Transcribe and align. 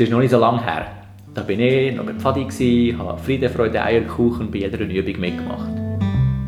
Es 0.00 0.04
ist 0.04 0.12
noch 0.12 0.20
nicht 0.20 0.30
so 0.30 0.38
lange 0.38 0.64
her. 0.64 0.86
Da 1.34 1.42
bin 1.42 1.60
ich 1.60 1.94
noch 1.94 2.06
bei 2.06 2.14
Pfadi, 2.14 2.96
habe 2.98 3.18
Friede, 3.18 3.50
Freude, 3.50 3.82
Eierkuchen 3.82 4.50
bei 4.50 4.60
jeder 4.60 4.80
Übung 4.80 5.20
mitgemacht. 5.20 5.68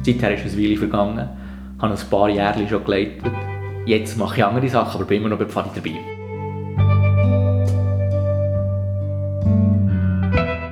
Seither 0.02 0.32
ist 0.32 0.54
eine 0.54 0.56
Weile 0.56 0.76
vergangen, 0.78 1.28
habe 1.78 1.92
ein 1.92 2.08
paar 2.08 2.30
Jahre 2.30 2.66
schon 2.66 2.82
geleitet. 2.82 3.30
Jetzt 3.84 4.16
mache 4.16 4.38
ich 4.38 4.44
andere 4.46 4.66
Sachen, 4.70 4.98
aber 4.98 5.04
bin 5.04 5.18
immer 5.18 5.28
noch 5.28 5.38
bei 5.38 5.44
Pfadi 5.44 5.68
dabei. 5.74 5.90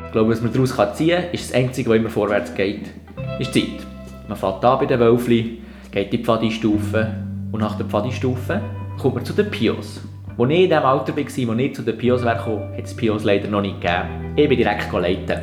Ich 0.07 0.13
glaube, 0.13 0.31
was 0.31 0.41
man 0.41 0.51
daraus 0.51 0.97
ziehen 0.97 1.21
kann, 1.21 1.33
ist 1.33 1.51
das 1.51 1.53
Einzige, 1.53 1.91
was 1.91 1.97
immer 1.99 2.09
vorwärts 2.09 2.55
geht, 2.55 2.89
ist 3.39 3.55
die 3.55 3.61
Zeit. 3.61 3.87
Man 4.27 4.39
fährt 4.39 4.65
an 4.65 4.79
bei 4.79 4.87
den 4.87 5.01
Wölfli, 5.01 5.61
geht 5.93 6.07
in 6.07 6.11
die 6.13 6.25
Pfadi-Stufe 6.25 7.15
und 7.53 7.61
nach 7.61 7.77
der 7.77 7.85
Pfadi-Stufe 7.85 8.63
kommt 8.99 9.17
man 9.17 9.25
zu 9.27 9.35
den 9.35 9.51
Pios. 9.51 10.01
Als 10.41 10.49
ich 10.49 10.61
in 10.61 10.71
dem 10.71 10.85
Alter 10.85 11.15
war, 11.15 11.17
wo 11.17 11.61
ich 11.61 11.75
zu 11.75 11.83
den 11.83 11.99
Pios 11.99 12.23
kam, 12.23 12.39
hat 12.75 12.85
es 12.85 12.97
Pios 12.97 13.25
leider 13.25 13.47
noch 13.49 13.61
nicht 13.61 13.79
gegeben. 13.79 14.33
Ich 14.37 14.49
bin 14.49 14.57
direkt 14.57 14.91
leiten. 14.91 15.39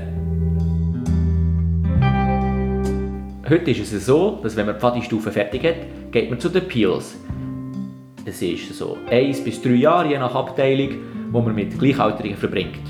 Heute 3.48 3.70
ist 3.70 3.94
es 3.94 4.08
so, 4.08 4.40
dass 4.42 4.56
wenn 4.56 4.66
man 4.66 4.74
die 4.74 4.82
Pfadi-Stufe 4.82 5.32
fertig 5.32 5.64
hat, 5.66 6.12
geht 6.12 6.32
man 6.32 6.40
zu 6.40 6.50
den 6.50 6.68
Pios. 6.68 7.16
Es 8.26 8.42
ist 8.42 8.76
so 8.76 8.98
1 9.12 9.44
bis 9.44 9.62
3 9.62 9.70
Jahre 9.70 10.10
je 10.10 10.18
nach 10.18 10.34
Abteilung, 10.34 10.90
wo 11.32 11.42
man 11.42 11.54
mit 11.54 11.78
Gleichaltrigen 11.78 12.36
verbringt. 12.36 12.82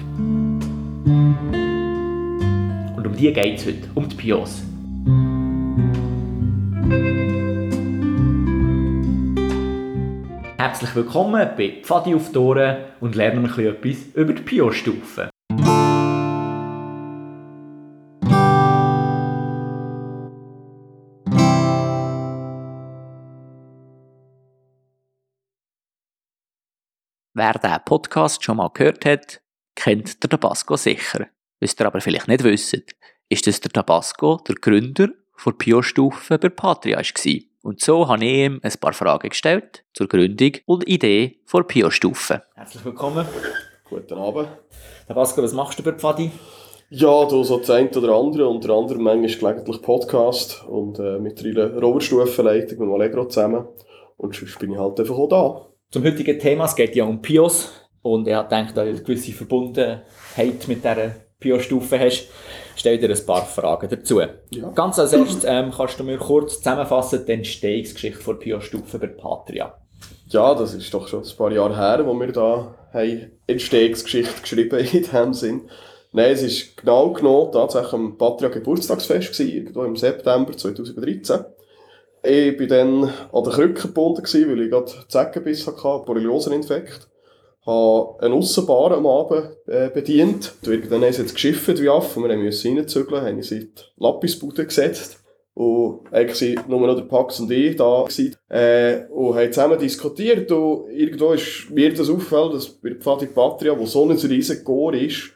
Und 2.96 3.06
um 3.06 3.18
die 3.18 3.34
geht 3.34 3.58
es 3.58 3.66
heute, 3.66 3.90
um 3.96 4.08
die 4.08 4.16
Pios. 4.16 4.64
Herzlich 10.70 10.96
willkommen 10.96 11.50
bei 11.56 11.80
Pfadi 11.82 12.14
auf 12.14 12.30
die 12.34 12.38
Ohren 12.40 12.84
und 13.00 13.16
lernen 13.16 13.46
ein 13.46 13.80
bisschen 13.80 14.10
etwas 14.10 14.16
über 14.16 14.34
die 14.34 14.42
Pio-Stufe. 14.42 15.30
Wer 27.34 27.54
diesen 27.54 27.86
Podcast 27.86 28.44
schon 28.44 28.58
mal 28.58 28.70
gehört 28.74 29.06
hat, 29.06 29.40
kennt 29.74 30.22
den 30.22 30.30
Tabasco 30.30 30.76
sicher. 30.76 31.28
Was 31.62 31.80
ihr 31.80 31.86
aber 31.86 32.02
vielleicht 32.02 32.28
nicht 32.28 32.44
wisst, 32.44 32.78
ist, 33.30 33.48
dass 33.48 33.62
der 33.62 33.72
Tabasco 33.72 34.42
der 34.46 34.56
Gründer 34.56 35.08
der 35.46 35.52
Pio-Stufe 35.54 36.38
bei 36.38 36.50
Patria 36.50 36.98
war. 36.98 37.47
Und 37.68 37.82
so 37.82 38.08
habe 38.08 38.24
ich 38.24 38.32
ihm 38.32 38.62
ein 38.64 38.72
paar 38.80 38.94
Fragen 38.94 39.28
gestellt 39.28 39.84
zur 39.94 40.08
Gründung 40.08 40.54
und 40.68 40.88
Idee 40.88 41.42
der 41.54 41.64
Pio-Stufe. 41.64 42.42
Herzlich 42.56 42.86
willkommen. 42.86 43.28
Guten 43.90 44.14
Abend. 44.14 44.48
Herr 45.06 45.16
Pascal, 45.16 45.44
was 45.44 45.52
machst 45.52 45.78
du 45.78 45.84
bei 45.84 45.92
Pfadi? 45.92 46.32
Ja, 46.90 47.26
du 47.26 47.44
so 47.44 47.58
das 47.58 47.70
eine 47.70 47.90
oder 47.90 48.16
andere, 48.16 48.48
unter 48.48 48.74
anderem 48.74 49.04
manchmal 49.04 49.52
gelegentlich 49.52 49.82
Podcast 49.82 50.64
und 50.66 50.98
äh, 51.00 51.20
mit 51.20 51.44
einer 51.44 51.78
Roverstufenleitung 51.78 52.88
mit 52.88 53.02
Allegro 53.02 53.26
zusammen. 53.26 53.68
Und 54.16 54.34
sonst 54.34 54.60
bin 54.60 54.72
ich 54.72 54.78
halt 54.78 54.98
einfach 55.02 55.18
auch 55.18 55.28
da. 55.28 55.68
Zum 55.92 56.06
heutigen 56.06 56.40
Thema, 56.40 56.64
es 56.64 56.76
geht 56.78 56.96
ja 56.96 57.04
um 57.04 57.22
Pios 57.22 57.70
und 58.02 58.30
er 58.30 58.38
hat 58.38 58.50
gedacht, 58.50 58.78
da 58.78 58.84
eine 58.84 58.94
gewisse 58.94 59.34
Verbundenheit 59.34 60.70
mit 60.70 60.86
dieser 60.86 61.27
Pio-Stufe 61.40 62.00
hast, 62.00 62.28
stell 62.76 62.98
dir 62.98 63.10
ein 63.10 63.26
paar 63.26 63.46
Fragen 63.46 63.88
dazu. 63.90 64.22
Ja. 64.50 64.70
Ganz 64.74 64.98
als 64.98 65.14
erstes 65.14 65.44
ähm, 65.46 65.72
kannst 65.76 66.00
du 66.00 66.04
mir 66.04 66.18
kurz 66.18 66.58
zusammenfassen 66.58 67.26
die 67.26 67.34
Entstehungsgeschichte 67.34 68.20
von 68.20 68.40
Pio-Stufe 68.40 68.98
bei 68.98 69.08
Patria. 69.08 69.78
Ja, 70.30 70.56
das 70.56 70.74
ist 70.74 70.94
doch 70.94 71.08
schon 71.08 71.24
ein 71.24 71.38
paar 71.38 71.52
Jahre 71.52 71.78
her, 71.78 72.06
wo 72.06 72.14
wir 72.14 72.32
da 72.32 72.76
haben 72.92 73.32
Entstehungsgeschichte 73.46 74.42
geschrieben 74.42 74.80
in 74.80 75.04
diesem 75.04 75.34
Sinn. 75.34 75.70
Nein, 76.12 76.32
es 76.32 76.42
ist 76.42 76.78
genau 76.78 77.12
genommen 77.12 77.52
tatsächlich 77.52 77.94
am 77.94 78.18
Patria 78.18 78.50
Geburtstagsfest 78.50 79.34
gewesen, 79.34 79.56
irgendwo 79.56 79.84
im 79.84 79.96
September 79.96 80.56
2013. 80.56 81.46
Ich 82.24 82.60
war 82.60 82.68
dann 82.68 83.04
an 83.32 83.44
der 83.44 83.54
Krücke 83.54 83.88
gebunden, 83.88 84.24
weil 84.24 84.62
ich 84.62 84.72
gerade 84.72 84.92
Zeckenbiss 85.08 85.68
hatte, 85.68 86.04
Borrelioseninfekt 86.06 87.08
habe 87.68 88.24
einen 88.24 88.34
Aussenbar 88.34 88.92
am 88.94 89.06
Abend 89.06 89.50
äh, 89.68 89.90
bedient. 89.90 90.54
Dann 90.62 91.04
haben 91.04 91.14
sie 91.14 91.22
jetzt 91.22 91.36
geschifft 91.36 91.82
wie 91.82 91.90
Affen. 91.90 92.24
Wir 92.24 92.38
mussten 92.38 92.78
reinzügeln, 92.78 93.22
haben 93.22 93.44
sie 93.44 93.58
in 93.58 93.72
die 93.76 94.04
Lappisbude 94.04 94.66
gesetzt. 94.66 95.20
Und 95.54 96.02
eigentlich 96.12 96.56
waren 96.56 96.70
nur 96.70 96.88
noch 96.88 96.96
der 96.96 97.04
Pax 97.04 97.40
und 97.40 97.52
ich 97.52 97.76
da. 97.76 98.04
Gewesen. 98.04 98.36
Äh, 98.48 99.08
und 99.10 99.36
haben 99.36 99.52
zusammen 99.52 99.80
diskutiert. 99.80 100.52
Und 100.52 100.90
irgendwo 100.92 101.34
ist 101.34 101.70
mir 101.72 101.94
das 101.94 102.10
aufgefallen, 102.10 102.54
dass 102.54 102.70
bei 102.70 102.90
der 102.90 103.00
Pfadi 103.00 103.26
Patria, 103.26 103.78
wo 103.78 103.86
so 103.86 104.08
ein 104.08 104.12
riesiger 104.12 104.64
Chor 104.64 104.94
ist, 104.94 105.32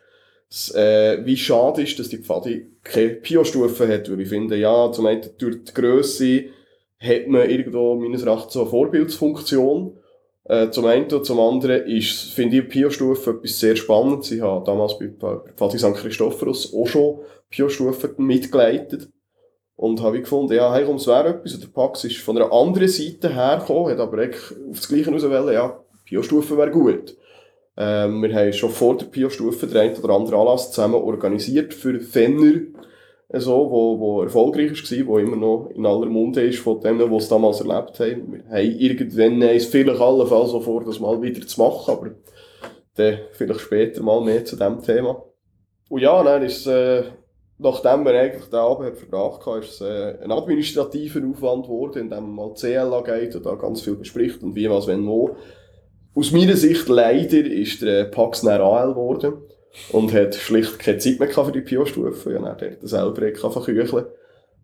dass, 0.48 0.76
äh, 0.76 1.26
wie 1.26 1.36
schade 1.36 1.82
ist, 1.82 1.98
dass 2.00 2.10
die 2.10 2.20
Pfadi 2.20 2.68
keine 2.84 3.16
Pio-Stufe 3.16 3.88
hat. 3.88 4.10
Weil 4.10 4.22
ich 4.22 4.30
finde, 4.30 4.58
ja, 4.58 4.92
zum 4.92 5.08
einen 5.08 5.28
durch 5.38 5.64
die 5.64 5.74
Grösse 5.74 6.44
hat 7.00 7.28
man 7.28 7.50
irgendwo 7.50 7.96
meines 7.96 8.24
Erachtens 8.24 8.54
so 8.54 8.62
eine 8.62 8.70
Vorbildsfunktion. 8.70 9.98
Äh, 10.46 10.70
zum 10.72 10.86
einen 10.86 11.12
und 11.12 11.26
zum 11.26 11.40
anderen 11.40 11.86
ist, 11.86 12.34
finde 12.34 12.58
ich, 12.58 12.70
Pio-Stufe 12.70 13.32
etwas 13.32 13.60
sehr 13.60 13.76
Spannendes. 13.76 14.32
Ich 14.32 14.42
habe 14.42 14.66
damals 14.66 14.98
bei, 14.98 15.08
Pfadi 15.56 15.78
St. 15.78 15.94
Christophorus 15.94 16.74
auch 16.74 16.88
schon 16.88 17.20
Pio-Stufen 17.50 18.14
mitgeleitet. 18.18 19.10
Und 19.76 20.02
habe 20.02 20.18
ich 20.18 20.24
gefunden, 20.24 20.54
ja, 20.54 20.74
hey, 20.74 20.84
es 20.84 21.08
wäre 21.08 21.30
etwas. 21.30 21.56
Und 21.56 21.64
der 21.64 21.70
Pax 21.70 22.04
ist 22.04 22.18
von 22.18 22.38
einer 22.38 22.52
anderen 22.52 22.88
Seite 22.88 23.34
hergekommen, 23.34 23.92
hat 23.92 24.00
aber 24.00 24.20
echt 24.20 24.54
auf 24.70 24.78
das 24.78 24.88
Gleiche 24.88 25.12
rausgewählt, 25.12 25.54
ja, 25.54 25.80
Pio-Stufe 26.06 26.58
wäre 26.58 26.72
gut. 26.72 27.16
Ähm, 27.78 28.22
wir 28.22 28.36
haben 28.36 28.54
schon 28.54 28.70
vor 28.70 28.98
der 28.98 29.06
Pio-Stufe 29.06 29.66
den 29.66 29.78
einen 29.78 29.96
oder 29.96 30.14
anderen 30.14 30.40
Anlass 30.40 30.72
zusammen 30.72 30.96
organisiert 30.96 31.74
für 31.74 32.00
Fenner, 32.00 32.62
so, 33.34 33.72
wo, 33.72 34.00
wo 34.00 34.22
erfolgreich 34.24 34.72
war, 34.72 35.08
wo 35.08 35.18
immer 35.18 35.38
noch 35.38 35.70
in 35.74 35.86
aller 35.86 36.08
Munde 36.08 36.44
ist 36.44 36.60
von 36.60 36.82
denen, 36.82 37.10
die 37.10 37.16
es 37.16 37.30
damals 37.30 37.62
erlebt 37.62 38.00
haben. 38.00 38.34
Wir 38.34 38.44
haben 38.50 38.80
irgendwann 38.80 39.42
es 39.42 39.66
vielleicht 39.66 40.02
allenfalls 40.02 40.52
so 40.52 40.60
vor, 40.60 40.84
das 40.84 41.00
mal 41.00 41.22
wieder 41.22 41.46
zu 41.46 41.62
machen, 41.62 41.92
aber 41.92 42.12
dann 42.96 43.20
vielleicht 43.32 43.62
später 43.62 44.04
mal 44.04 44.22
mehr 44.22 44.44
zu 44.44 44.56
diesem 44.56 44.82
Thema. 44.82 45.24
Und 45.90 46.02
ja, 46.02 46.24
dann 46.24 46.44
ist 46.44 46.68
äh, 46.68 47.04
nachdem 47.62 48.06
wir 48.06 48.20
eigentlich 48.20 48.50
den 48.50 48.60
Abend 48.60 48.98
verbracht 48.98 49.46
haben, 49.46 49.62
ist 49.62 49.74
es 49.74 49.82
äh, 49.82 50.18
ein 50.24 50.32
administrativer 50.32 51.22
Aufwand 51.28 51.66
geworden, 51.66 52.04
in 52.04 52.10
dem 52.10 52.24
man 52.24 52.48
mal 52.48 52.54
CLA 52.54 53.02
geht 53.02 53.36
und 53.36 53.46
da 53.46 53.56
ganz 53.56 53.82
viel 53.82 53.96
bespricht 53.96 54.42
und 54.44 54.56
wie, 54.56 54.70
was, 54.70 54.88
wenn, 54.88 55.06
wo. 55.06 55.36
Aus 56.14 56.32
meiner 56.32 56.58
Sicht 56.58 56.90
leider 56.90 57.46
ist 57.46 57.82
der 57.82 58.06
Pax 58.06 58.46
AL 58.46 58.90
geworden 58.90 59.34
und 59.92 60.14
hat 60.14 60.36
schlicht 60.36 60.80
keine 60.80 60.98
Zeit 60.98 61.20
mehr 61.20 61.30
für 61.30 61.52
die 61.52 61.62
Pio-Stufe. 61.62 62.34
Ja, 62.34 62.40
dann 62.40 62.50
hat 62.50 62.62
er 62.62 62.76
selber 62.82 63.52
verkücheln 63.52 64.06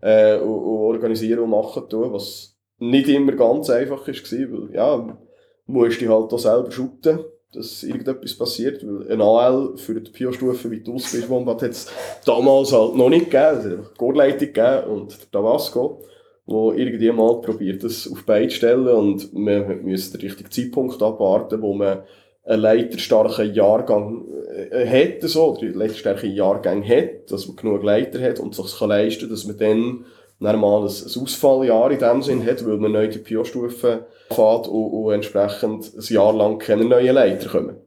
äh, 0.02 0.38
und, 0.38 0.50
und 0.50 0.96
organisieren 0.96 1.40
und 1.40 1.50
machen 1.50 1.90
tun, 1.90 2.14
was 2.14 2.56
nicht 2.80 3.10
immer 3.10 3.34
ganz 3.34 3.70
einfach 3.70 4.08
war, 4.08 4.14
weil, 4.14 4.76
ja, 4.76 5.18
musst 5.66 6.02
du 6.02 6.10
halt 6.10 6.32
auch 6.32 6.40
selber 6.40 6.72
shooten, 6.72 7.20
dass 7.54 7.84
irgendetwas 7.84 8.36
passiert, 8.36 8.86
weil 8.86 9.12
ein 9.12 9.22
AL 9.22 9.78
für 9.78 10.00
die 10.00 10.12
Pio-Stufe, 10.12 10.70
wie 10.70 10.82
du 10.82 10.96
ausbildest, 10.96 11.30
hat 11.32 11.62
es 11.64 11.88
damals 12.26 12.72
halt 12.72 12.96
noch 12.96 13.10
nicht 13.10 13.32
gegeben, 13.32 13.58
es 13.58 13.66
hat 13.66 13.72
einfach 13.72 13.94
Chorleitung 13.96 14.54
gegeben 14.54 14.84
und 14.90 15.12
der 15.12 15.32
Tabasco, 15.32 16.02
wo 16.46 16.72
irgendjemand 16.72 17.42
probiert, 17.42 17.84
das 17.84 18.10
auf 18.12 18.24
beide 18.26 18.50
stellen 18.50 18.88
und 18.88 19.34
man 19.34 19.84
müsste 19.84 20.18
den 20.18 20.28
richtigen 20.28 20.52
Zeitpunkt 20.52 21.02
abwarten, 21.02 21.62
wo 21.62 21.74
man 21.74 22.04
einen 22.48 22.62
leiterstarken 22.62 23.54
Jahrgang 23.54 24.26
äh, 24.72 24.88
hat, 24.88 25.30
so, 25.30 25.56
oder 25.56 25.68
leiterstarke 25.68 26.28
Jahrgang 26.28 26.88
hat, 26.88 27.30
dass 27.30 27.48
man 27.48 27.58
genug 27.58 27.84
Leiter 27.84 28.22
hat 28.22 28.40
und 28.40 28.56
sich 28.56 28.80
kann 28.80 28.90
leisten 28.90 29.30
dass 29.30 29.46
man 29.46 29.58
dann 29.58 30.06
dann 30.40 30.60
mal 30.60 30.82
ein, 30.82 30.86
Ausfalljahr 30.86 31.92
in 31.92 32.00
dem 32.00 32.22
Sinn 32.22 32.46
hat, 32.46 32.66
weil 32.66 32.78
man 32.78 32.92
neu 32.92 33.08
die 33.08 33.18
Pio-Stufe 33.18 34.06
fährt 34.30 34.68
und, 34.68 34.92
und 34.92 35.14
entsprechend 35.14 35.92
ein 35.96 36.14
Jahr 36.14 36.34
lang 36.34 36.60
keine 36.60 36.86
neuen 36.86 37.16
Leiter 37.16 37.50
kommen. 37.50 37.78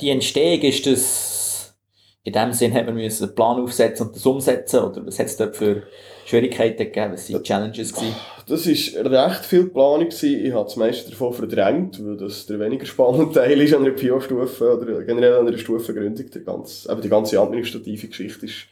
Die 0.00 0.10
Entstehung 0.10 0.60
ist 0.60 0.86
das, 0.86 1.74
in 2.22 2.34
dem 2.34 2.52
Sinn 2.52 2.74
hat 2.74 2.84
man 2.86 2.98
einen 2.98 3.34
Plan 3.34 3.62
aufsetzen 3.62 4.08
und 4.08 4.16
das 4.16 4.26
umsetzen, 4.26 4.80
oder 4.80 5.06
was 5.06 5.18
hat 5.18 5.26
es 5.26 5.36
dort 5.38 5.56
für 5.56 5.84
Schwierigkeiten 6.26 6.78
gegeben? 6.78 7.12
Was 7.12 7.32
waren 7.32 7.42
die 7.42 7.48
Challenges? 7.48 7.94
Gewesen? 7.94 8.16
Das 8.48 8.66
war 8.66 9.28
recht 9.28 9.44
viel 9.44 9.66
Planung. 9.68 10.08
Gewesen. 10.08 10.44
Ich 10.44 10.52
habe 10.52 10.64
das 10.64 10.76
meiste 10.76 11.10
davon 11.10 11.32
verdrängt, 11.32 12.04
weil 12.04 12.16
das 12.16 12.46
der 12.46 12.58
weniger 12.58 12.84
spannende 12.84 13.32
Teil 13.32 13.60
ist 13.60 13.72
an 13.72 13.84
einer 13.84 13.94
PO-Stufe 13.94 14.76
oder 14.76 15.02
generell 15.02 15.34
an 15.34 15.46
einer 15.46 15.56
Stufengründung. 15.56 16.26
Die 16.28 16.44
ganze, 16.44 16.90
eben 16.90 17.00
die 17.00 17.08
ganze 17.08 17.40
administrative 17.40 18.08
Geschichte 18.08 18.46
ist, 18.46 18.66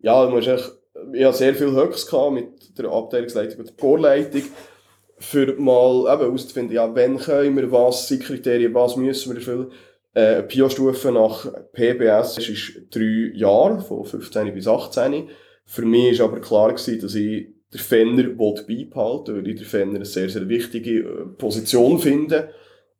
ja, 0.00 0.24
du 0.24 0.30
musst 0.30 0.46
echt, 0.46 0.72
ich 1.12 1.24
hatte 1.24 1.38
sehr 1.38 1.54
viel 1.54 1.72
Höchst 1.72 2.12
mit 2.30 2.78
der 2.78 2.90
Abteilungsleitung 2.90 3.58
und 3.58 3.68
der 3.68 3.76
Chorleitung 3.76 4.42
für 5.18 5.54
mal 5.58 6.12
eben 6.12 6.22
herauszufinden, 6.22 6.76
ja, 6.76 6.94
wann 6.94 7.18
können 7.18 7.56
wir 7.56 7.72
was, 7.72 8.06
sind 8.06 8.22
Kriterien, 8.22 8.72
was 8.72 8.94
müssen 8.94 9.32
wir 9.32 9.38
erfüllen. 9.38 9.72
Äh, 10.14 10.20
eine 10.20 10.42
PO-Stufe 10.44 11.10
nach 11.10 11.44
PBS 11.72 12.38
ist 12.38 12.72
drei 12.94 13.32
Jahre, 13.34 13.80
von 13.80 14.04
15 14.04 14.54
bis 14.54 14.68
18. 14.68 15.28
Für 15.70 15.84
mich 15.84 16.18
war 16.18 16.28
aber 16.28 16.40
klar, 16.40 16.72
gewesen, 16.72 16.98
dass 17.00 17.14
ich 17.14 17.48
den 17.72 17.78
Fenner 17.78 18.22
beibehalten 18.30 19.36
weil 19.36 19.48
ich 19.48 19.56
den 19.56 19.66
Fenner 19.66 19.96
eine 19.96 20.06
sehr, 20.06 20.30
sehr 20.30 20.48
wichtige 20.48 21.00
äh, 21.00 21.26
Position 21.36 21.98
finde. 21.98 22.48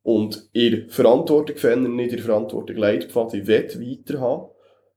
und 0.02 0.48
ihr 0.52 0.86
Verantwortung 0.88 1.56
verändern, 1.56 1.96
nicht 1.96 2.12
ihre 2.12 2.22
Verantwortung 2.22 2.76
Leitpfad, 2.76 3.32
ich 3.34 3.46
will 3.46 3.64
weiter 3.64 4.20
haben. 4.20 4.48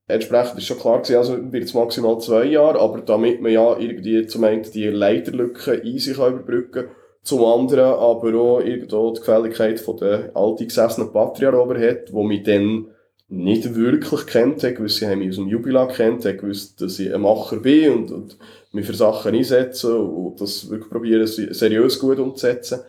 Entsprechend 0.06 0.58
ist 0.58 0.66
schon 0.66 0.78
klar 0.78 1.00
gewesen, 1.00 1.16
also 1.16 1.52
wird 1.52 1.64
es 1.64 1.74
maximal 1.74 2.20
zwei 2.20 2.44
Jahre, 2.44 2.78
aber 2.78 3.00
damit 3.00 3.40
man 3.40 3.52
ja 3.52 3.78
irgendwie 3.78 4.26
zum 4.26 4.44
einen 4.44 4.62
die 4.62 4.88
Leiterlücke 4.88 5.72
in 5.74 5.98
sich 5.98 6.16
überbrücken 6.16 6.72
kann, 6.72 6.96
zum 7.22 7.42
anderen 7.44 7.94
aber 7.94 8.34
auch 8.34 8.60
irgendwo 8.60 9.10
die 9.12 9.20
Gefälligkeit 9.20 9.80
von 9.80 9.96
der 9.96 10.30
alteingesessenen 10.34 11.12
Patriarchen 11.12 11.80
hat, 11.82 12.12
wo 12.12 12.22
mich 12.22 12.42
dann 12.42 12.88
nicht 13.32 13.74
wirklich 13.74 14.26
kennt 14.26 14.62
hat. 14.62 14.76
Gewisse 14.76 15.08
haben 15.08 15.20
mich 15.20 15.30
aus 15.30 15.36
dem 15.36 15.48
Jubilat 15.48 15.94
kennt, 15.94 16.24
haben 16.26 16.36
gewusst, 16.36 16.80
dass 16.82 16.98
ich 16.98 17.12
ein 17.12 17.22
Macher 17.22 17.56
bin 17.56 17.90
und, 17.90 18.10
und 18.12 18.36
mich 18.72 18.86
für 18.86 18.94
Sachen 18.94 19.34
einsetzen 19.34 19.94
und 19.94 20.40
das 20.40 20.68
wirklich 20.68 20.90
probieren, 20.90 21.26
seriös 21.26 21.98
gut 21.98 22.18
umzusetzen. 22.18 22.80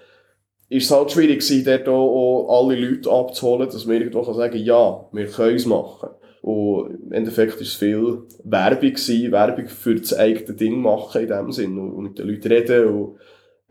Ist 0.68 0.86
es 0.86 0.92
halt 0.92 1.12
schwierig 1.12 1.40
gewesen, 1.40 1.64
dort 1.66 1.88
auch 1.88 2.60
alle 2.60 2.76
Leute 2.76 3.10
abzuholen, 3.10 3.70
dass 3.70 3.86
man 3.86 3.96
irgendwo 3.98 4.24
kann 4.24 4.36
sagen 4.36 4.58
ja, 4.58 5.06
wir 5.12 5.28
können 5.28 5.56
es 5.56 5.66
machen. 5.66 6.10
Und 6.42 7.06
im 7.06 7.12
Endeffekt 7.14 7.56
war 7.56 7.62
es 7.62 7.74
viel 7.74 8.24
Werbung 8.44 8.90
gewesen, 8.90 9.32
Werbung 9.32 9.68
für 9.68 9.96
das 9.96 10.14
eigene 10.14 10.58
Ding 10.58 10.82
machen 10.82 11.22
in 11.22 11.28
dem 11.30 11.52
Sinn 11.54 11.78
und 11.78 12.04
mit 12.04 12.20
den 12.20 12.28
Leuten 12.28 12.52
reden 12.52 12.88
und 12.88 13.18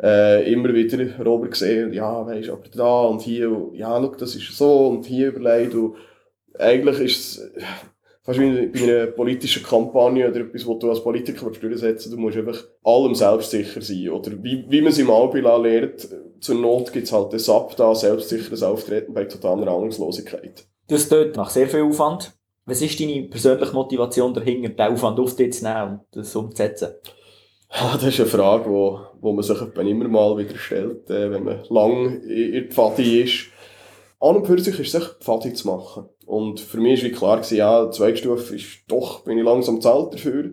äh, 0.02 0.50
immer 0.50 0.72
wieder 0.72 1.22
Robert 1.22 1.50
gesehen, 1.50 1.92
ja, 1.92 2.26
weisst 2.26 2.48
aber 2.48 2.62
da 2.74 3.02
und 3.02 3.20
hier, 3.20 3.50
und, 3.50 3.74
ja, 3.74 4.00
schau, 4.00 4.14
das 4.19 4.34
ist 4.34 4.56
so 4.56 4.88
und 4.88 5.04
hier 5.04 5.28
überlegt 5.28 5.74
und 5.74 5.96
eigentlich 6.58 6.99
ist 7.00 7.38
es 7.38 7.50
fast 8.22 8.38
wie 8.38 8.66
bei 8.66 8.82
einer 8.82 9.06
politischen 9.06 9.62
Kampagne 9.62 10.28
oder 10.28 10.40
etwas, 10.40 10.66
was 10.66 10.78
du 10.78 10.90
als 10.90 11.02
Politiker 11.02 11.50
durchsetzen 11.50 12.10
du 12.10 12.19
musst 12.19 12.37
einfach 12.37 12.64
allem 12.84 13.14
selbstsicher 13.14 13.82
sein. 13.82 14.10
Oder 14.10 14.32
wie, 14.43 14.64
wie 14.69 14.81
man 14.81 14.93
es 14.93 14.99
im 14.99 15.10
Albila 15.10 15.56
lernt, 15.56 16.08
zur 16.40 16.54
Not 16.56 16.93
gibt 16.93 17.06
es 17.06 17.12
halt 17.12 17.32
das 17.32 17.49
Ab 17.49 17.75
da, 17.76 17.94
selbstsicheres 17.94 18.62
Auftreten 18.62 19.12
bei 19.12 19.25
totaler 19.25 19.69
Ahnungslosigkeit. 19.69 20.66
Das 20.88 21.08
tut 21.08 21.37
nach 21.37 21.50
sehr 21.50 21.69
viel 21.69 21.82
Aufwand. 21.82 22.32
Was 22.64 22.81
ist 22.81 23.00
deine 23.00 23.25
persönliche 23.25 23.72
Motivation 23.72 24.32
dahinter, 24.34 24.69
den 24.69 24.93
Aufwand 24.94 25.19
auf 25.19 25.34
dich 25.34 25.52
zu 25.52 25.64
nehmen 25.64 25.93
und 25.93 26.00
das 26.12 26.34
umzusetzen? 26.37 26.90
Ja, 27.75 27.94
das 27.94 28.05
ist 28.05 28.20
eine 28.20 28.28
Frage, 28.28 28.70
wo, 28.70 29.00
wo 29.20 29.32
man 29.32 29.43
sich 29.43 29.58
immer 29.60 30.08
mal 30.08 30.37
wieder 30.37 30.56
stellt, 30.56 31.08
äh, 31.10 31.31
wenn 31.31 31.44
man 31.44 31.64
lang 31.70 32.20
in 32.22 32.52
der 32.52 32.64
Pfadi 32.64 33.22
ist. 33.22 33.46
An 34.20 34.37
und 34.37 34.46
für 34.46 34.58
sich 34.60 34.78
ist 34.78 34.94
es 34.94 35.02
echt 35.02 35.16
Pfadi 35.22 35.55
zu 35.55 35.66
machen. 35.66 36.08
Und 36.26 36.60
für 36.60 36.78
mich 36.78 37.02
war 37.02 37.10
klar, 37.10 37.36
gewesen, 37.38 37.56
ja, 37.56 37.90
Zweigstufe 37.90 38.54
ist 38.54 38.82
doch, 38.88 39.20
bin 39.20 39.38
ich 39.38 39.44
langsam 39.44 39.80
zu 39.80 39.90
alt 39.90 40.14
dafür. 40.14 40.52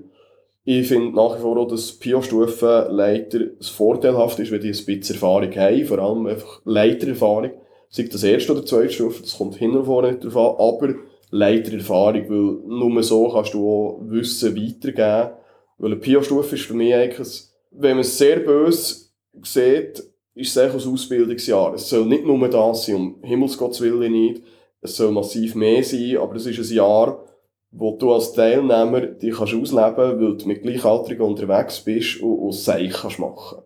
Ich 0.65 0.87
finde 0.87 1.15
nach 1.15 1.37
wie 1.37 1.41
vor 1.41 1.57
auch, 1.57 1.67
dass 1.67 1.93
Pio-Stufenleiter 1.93 3.39
das 3.57 3.69
Vorteilhaft 3.69 4.39
ist, 4.39 4.51
wenn 4.51 4.61
die 4.61 4.67
ein 4.67 4.85
bisschen 4.85 5.15
Erfahrung 5.15 5.55
haben, 5.55 5.85
vor 5.85 5.99
allem 5.99 6.25
einfach 6.27 6.61
Leitererfahrung. 6.65 7.51
Sei 7.89 8.03
das 8.03 8.23
erste 8.23 8.51
oder 8.51 8.65
zweite 8.65 8.93
Stufe, 8.93 9.23
das 9.23 9.37
kommt 9.37 9.55
hin 9.55 9.75
und 9.75 9.85
vorne 9.85 10.11
nicht 10.11 10.23
drauf 10.23 10.35
an, 10.35 10.55
aber 10.59 10.93
Leitererfahrung, 11.31 12.29
weil 12.29 12.67
nur 12.67 13.03
so 13.03 13.29
kannst 13.29 13.53
du 13.53 13.67
auch 13.67 13.99
Wissen 14.03 14.55
weitergeben. 14.55 15.35
Weil 15.77 15.91
eine 15.91 15.99
Pio-Stufe 15.99 16.55
ist 16.55 16.65
für 16.65 16.73
mich 16.73 16.93
eigentlich, 16.93 17.43
wenn 17.71 17.91
man 17.91 18.01
es 18.01 18.17
sehr 18.17 18.39
böse 18.39 19.09
sieht, 19.43 20.03
ist 20.35 20.55
es 20.55 20.57
eigentlich 20.57 20.85
ein 20.85 20.93
Ausbildungsjahr. 20.93 21.73
Es 21.73 21.89
soll 21.89 22.05
nicht 22.05 22.25
nur 22.25 22.47
das 22.47 22.85
sein, 22.85 22.95
um 22.95 23.15
Himmelsgotts 23.23 23.81
Willen 23.81 24.11
nicht. 24.11 24.41
Es 24.81 24.95
soll 24.95 25.11
massiv 25.11 25.55
mehr 25.55 25.83
sein, 25.83 26.17
aber 26.17 26.35
es 26.35 26.45
ist 26.45 26.71
ein 26.71 26.75
Jahr, 26.75 27.23
wo 27.71 27.97
du 27.97 28.13
als 28.13 28.33
Teilnehmer 28.33 29.01
dich 29.01 29.39
ausleben 29.39 29.71
kannst, 29.71 29.97
weil 29.97 30.37
du 30.37 30.47
mit 30.47 30.63
Gleichaltrigen 30.63 31.25
unterwegs 31.25 31.81
bist 31.81 32.21
und, 32.21 32.37
und 32.39 32.53
Seich 32.53 32.93
kannst 32.93 33.19
machen. 33.19 33.59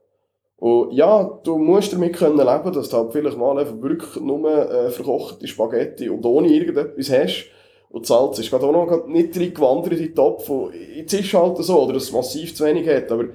Und 0.58 0.94
ja, 0.94 1.24
du 1.44 1.58
musst 1.58 1.92
damit 1.92 2.16
können 2.16 2.38
leben, 2.38 2.74
dass 2.74 2.90
du 2.90 2.98
halt 2.98 3.12
vielleicht 3.12 3.38
mal 3.38 3.58
einfach 3.60 3.82
wirklich 3.82 4.16
nur 4.22 4.50
äh, 4.50 4.90
verkochte 4.92 5.46
Spaghetti 5.48 6.10
und 6.10 6.26
ohne 6.26 6.48
irgendetwas 6.48 7.12
hast. 7.12 7.50
Und 7.90 8.08
Salz 8.08 8.40
ist 8.40 8.50
gerade 8.50 8.66
auch 8.66 8.72
noch 8.72 9.08
nicht 9.08 9.36
drin 9.36 9.54
gewandert 9.54 9.94
in 9.94 10.00
den 10.00 10.16
Topf. 10.16 10.50
Und 10.50 10.74
jetzt 10.96 11.14
ist 11.14 11.34
halt 11.34 11.58
so, 11.58 11.84
oder 11.84 11.94
dass 11.94 12.04
es 12.04 12.12
massiv 12.12 12.56
zu 12.56 12.64
wenig 12.64 12.88
hat, 12.88 13.12
aber 13.12 13.26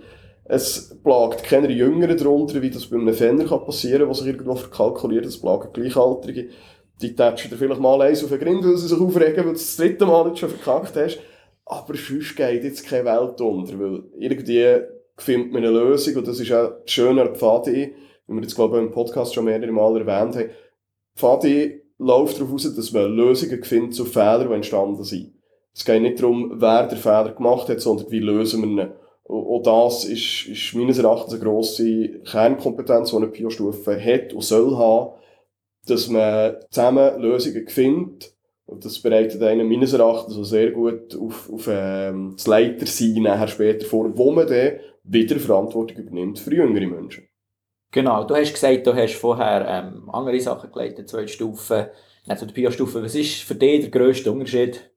es 0.45 0.97
plagt 1.05 1.45
keine 1.45 1.71
Jüngeren 1.71 2.17
darunter, 2.17 2.63
wie 2.63 2.71
das 2.71 2.87
bei 2.87 2.97
einem 2.97 3.13
Fenner 3.13 3.45
kann 3.45 3.65
passieren 3.65 4.01
kann, 4.01 4.09
was 4.09 4.19
sich 4.21 4.29
irgendwo 4.29 4.55
verkalkuliert, 4.55 5.27
es 5.27 5.39
plagen 5.39 5.69
Gleichaltrige. 5.75 6.49
Die 7.01 7.15
tätschen 7.15 7.51
dir 7.51 7.57
vielleicht 7.57 7.81
mal 7.81 8.03
eins 8.03 8.25
auf 8.25 8.31
den 8.31 8.41
Grind, 8.41 8.65
weil 8.65 8.77
sie 8.77 8.89
sich 8.89 8.99
aufregen, 8.99 9.37
weil 9.37 9.45
du 9.45 9.53
das 9.53 9.77
dritte 9.77 10.07
Mal 10.07 10.29
nicht 10.29 10.39
schon 10.39 10.51
verkackt 10.51 10.97
hast. 10.97 11.19
Aber 11.65 11.95
sonst 11.95 12.37
geht 12.37 12.65
jetzt 12.65 12.87
keine 12.87 13.05
Welt 13.05 13.41
unter, 13.41 13.79
weil 13.79 14.03
irgendwie 14.19 14.79
findet 15.17 15.53
man 15.53 15.65
eine 15.65 15.73
Lösung 15.73 16.17
und 16.17 16.27
das 16.27 16.41
ist 16.41 16.53
auch 16.53 16.73
das 16.83 16.91
Schöne 16.91 17.23
an 17.23 17.35
Pfadi, 17.35 17.95
wie 18.27 18.35
wir 18.35 18.43
jetzt 18.43 18.55
glaube 18.55 18.79
ich 18.79 18.85
im 18.85 18.91
Podcast 18.91 19.35
schon 19.35 19.45
mehrere 19.45 19.71
Mal 19.71 20.01
erwähnt 20.01 20.37
haben. 20.37 20.51
Pfadi 21.15 21.83
läuft 21.99 22.39
darauf 22.39 22.55
aus, 22.55 22.75
dass 22.75 22.93
man 22.93 23.15
Lösungen 23.15 23.63
findet 23.65 23.95
zu 23.95 24.05
Fehlern, 24.05 24.49
die 24.49 24.55
entstanden 24.55 25.05
sind. 25.05 25.35
Es 25.75 25.85
geht 25.85 26.03
nicht 26.03 26.21
darum, 26.21 26.55
wer 26.57 26.87
den 26.87 26.99
Fehler 26.99 27.33
gemacht 27.33 27.69
hat, 27.69 27.81
sondern 27.81 28.11
wie 28.11 28.21
lösen 28.21 28.63
wir 28.63 28.85
ihn. 28.85 28.91
Und 29.25 29.67
das 29.67 30.05
ist, 30.05 30.47
ist 30.47 30.75
meines 30.75 30.99
Erachtens 30.99 31.35
eine 31.35 31.43
grosse 31.43 32.21
Kernkompetenz, 32.25 33.11
die 33.11 33.17
eine 33.17 33.27
Pio-Stufe 33.27 34.03
hat 34.03 34.33
und 34.33 34.43
soll 34.43 34.77
haben, 34.77 35.13
dass 35.91 36.09
man 36.09 36.57
zusammen 36.71 37.21
Lösungen 37.21 37.69
findet. 37.69 38.35
Und 38.67 38.85
das 38.85 38.99
bereitet 38.99 39.43
einen 39.43 39.69
meines 39.69 39.95
Erachtens 39.95 40.35
so 40.35 40.45
sehr 40.45 40.73
gut 40.73 41.17
auf, 41.17 41.51
auf 41.51 41.69
ähm, 41.71 42.35
das 42.37 42.47
Leitersein 42.47 43.23
nachher 43.23 43.49
später 43.49 43.87
vor, 43.87 44.17
wo 44.17 44.31
man 44.31 44.47
dann 44.47 44.81
wieder 45.05 45.37
Verantwortung 45.37 45.97
übernimmt 45.97 46.39
für 46.39 46.55
jüngere 46.55 46.87
Menschen. 46.87 47.27
Genau, 47.91 48.25
du 48.25 48.37
hast 48.37 48.53
gesagt, 48.53 48.87
du 48.87 48.95
hast 48.95 49.15
vorher 49.15 49.67
ähm, 49.67 50.11
andere 50.11 50.39
Sachen 50.41 50.71
geleitet, 50.71 51.09
zwei 51.09 51.27
Stufen, 51.27 51.87
also 52.27 52.45
die 52.45 52.53
Pio-Stufe. 52.53 53.03
Was 53.03 53.15
ist 53.15 53.43
für 53.43 53.55
dich 53.55 53.81
der 53.81 53.91
grösste 53.91 54.31
Unterschied? 54.31 54.91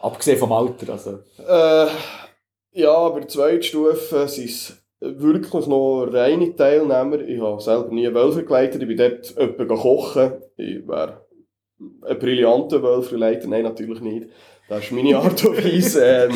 Abgesehen 0.00 0.38
vom 0.38 0.50
Alter, 0.50 0.92
also. 0.92 1.20
Äh, 1.38 1.86
ja, 2.72 3.08
bei 3.10 3.20
der 3.20 3.28
zweiten 3.28 3.62
Stufe 3.62 4.26
sind 4.26 4.48
es 4.48 4.81
wirklich 5.02 5.66
noch 5.66 6.06
reine 6.12 6.54
Teilnehmer. 6.54 7.20
Ich 7.20 7.40
habe 7.40 7.60
selber 7.60 7.90
nie 7.90 8.12
Wölfer 8.12 8.42
geleitet, 8.42 8.82
ich 8.82 8.88
bin 8.88 8.96
dort 8.96 9.34
jemanden 9.36 9.68
kochen. 9.68 10.32
Ich 10.56 10.86
wäre 10.86 11.26
ein 12.02 12.18
brillanter 12.18 12.82
Wölferleiter, 12.82 13.48
nein, 13.48 13.64
natürlich 13.64 14.00
nicht. 14.00 14.28
Das 14.68 14.84
ist 14.84 14.92
meine 14.92 15.16
Art 15.18 15.44
und 15.44 15.56
Weise, 15.56 16.04
ähm, 16.04 16.32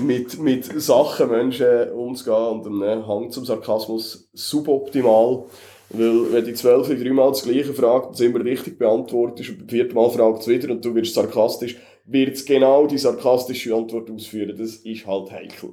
mit, 0.06 0.38
mit 0.38 0.64
Sachen, 0.80 1.30
Menschen 1.30 1.90
umzugehen 1.90 2.60
und 2.60 2.66
einem 2.66 3.06
Hang 3.06 3.30
zum 3.30 3.44
Sarkasmus 3.44 4.28
suboptimal. 4.34 5.44
Weil, 5.88 6.32
wenn 6.32 6.44
die 6.44 6.54
Zwölf 6.54 6.88
dreimal 6.88 7.30
das 7.30 7.44
Gleiche 7.44 7.72
fragt 7.72 8.08
und 8.08 8.14
es 8.14 8.20
immer 8.20 8.44
richtig 8.44 8.78
beantwortest 8.78 9.50
und 9.50 9.58
beim 9.58 9.68
vierten 9.68 9.94
Mal 9.94 10.10
fragt 10.10 10.42
es 10.42 10.48
wieder 10.48 10.70
und 10.70 10.84
du 10.84 10.94
wirst 10.94 11.14
sarkastisch, 11.14 11.76
wird 12.04 12.34
es 12.34 12.44
genau 12.44 12.86
die 12.86 12.98
sarkastische 12.98 13.74
Antwort 13.74 14.10
ausführen. 14.10 14.56
Das 14.58 14.76
ist 14.76 15.06
halt 15.06 15.30
heikel. 15.30 15.70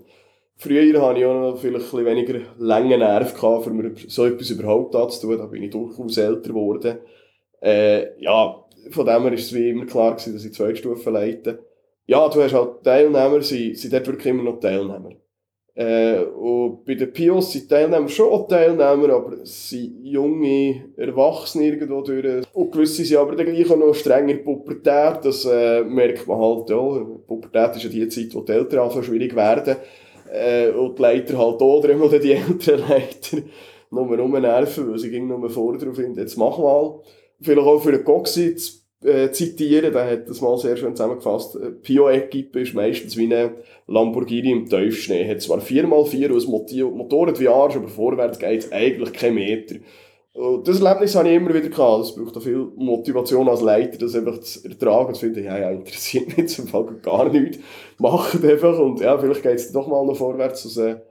Früher 0.64 1.02
hatte 1.02 1.20
ich 1.20 1.26
auch 1.26 1.34
noch 1.34 1.58
vielleicht 1.58 1.94
ein 1.94 2.06
weniger 2.06 2.40
lange 2.58 2.98
Nerv 2.98 3.34
gehabt, 3.34 3.68
um 3.68 3.96
so 4.08 4.26
etwas 4.26 4.50
überhaupt 4.50 4.96
anzutun. 4.96 5.38
Da 5.38 5.46
bin 5.46 5.62
ich 5.62 5.72
durchaus 5.72 6.18
älter 6.18 6.50
geworden. 6.50 7.00
Äh, 7.62 8.18
ja, 8.22 8.64
von 8.92 9.06
dem 9.06 9.24
her 9.24 9.34
ist 9.34 9.48
es 9.48 9.54
wie 9.54 9.72
immer 9.72 9.86
klar 9.86 10.12
gewesen, 10.12 10.34
dass 10.34 10.46
ich 10.46 10.54
zwei 10.54 10.74
Stufen 10.74 11.12
leite. 11.12 11.60
Ja, 12.06 12.30
du 12.30 12.42
hast 12.42 12.54
halt 12.54 12.82
Teilnehmer, 12.82 13.42
sie 13.42 13.76
sind 13.76 13.92
dort 13.92 14.08
wirklich 14.08 14.28
immer 14.28 14.44
noch 14.44 14.62
Teilnehmer. 14.62 15.12
Äh, 15.76 16.20
und 16.20 16.86
bei 16.86 16.96
den 16.96 17.12
Pios 17.12 17.52
sind 17.52 17.68
Teilnehmer 17.68 18.08
schon 18.08 18.32
auch 18.32 18.48
Teilnehmer, 18.48 19.10
aber 19.16 19.42
es 19.42 19.70
sind 19.70 20.00
junge 20.02 20.94
Erwachsene 20.96 21.66
irgendwo 21.66 22.02
durch. 22.02 22.46
Und 22.54 22.72
gewisse 22.72 23.04
sind 23.04 23.18
aber 23.18 23.36
dann 23.36 23.48
gleich 23.48 23.70
auch 23.70 23.76
noch 23.76 23.94
strenger 23.94 24.36
Pubertät, 24.36 25.26
das 25.26 25.44
äh, 25.44 25.84
merkt 25.84 26.26
man 26.26 26.40
halt, 26.40 26.70
ja. 26.70 26.78
Pubertät 27.28 27.76
ist 27.76 27.84
ja 27.84 27.90
die 27.90 28.08
Zeit, 28.08 28.34
wo 28.34 28.42
die 28.42 28.54
Eltern 28.54 28.80
anfangen 28.80 29.04
schwierig 29.04 29.36
werden. 29.36 29.76
Äh, 30.34 30.70
und 30.72 30.98
die 30.98 31.02
Leiter 31.02 31.38
halt 31.38 31.62
auch, 31.62 31.80
oder 31.80 31.90
immer 31.90 32.10
die 32.10 32.32
älteren 32.32 32.84
Leiter, 32.90 33.38
nur 33.92 34.18
rumnerven, 34.18 34.90
weil 34.90 34.98
sie 34.98 35.12
ging 35.12 35.28
nur 35.28 35.48
vorne 35.50 35.78
drauf 35.78 35.96
finden, 35.96 36.20
jetzt 36.20 36.38
mach 36.38 36.58
mal. 36.58 37.00
Vielleicht 37.40 37.68
auch 37.68 37.80
für 37.80 37.92
den 37.92 38.04
Coxi 38.04 38.56
äh, 39.04 39.30
zitieren, 39.32 39.94
der 39.94 40.10
hat 40.10 40.28
das 40.28 40.42
mal 40.42 40.58
sehr 40.58 40.76
schön 40.76 40.96
zusammengefasst. 40.96 41.58
Pio-Equipe 41.84 42.62
ist 42.62 42.74
meistens 42.74 43.16
wie 43.16 43.26
eine 43.26 43.52
Lamborghini 43.86 44.52
im 44.52 44.68
Tiefschnee. 44.68 45.30
Hat 45.30 45.42
zwar 45.42 45.60
4x4 45.60 46.30
und 46.30 46.94
ein 46.94 46.98
Motorrad 46.98 47.40
wie 47.40 47.50
Arsch, 47.50 47.76
aber 47.76 47.88
vorwärts 47.88 48.40
geht 48.40 48.60
es 48.60 48.72
eigentlich 48.72 49.14
kein 49.14 49.36
Meter. 49.36 49.76
Und 50.34 50.68
das 50.68 50.82
Erlebnis 50.82 51.16
habe 51.16 51.30
ich 51.30 51.36
immer 51.36 51.54
wieder 51.54 51.70
gehabt. 51.70 52.06
Es 52.06 52.16
braucht 52.16 52.36
auch 52.36 52.42
viel 52.42 52.68
Motivation 52.76 53.48
als 53.48 53.62
Leiter, 53.62 54.00
das 54.00 54.16
einfach 54.16 54.40
zu 54.40 54.68
ertragen, 54.68 55.14
zu 55.14 55.20
finden, 55.22 55.44
ja, 55.44 55.58
ja, 55.60 55.70
interessiert 55.70 56.28
mich 56.28 56.38
jetzt 56.38 56.58
im 56.58 56.68
Fall 56.68 56.86
gar 57.04 57.30
nichts. 57.30 57.60
Macht 58.00 58.44
einfach 58.44 58.78
und 58.80 59.00
ja, 59.00 59.18
vielleicht 59.18 59.44
geht 59.44 59.56
es 59.56 59.72
doch 59.72 59.88
mal 59.88 60.04
noch 60.04 60.16
vorwärts, 60.16 60.66
also, 60.66 60.86
äh, 60.86 61.02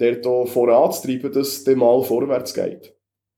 der 0.00 0.16
da 0.16 0.44
voranzutreiben, 0.46 1.32
dass 1.32 1.62
dann 1.62 1.78
mal 1.78 2.02
vorwärts 2.02 2.52
geht. 2.54 2.92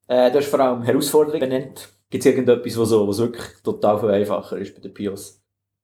Äh, 0.07 0.31
du 0.31 0.39
hast 0.39 0.47
vor 0.47 0.59
allem 0.61 0.81
Herausforderungen 0.81 1.47
genannt. 1.47 1.89
Gibt 2.09 2.25
es 2.25 2.31
irgendetwas, 2.31 2.77
was, 2.79 2.89
so, 2.89 3.07
was 3.07 3.19
wirklich 3.19 3.45
total 3.63 3.99
viel 3.99 4.09
einfacher 4.09 4.57
ist 4.57 4.73
bei 4.73 4.81
den 4.81 4.93
Pios? 4.93 5.39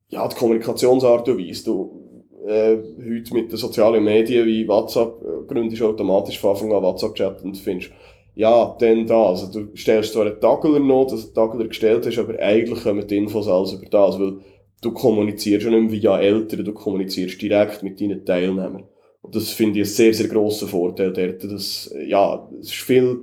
Ja, 0.08 0.28
die 0.28 0.36
Kommunikationsart 0.36 1.30
und 1.30 1.38
Weise. 1.38 1.66
Du, 1.66 2.24
äh, 2.48 2.78
heute 2.78 3.34
mit 3.34 3.52
den 3.52 3.58
sozialen 3.58 4.04
Medien 4.04 4.48
wie 4.48 4.68
WhatsApp 4.68 5.22
äh, 5.22 5.48
gründest 5.48 5.82
du 5.82 5.88
automatisch 5.88 6.40
von 6.40 6.52
Anfang 6.52 6.74
an 6.74 6.82
WhatsApp-Chat 6.82 7.44
und 7.44 7.58
findest 7.58 7.92
ja, 8.36 8.75
dann 8.80 9.08
da. 9.08 9.30
Also 9.30 9.48
du 9.48 9.75
stellst 9.75 10.13
zwar 10.13 10.25
einen 10.25 10.39
Tackler 10.39 10.80
noch, 10.80 11.08
dass 11.08 11.32
du 11.32 11.42
einen 11.42 11.50
Tackler 11.50 11.68
gestellt 11.68 12.06
hast, 12.06 12.20
aber 12.20 12.38
eigentlich 12.39 12.84
kommen 12.84 13.08
die 13.08 13.18
Infos 13.18 13.48
alles 13.48 13.74
über 13.74 13.86
das, 13.86 14.20
weil 14.20 14.38
du 14.82 14.92
kommunizierst 14.92 15.63
schon 15.63 15.74
nicht 15.74 15.92
mehr 15.92 16.01
via 16.01 16.20
Eltern, 16.20 16.65
du 16.65 16.74
kommunizierst 16.74 17.42
direkt 17.42 17.82
mit 17.82 18.00
deinen 18.00 18.25
Teilnehmern. 18.25 18.84
Und 19.22 19.36
das 19.36 19.50
finde 19.50 19.80
ich 19.80 19.88
einen 19.88 19.96
sehr, 19.96 20.13
sehr 20.13 20.27
grossen 20.27 20.68
Vorteil 20.68 21.12
dort. 21.12 21.44
Das, 21.44 21.94
ja, 22.06 22.48
es 22.60 22.68
ist 22.68 22.75
viel 22.75 23.22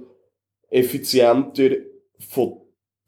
effizienter 0.71 1.76
von, 2.19 2.57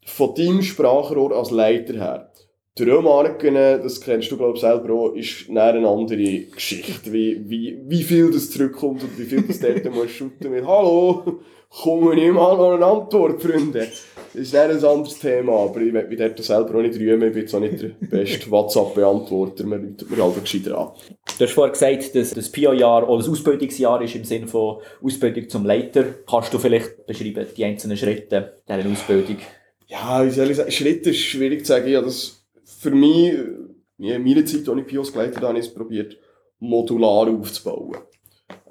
von 0.05 0.35
deinem 0.35 0.61
Sprachrohr 0.61 1.35
als 1.35 1.51
Leiter 1.51 1.95
her. 1.95 2.31
Die 2.77 2.83
Römarken, 2.83 3.55
das 3.55 4.01
kennst 4.01 4.31
du, 4.31 4.37
glaube 4.37 4.55
ich, 4.55 4.61
selber 4.61 4.93
auch, 4.93 5.13
ist 5.13 5.49
eine 5.49 5.87
andere 5.87 6.39
Geschichte, 6.53 7.11
wie, 7.11 7.49
wie, 7.49 7.79
wie 7.85 8.03
viel 8.03 8.31
das 8.31 8.51
zurückkommt 8.51 9.01
und 9.01 9.17
wie 9.17 9.23
viel 9.23 9.43
das 9.43 9.61
dort 9.61 9.85
muss 9.93 10.11
shooten 10.11 10.51
mit 10.51 10.65
«Hallo, 10.65 11.39
kommen 11.69 12.15
wir 12.15 12.33
mal 12.33 12.57
noch 12.57 12.73
eine 12.73 12.85
Antwort, 12.85 13.41
Freunde?» 13.41 13.87
Das 14.33 14.41
ist 14.41 14.55
ein 14.55 14.71
anderes 14.71 15.17
Thema, 15.17 15.53
aber 15.53 15.79
ich 15.79 15.93
will 15.93 16.07
mich 16.07 16.17
dort 16.17 16.43
selber 16.43 16.77
auch 16.77 16.81
nicht 16.81 16.99
rühmen, 16.99 17.29
ich 17.29 17.33
bin 17.33 17.41
jetzt 17.43 17.55
auch 17.55 17.59
nicht 17.61 17.81
der 17.81 17.87
beste 18.01 18.51
WhatsApp-Beantworter, 18.51 19.65
man 19.65 19.83
läutet 19.83 20.09
mir 20.09 20.23
halt 20.23 20.41
gescheiter 20.41 20.77
an. 20.77 20.87
Du 21.37 21.45
hast 21.45 21.53
vorhin 21.53 21.71
gesagt, 21.71 22.15
dass 22.15 22.31
das 22.31 22.51
PIO-Jahr 22.51 23.07
oder 23.07 23.19
das 23.19 23.29
Ausbildungsjahr 23.29 24.01
ist 24.01 24.15
im 24.15 24.25
Sinne 24.25 24.47
von 24.47 24.77
Ausbildung 25.01 25.47
zum 25.47 25.65
Leiter. 25.65 26.03
Kannst 26.29 26.53
du 26.53 26.59
vielleicht 26.59 27.05
beschreiben, 27.05 27.45
die 27.55 27.63
einzelnen 27.63 27.95
Schritte 27.95 28.61
dieser 28.67 28.89
Ausbildung? 28.91 29.37
Ja, 29.87 30.25
wie 30.25 30.31
soll 30.31 30.51
ich 30.51 30.57
sagen, 30.57 30.71
Schritte 30.71 31.11
ist 31.11 31.19
schwierig 31.19 31.65
zu 31.65 31.73
sagen, 31.73 31.87
ja, 31.87 32.01
das 32.01 32.45
für 32.65 32.91
mich, 32.91 33.33
in 33.97 34.23
meiner 34.23 34.45
Zeit, 34.45 34.67
als 34.67 34.79
ich 34.79 34.87
Pios 34.87 35.13
geleitet 35.13 35.41
habe, 35.41 35.59
ist 35.59 35.75
probiert, 35.75 36.17
modular 36.59 37.27
aufzubauen. 37.29 37.97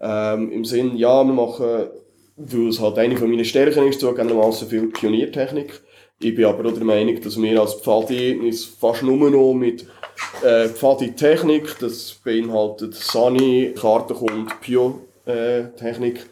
Ähm, 0.00 0.52
Im 0.52 0.64
Sinn, 0.64 0.96
ja, 0.96 1.24
wir 1.24 1.32
machen, 1.32 1.88
weil 2.36 2.68
es 2.68 2.80
halt 2.80 2.98
eine 2.98 3.16
von 3.16 3.30
meinen 3.30 3.44
Stärken 3.44 3.86
ist, 3.88 4.00
zugegebenermaßen 4.00 4.68
viel 4.68 4.86
Pioniertechnik. 4.88 5.80
Ich 6.20 6.34
bin 6.34 6.44
aber 6.44 6.68
auch 6.68 6.74
der 6.74 6.84
Meinung, 6.84 7.20
dass 7.20 7.40
wir 7.40 7.60
als 7.60 7.74
Pfadi 7.74 8.36
uns 8.36 8.64
fast 8.64 9.02
nur 9.02 9.30
noch 9.30 9.54
mit 9.54 9.86
äh, 10.42 10.68
Pfadi-Technik, 10.68 11.78
das 11.80 12.14
beinhaltet 12.24 12.94
Sani, 12.94 13.74
Kartenkund, 13.76 14.60
Pio-Technik, 14.60 16.26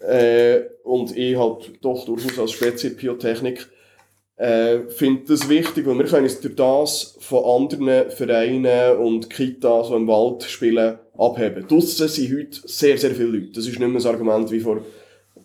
äh, 0.00 0.60
und 0.84 1.16
ich 1.16 1.36
halt 1.36 1.72
doch 1.82 2.04
durchaus 2.04 2.38
als 2.38 2.52
Spezies 2.52 2.96
Pio-Technik, 2.96 3.68
äh, 4.36 4.88
finde 4.88 5.22
das 5.28 5.48
wichtig, 5.48 5.86
weil 5.86 5.98
wir 5.98 6.06
können 6.06 6.24
uns 6.24 6.40
durch 6.40 6.56
das 6.56 7.16
von 7.20 7.44
anderen 7.44 8.10
Vereinen 8.10 8.96
und 8.96 9.30
Kitas, 9.30 9.88
die 9.88 9.94
im 9.94 10.08
Wald 10.08 10.42
spielen, 10.44 10.98
abheben. 11.16 11.66
Draussen 11.68 12.08
sind 12.08 12.36
heute 12.36 12.60
sehr, 12.64 12.98
sehr 12.98 13.12
viele 13.12 13.28
Leute. 13.28 13.52
Das 13.54 13.66
ist 13.66 13.78
nicht 13.78 13.80
mehr 13.80 14.00
ein 14.00 14.06
Argument 14.06 14.50
wie 14.50 14.60
vor 14.60 14.80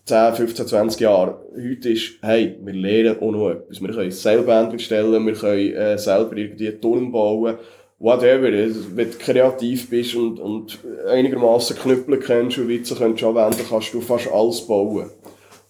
10, 0.07 0.35
15, 0.35 0.67
20 0.67 1.01
Jahren. 1.01 1.35
Heute 1.53 1.89
ist, 1.89 2.13
hey, 2.21 2.57
wir 2.63 2.73
lernen 2.73 3.19
auch 3.19 3.31
noch 3.31 3.49
etwas. 3.49 3.81
Wir 3.81 3.89
können 3.89 4.11
Seilband 4.11 4.81
stellen, 4.81 5.25
wir 5.25 5.33
können 5.33 5.73
äh, 5.73 5.97
selber 5.97 6.37
irgendwie 6.37 6.71
Turm 6.71 7.11
bauen, 7.11 7.57
whatever. 7.99 8.49
Wenn 8.49 9.11
du 9.11 9.17
kreativ 9.17 9.89
bist 9.89 10.15
und, 10.15 10.39
und 10.39 10.79
einigermaßen 11.09 11.75
Knüppel 11.75 12.19
kennst 12.19 12.57
und 12.57 12.69
Witze 12.69 12.95
könntest 12.95 13.25
anwenden, 13.25 13.65
kannst 13.69 13.93
du 13.93 13.99
fast 13.99 14.31
alles 14.31 14.65
bauen. 14.65 15.09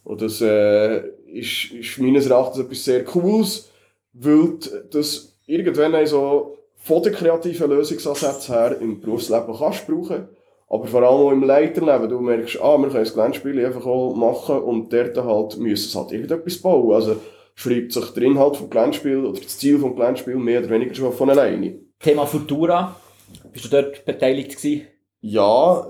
Und 0.03 0.21
das 0.21 0.39
äh, 0.41 0.99
ist, 1.33 1.71
ist 1.71 1.97
meines 1.97 2.29
Erachtens 2.29 2.63
etwas 2.63 2.85
sehr 2.85 3.03
Cooles, 3.05 3.71
weil 4.13 4.59
das 4.91 5.35
irgendwann 5.47 6.05
so 6.05 6.59
von 6.75 7.01
der 7.01 7.11
kreativen 7.11 7.71
Lösungsansätze 7.71 8.53
her 8.53 8.77
im 8.79 9.01
Berufsleben 9.01 9.55
kannst 9.57 9.87
brauchen. 9.87 10.27
Aber 10.69 10.85
vor 10.85 11.01
allem 11.01 11.27
auch 11.27 11.31
im 11.31 11.43
Leiterleben. 11.43 12.09
Du 12.09 12.19
merkst, 12.19 12.61
ah, 12.61 12.77
wir 12.77 12.89
können 12.89 13.03
das 13.03 13.13
Geländespiel 13.13 13.65
einfach 13.65 13.85
auch 13.85 14.15
machen 14.15 14.59
und 14.59 14.91
dort 14.91 15.17
halt 15.17 15.57
müssen 15.57 15.87
es 15.87 15.95
halt 15.95 16.11
irgendetwas 16.11 16.57
bauen. 16.57 16.93
Also 16.93 17.15
schreibt 17.55 17.93
sich 17.93 18.05
der 18.11 18.23
Inhalt 18.23 18.57
vom 18.57 18.69
Geländespiel 18.69 19.25
oder 19.25 19.39
das 19.39 19.57
Ziel 19.57 19.79
vom 19.79 19.95
Geländespiel 19.95 20.35
mehr 20.35 20.59
oder 20.59 20.69
weniger 20.69 20.93
schon 20.93 21.13
von 21.13 21.29
alleine. 21.29 21.79
Thema 21.99 22.25
Futura. 22.25 22.95
Bist 23.51 23.65
du 23.65 23.69
dort 23.69 24.05
beteiligt 24.05 24.57
gewesen? 24.57 24.87
Ja, 25.19 25.87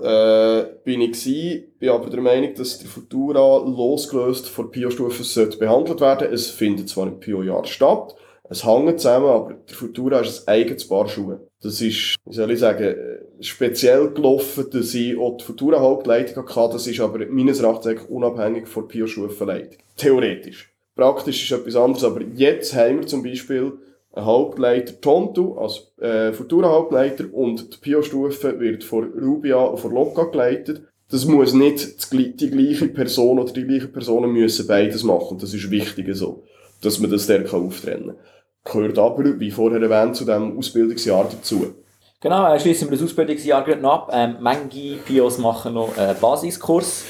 äh, 0.60 0.66
bin 0.84 1.02
ich 1.02 1.12
gewesen, 1.12 1.64
bin 1.78 1.90
aber 1.90 2.08
der 2.08 2.20
Meinung, 2.20 2.54
dass 2.54 2.78
der 2.78 2.88
Futura 2.88 3.58
losgelöst 3.58 4.48
von 4.48 4.70
Pio-Stufe 4.70 5.22
sollte 5.22 5.58
behandelt 5.58 6.00
werden. 6.00 6.32
Es 6.32 6.48
findet 6.50 6.88
zwar 6.88 7.08
im 7.08 7.20
Pio-Jahr 7.20 7.66
statt, 7.66 8.14
es 8.50 8.64
hängt 8.64 9.00
zusammen, 9.00 9.26
aber 9.26 9.54
der 9.68 9.76
Futura 9.76 10.20
ist 10.20 10.48
ein 10.48 10.54
eigenes 10.54 10.88
Paar 10.88 11.06
Schuhe. 11.08 11.40
Das 11.60 11.80
ist, 11.80 12.16
wie 12.24 12.34
soll 12.34 12.50
ich 12.50 12.60
sagen, 12.60 12.94
speziell 13.40 14.10
gelaufen, 14.10 14.66
dass 14.70 14.94
ich 14.94 15.18
auch 15.18 15.36
die 15.36 15.44
Futura-Hauptleitung 15.44 16.48
hatte. 16.48 16.72
Das 16.74 16.86
ist 16.86 17.00
aber 17.00 17.26
meines 17.26 17.60
Erachtens 17.60 18.02
unabhängig 18.08 18.66
von 18.66 18.84
der 18.84 18.88
Pio-Stufenleitung. 18.88 19.78
Theoretisch. 19.96 20.72
Praktisch 20.94 21.44
ist 21.44 21.58
etwas 21.58 21.76
anderes, 21.76 22.04
aber 22.04 22.22
jetzt 22.22 22.74
haben 22.74 23.00
wir 23.00 23.06
zum 23.06 23.22
Beispiel 23.22 23.72
ein 24.12 24.24
Hauptleiter 24.24 25.00
Tonto 25.00 25.58
als 25.58 25.92
äh, 26.00 26.32
Futura-Hauptleiter 26.32 27.26
und 27.32 27.74
die 27.74 27.78
Pio-Stufe 27.78 28.58
wird 28.58 28.82
von 28.82 29.12
Rubia 29.12 29.58
und 29.58 29.78
von 29.78 29.92
Loka 29.92 30.24
geleitet. 30.24 30.82
Das 31.10 31.24
muss 31.24 31.54
nicht 31.54 32.12
die 32.12 32.50
gleiche 32.50 32.88
Person 32.88 33.38
oder 33.38 33.52
die 33.52 33.64
gleichen 33.64 33.92
Personen 33.92 34.32
müssen 34.32 34.66
beides 34.66 35.04
machen. 35.04 35.38
Das 35.38 35.54
ist 35.54 35.70
wichtig 35.70 36.06
so, 36.14 36.44
dass 36.82 36.98
man 36.98 37.10
das 37.10 37.26
dann 37.26 37.46
auftrennen 37.46 38.08
kann. 38.08 38.16
Gehört 38.64 38.98
aber, 38.98 39.40
wie 39.40 39.50
vorher 39.50 39.80
erwähnt, 39.80 40.16
zu 40.16 40.24
diesem 40.24 40.58
Ausbildungsjahr 40.58 41.28
dazu. 41.30 41.74
Genau, 42.20 42.52
äh, 42.52 42.58
schließen 42.58 42.90
wir 42.90 42.96
das 42.96 43.06
Ausbildungsjahr 43.06 43.64
gerade 43.64 43.80
noch 43.80 43.92
ab. 43.92 44.10
Ähm, 44.12 44.36
manche 44.40 44.96
Pios 45.06 45.38
machen 45.38 45.74
noch 45.74 45.96
einen 45.96 46.18
Basiskurs 46.20 47.04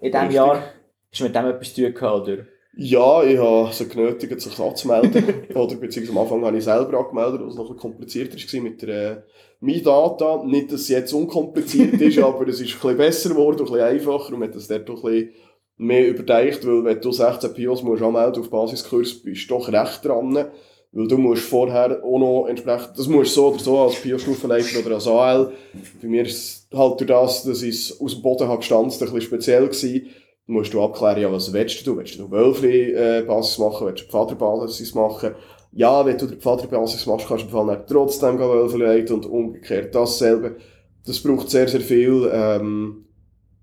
in 0.00 0.12
diesem 0.12 0.30
Jahr. 0.30 0.62
Ist 1.10 1.22
mit 1.22 1.34
dem 1.34 1.46
etwas 1.46 1.74
zu 1.74 1.82
tun 1.82 1.94
gehabt, 1.94 2.28
oder? 2.28 2.44
Ja, 2.78 3.22
ich 3.22 3.38
habe 3.38 3.72
sie 3.72 3.88
genötigt, 3.88 4.38
sich 4.38 4.58
anzumelden. 4.58 5.46
Oder 5.54 5.76
beziehungsweise 5.76 6.12
am 6.12 6.18
Anfang 6.18 6.44
habe 6.44 6.58
ich 6.58 6.64
selber 6.64 6.98
angemeldet, 6.98 7.40
was 7.42 7.54
noch 7.54 7.70
ein 7.70 7.76
komplizierter 7.78 8.36
war 8.36 8.60
mit 8.60 8.82
der 8.82 9.12
äh, 9.12 9.22
MyData. 9.60 10.44
Nicht, 10.44 10.70
dass 10.70 10.82
es 10.82 10.88
jetzt 10.88 11.14
unkompliziert 11.14 11.98
ist, 11.98 12.18
aber 12.22 12.46
es 12.48 12.60
ist 12.60 12.74
ein 12.74 12.80
bisschen 12.80 12.96
besser 12.98 13.28
geworden, 13.30 13.60
ein 13.60 13.64
bisschen 13.64 13.80
einfacher 13.80 14.32
und 14.34 14.40
man 14.40 14.48
hat 14.48 14.56
das 14.56 14.68
dort 14.68 14.90
ein 14.90 14.94
bisschen 14.94 15.30
mehr 15.76 16.08
überdeicht, 16.08 16.66
weil 16.66 16.84
wenn 16.84 17.00
du 17.00 17.12
16 17.12 17.52
Pios 17.54 17.82
musst 17.82 18.02
anmelden 18.02 18.42
auf 18.42 18.50
Basiskurs, 18.50 19.14
bist 19.14 19.50
du 19.50 19.54
doch 19.54 19.68
recht 19.68 20.04
dran. 20.04 20.46
Weil 20.92 21.08
du 21.08 21.18
musst 21.18 21.42
vorher 21.42 22.02
auch 22.02 22.18
noch 22.18 22.46
entsprechend, 22.46 22.98
das 22.98 23.06
musst 23.06 23.36
du 23.36 23.40
so 23.40 23.48
oder 23.48 23.58
so 23.58 23.78
als 23.80 23.96
Pio-Stufenleiter 23.96 24.78
oder 24.80 24.94
als 24.94 25.06
AL. 25.06 25.52
Bei 26.00 26.08
mir 26.08 26.22
ist 26.22 26.68
es 26.72 26.78
halt 26.78 27.00
durch 27.00 27.08
das, 27.08 27.42
dass 27.42 27.62
ich 27.62 27.74
es 27.74 28.00
aus 28.00 28.14
dem 28.14 28.22
Boden 28.22 28.48
habe 28.48 28.58
gestanzt, 28.58 29.02
ein 29.02 29.06
bisschen 29.06 29.20
speziell 29.20 29.66
gewesen 29.66 30.08
musst 30.46 30.72
du 30.72 30.82
abklären, 30.82 31.20
ja, 31.20 31.32
was 31.32 31.52
willst 31.52 31.86
du? 31.86 31.96
Willst 31.96 32.18
du 32.18 32.30
Wölfli-Basis 32.30 33.58
äh, 33.58 33.60
machen? 33.60 33.86
Willst 33.88 34.04
du 34.04 34.08
Pfader-Basis 34.08 34.94
machen? 34.94 35.34
Ja, 35.72 36.06
wenn 36.06 36.16
du 36.16 36.26
die 36.26 36.36
Pfader-Basis 36.36 37.06
machst, 37.06 37.26
kannst 37.26 37.44
du 37.44 37.48
im 37.48 37.52
Fall 37.52 37.66
nicht 37.66 37.88
trotzdem 37.88 38.38
Wölfli 38.38 38.84
leiten 38.84 39.16
und 39.16 39.26
umgekehrt 39.26 39.94
dasselbe. 39.94 40.56
Das 41.04 41.20
braucht 41.20 41.50
sehr, 41.50 41.68
sehr 41.68 41.80
viel, 41.80 42.30
ähm, 42.32 43.05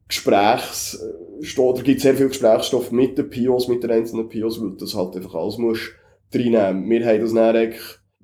Gesprächs, 0.07 1.00
äh, 1.01 1.60
oder 1.60 1.83
gibt 1.83 2.01
sehr 2.01 2.15
viel 2.15 2.27
Gesprächsstoff 2.27 2.91
mit 2.91 3.17
den 3.17 3.29
Pios, 3.29 3.67
mit 3.67 3.83
den 3.83 3.91
einzelnen 3.91 4.29
Pios, 4.29 4.62
weil 4.62 4.75
das 4.77 4.95
halt 4.95 5.15
einfach 5.15 5.36
alles 5.36 5.57
musst 5.57 5.91
reinnehmen. 6.33 6.89
Wir 6.89 7.05
haben 7.05 7.22
das 7.22 7.33
dann 7.33 7.74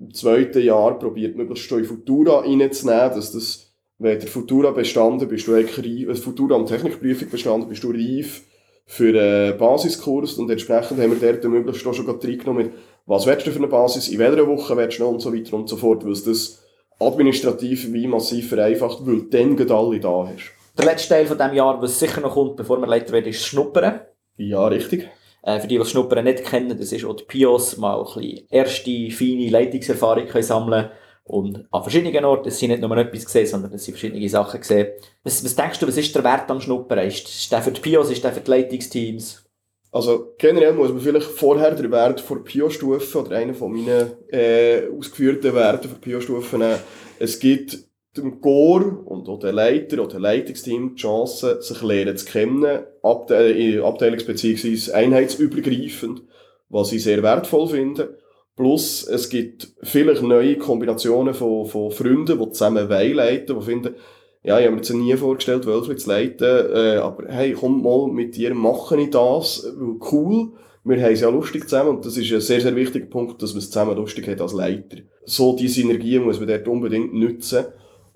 im 0.00 0.14
zweiten 0.14 0.62
Jahr 0.62 0.98
probiert, 0.98 1.36
möglichst 1.36 1.70
in 1.72 1.84
Futura 1.84 2.40
reinzunehmen, 2.40 3.10
dass 3.14 3.32
das, 3.32 3.72
wenn 3.98 4.18
der 4.18 4.28
Futura 4.28 4.70
bestanden, 4.70 5.28
bist 5.28 5.46
du 5.46 5.54
eigentlich 5.54 5.78
reif, 5.78 6.08
wenn 6.08 6.16
Futura 6.16 6.56
am 6.56 6.66
Technikprüfung 6.66 7.28
bestanden, 7.30 7.68
bist 7.68 7.84
du 7.84 7.90
reif 7.90 8.42
für 8.86 9.10
einen 9.10 9.58
Basiskurs 9.58 10.34
und 10.34 10.50
entsprechend 10.50 10.98
haben 10.98 11.20
wir 11.20 11.32
dort 11.32 11.44
möglichst 11.44 11.86
auch 11.86 11.94
schon 11.94 12.08
reingenommen 12.08 12.66
mit, 12.66 12.72
was 13.06 13.26
willst 13.26 13.46
du 13.46 13.52
für 13.52 13.58
eine 13.58 13.68
Basis, 13.68 14.08
in 14.08 14.18
welcher 14.18 14.46
Woche 14.46 14.76
willst 14.76 14.98
du 14.98 15.04
noch 15.04 15.12
und 15.12 15.20
so 15.20 15.32
weiter 15.32 15.54
und 15.54 15.68
so 15.68 15.76
fort, 15.76 16.04
weil 16.04 16.12
es 16.12 16.24
das 16.24 16.64
administrativ 16.98 17.92
wie 17.92 18.06
massiv 18.06 18.48
vereinfacht, 18.48 19.06
weil 19.06 19.20
du 19.20 19.22
dann 19.30 19.56
gerade 19.56 19.74
alle 19.74 20.00
da 20.00 20.28
hast. 20.28 20.59
Der 20.78 20.84
letzte 20.84 21.10
Teil 21.10 21.26
von 21.26 21.36
diesem 21.36 21.54
Jahr, 21.54 21.80
was 21.80 21.98
sicher 21.98 22.20
noch 22.20 22.34
kommt, 22.34 22.56
bevor 22.56 22.78
wir 22.78 22.86
Leiter 22.86 23.12
werden, 23.12 23.28
ist 23.28 23.44
Schnuppern. 23.44 24.00
Ja, 24.36 24.66
richtig. 24.66 25.08
Äh, 25.42 25.60
für 25.60 25.66
die, 25.66 25.78
die 25.78 25.84
Schnuppern 25.84 26.24
nicht 26.24 26.44
kennen, 26.44 26.76
das 26.78 26.92
ist 26.92 27.04
auch 27.04 27.16
die 27.16 27.24
PIOS, 27.24 27.76
mal 27.76 27.98
ein 27.98 28.04
bisschen 28.04 28.46
erste, 28.50 29.10
feine 29.10 29.50
Leitungserfahrung 29.50 30.26
können 30.26 30.44
sammeln 30.44 30.90
und 31.24 31.66
an 31.70 31.82
verschiedenen 31.82 32.24
Orten, 32.24 32.48
es 32.48 32.58
sind 32.58 32.70
nicht 32.70 32.82
nur 32.82 32.96
etwas 32.96 33.24
gesehen, 33.24 33.46
sondern 33.46 33.72
es 33.72 33.84
sind 33.84 33.94
verschiedene 33.94 34.28
Sachen 34.28 34.60
gesehen. 34.60 34.88
Was, 35.22 35.44
was 35.44 35.54
denkst 35.54 35.78
du, 35.78 35.86
was 35.86 35.96
ist 35.96 36.14
der 36.14 36.24
Wert 36.24 36.50
am 36.50 36.60
Schnuppern? 36.60 37.06
Ist, 37.06 37.28
ist 37.28 37.52
der 37.52 37.62
für 37.62 37.70
die 37.70 37.80
PIOs, 37.80 38.10
ist 38.10 38.24
der 38.24 38.32
für 38.32 38.40
die 38.40 38.50
Leitungsteams? 38.50 39.44
Also 39.92 40.34
generell 40.38 40.72
muss 40.72 40.90
man 40.90 41.00
vielleicht 41.00 41.26
vorher 41.26 41.74
den 41.74 41.90
Wert 41.90 42.22
der 42.28 42.36
Pio-Stufe 42.36 43.18
oder 43.18 43.36
einen 43.36 43.54
von 43.54 43.72
meinen 43.72 44.12
äh, 44.28 44.82
ausgeführten 44.96 45.52
Werten 45.52 45.88
für 45.88 45.96
Pio-Stufe 45.96 46.58
nehmen. 46.58 46.78
Es 47.18 47.38
gibt 47.40 47.89
dem 48.16 48.40
Chor 48.40 49.02
und 49.06 49.28
auch 49.28 49.38
den 49.38 49.54
Leiter 49.54 50.02
oder 50.02 50.18
Leitungsteam 50.18 50.94
die 50.94 51.00
Chance, 51.00 51.62
sich 51.62 51.82
lernen 51.82 52.16
zu 52.16 52.26
kennen, 52.26 52.80
abte 53.02 53.34
äh, 53.34 53.78
abteilungs- 53.80 54.26
bzw. 54.26 54.92
einheitsübergreifend, 54.92 56.22
was 56.68 56.92
ich 56.92 57.04
sehr 57.04 57.22
wertvoll 57.22 57.68
finde. 57.68 58.18
Plus, 58.56 59.06
es 59.06 59.28
gibt 59.28 59.68
vielleicht 59.82 60.22
neue 60.22 60.56
Kombinationen 60.58 61.34
von, 61.34 61.66
von 61.66 61.90
Freunden, 61.92 62.38
die 62.38 62.50
zusammen 62.50 62.88
leiten, 62.88 63.58
die 63.58 63.64
finden, 63.64 63.94
ja, 64.42 64.58
ich 64.58 64.66
habe 64.66 64.74
mir 64.74 64.82
jetzt 64.82 64.92
nie 64.92 65.16
vorgestellt, 65.16 65.66
Wölfe 65.66 65.96
zu 65.96 66.08
leiten, 66.08 66.46
äh, 66.74 66.96
aber 66.96 67.28
hey, 67.28 67.52
komm 67.52 67.82
mal 67.82 68.08
mit 68.08 68.36
dir, 68.36 68.54
mache 68.54 69.00
ich 69.00 69.10
das, 69.10 69.72
cool, 70.12 70.52
wir 70.82 71.02
haben 71.02 71.12
es 71.12 71.20
ja 71.20 71.28
lustig 71.28 71.68
zusammen 71.68 71.96
und 71.96 72.06
das 72.06 72.16
ist 72.16 72.32
ein 72.32 72.40
sehr, 72.40 72.60
sehr 72.60 72.74
wichtiger 72.74 73.06
Punkt, 73.06 73.40
dass 73.42 73.52
man 73.52 73.58
es 73.58 73.70
zusammen 73.70 73.96
lustig 73.96 74.26
hat 74.28 74.40
als 74.40 74.54
Leiter. 74.54 74.98
So 75.24 75.54
diese 75.54 75.74
Synergie 75.74 76.18
muss 76.18 76.38
man 76.38 76.48
dort 76.48 76.66
unbedingt 76.68 77.12
nutzen. 77.12 77.66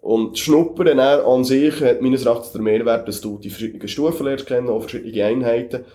Und 0.04 0.38
Schnuppern 0.38 0.98
an 0.98 1.44
sich 1.44 1.80
hat 1.80 2.02
meines 2.02 2.26
Erachtens 2.26 2.52
der 2.52 2.60
Mehrwert, 2.60 3.08
dass 3.08 3.22
du 3.22 3.38
die 3.38 3.48
verschiedenen 3.48 3.88
Stufen 3.88 4.26
lernst 4.26 4.46
kennen, 4.46 4.68
auch 4.68 4.82
verschiedene 4.82 5.24
Einheiten. 5.24 5.86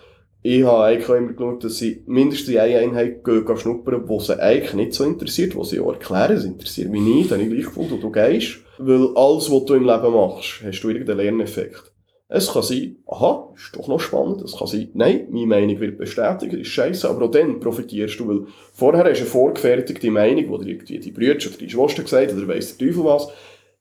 Ich 0.42 0.64
habe 0.64 0.82
eigentlich 0.82 1.08
immer 1.08 1.32
geschaut, 1.32 1.62
dass 1.62 1.78
sie 1.78 2.02
mindestens 2.06 2.56
eine 2.56 2.78
Einheit 2.78 3.22
gehen, 3.22 3.46
gehen 3.46 3.56
schnuppern, 3.56 4.08
die 4.08 4.18
sie 4.18 4.42
eigentlich 4.42 4.74
nicht 4.74 4.94
so 4.94 5.04
interessiert, 5.04 5.54
die 5.54 5.64
sie 5.64 5.78
auch 5.78 5.92
erklären, 5.92 6.32
es 6.36 6.44
interessiert 6.44 6.90
mich 6.90 7.02
nicht, 7.02 7.30
habe 7.30 7.40
ich 7.40 7.50
gleich 7.50 7.66
gefunden, 7.66 7.92
wo 7.92 7.96
du 7.98 8.10
gehst. 8.10 8.58
Weil 8.78 9.14
alles, 9.14 9.48
was 9.48 9.64
du 9.66 9.74
im 9.74 9.86
Leben 9.86 10.12
machst, 10.12 10.60
hast 10.64 10.80
du 10.80 10.88
irgendeinen 10.88 11.18
Lerneffekt. 11.18 11.92
Es 12.32 12.52
kann 12.52 12.62
sein, 12.62 12.96
aha, 13.06 13.52
ist 13.54 13.76
doch 13.76 13.86
noch 13.86 14.00
spannend. 14.00 14.42
Es 14.42 14.56
kann 14.56 14.66
sein, 14.66 14.88
nein, 14.94 15.28
meine 15.30 15.46
Meinung 15.46 15.78
wird 15.78 15.98
bestätigt, 15.98 16.52
ist 16.52 16.68
scheiße, 16.68 17.08
aber 17.08 17.26
auch 17.26 17.30
dann 17.30 17.60
profitierst 17.60 18.18
du, 18.18 18.28
weil 18.28 18.46
vorher 18.72 19.04
hast 19.04 19.18
du 19.18 19.22
eine 19.22 19.30
vorgefertigte 19.30 20.10
Meinung, 20.10 20.58
die 20.60 20.64
dir 20.64 20.70
irgendwie 20.72 20.98
die 20.98 21.10
Brüder 21.12 21.34
oder 21.34 21.56
die 21.60 21.70
Schwester 21.70 22.02
gesagt 22.02 22.32
oder 22.32 22.48
weiss 22.48 22.76
der 22.76 22.88
Teufel 22.88 23.04
was. 23.04 23.28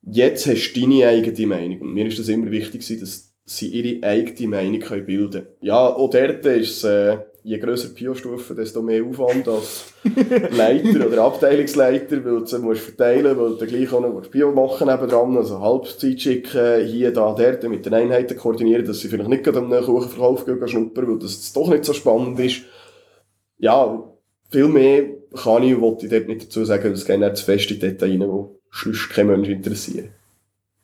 Jetzt 0.02 0.48
hast 0.48 0.74
du 0.74 0.82
deine 0.82 1.08
eigene 1.08 1.48
Meinung. 1.48 1.82
Und 1.82 1.94
mir 1.94 2.06
ist 2.06 2.20
das 2.20 2.30
immer 2.30 2.52
wichtig, 2.52 2.86
dass 3.00 3.34
sie 3.46 3.68
ihre 3.68 4.08
eigene 4.08 4.48
Meinung 4.48 4.80
können 4.80 5.06
bilden 5.06 5.32
können. 5.32 5.48
Ja, 5.62 5.88
auch 5.88 6.10
dort 6.10 6.46
ist 6.46 6.78
es, 6.78 6.84
äh, 6.84 7.18
je 7.44 7.58
grösser 7.58 7.90
die 7.90 7.96
Pio-Stufe, 7.96 8.54
desto 8.54 8.82
mehr 8.82 9.04
Aufwand 9.04 9.48
als 9.48 9.94
Leiter 10.52 11.08
oder 11.08 11.24
Abteilungsleiter, 11.24 12.24
weil 12.24 12.44
du 12.44 12.60
musst 12.60 12.82
verteilen, 12.82 13.38
weil 13.38 13.56
du 13.56 13.66
gleich 13.66 13.92
auch 13.92 14.02
noch 14.02 14.30
Pio 14.30 14.52
machen 14.52 14.88
nebendran, 14.88 15.36
also 15.36 15.60
Halbzeit 15.60 16.22
schicken, 16.22 16.86
hier, 16.86 17.12
da, 17.12 17.34
dort, 17.34 17.64
mit 17.64 17.86
den 17.86 17.94
Einheiten 17.94 18.38
koordinieren, 18.38 18.86
dass 18.86 19.00
sie 19.00 19.08
vielleicht 19.08 19.30
nicht 19.30 19.44
gerade 19.44 19.60
am 19.60 19.72
Kuchenverkauf 19.72 20.46
gehen, 20.46 20.68
schnuppern, 20.68 21.08
weil 21.08 21.20
das 21.20 21.52
doch 21.54 21.70
nicht 21.70 21.86
so 21.86 21.94
spannend 21.94 22.40
ist. 22.40 22.62
Ja, 23.58 24.04
viel 24.50 24.68
mehr 24.68 25.06
kann 25.34 25.64
ich, 25.64 25.80
wollte 25.80 26.06
ich 26.06 26.12
dort 26.12 26.28
nicht 26.28 26.44
dazu 26.44 26.66
sagen, 26.66 26.92
das 26.92 27.06
gehen 27.06 27.22
nicht 27.22 27.38
zu 27.38 27.46
fest 27.46 27.72
in 27.72 27.80
Details 27.80 28.12
rein, 28.12 28.20
die 28.20 28.59
sonst 28.72 29.10
kein 29.10 29.28
Mensch 29.28 29.50
interessieren. 29.50 30.14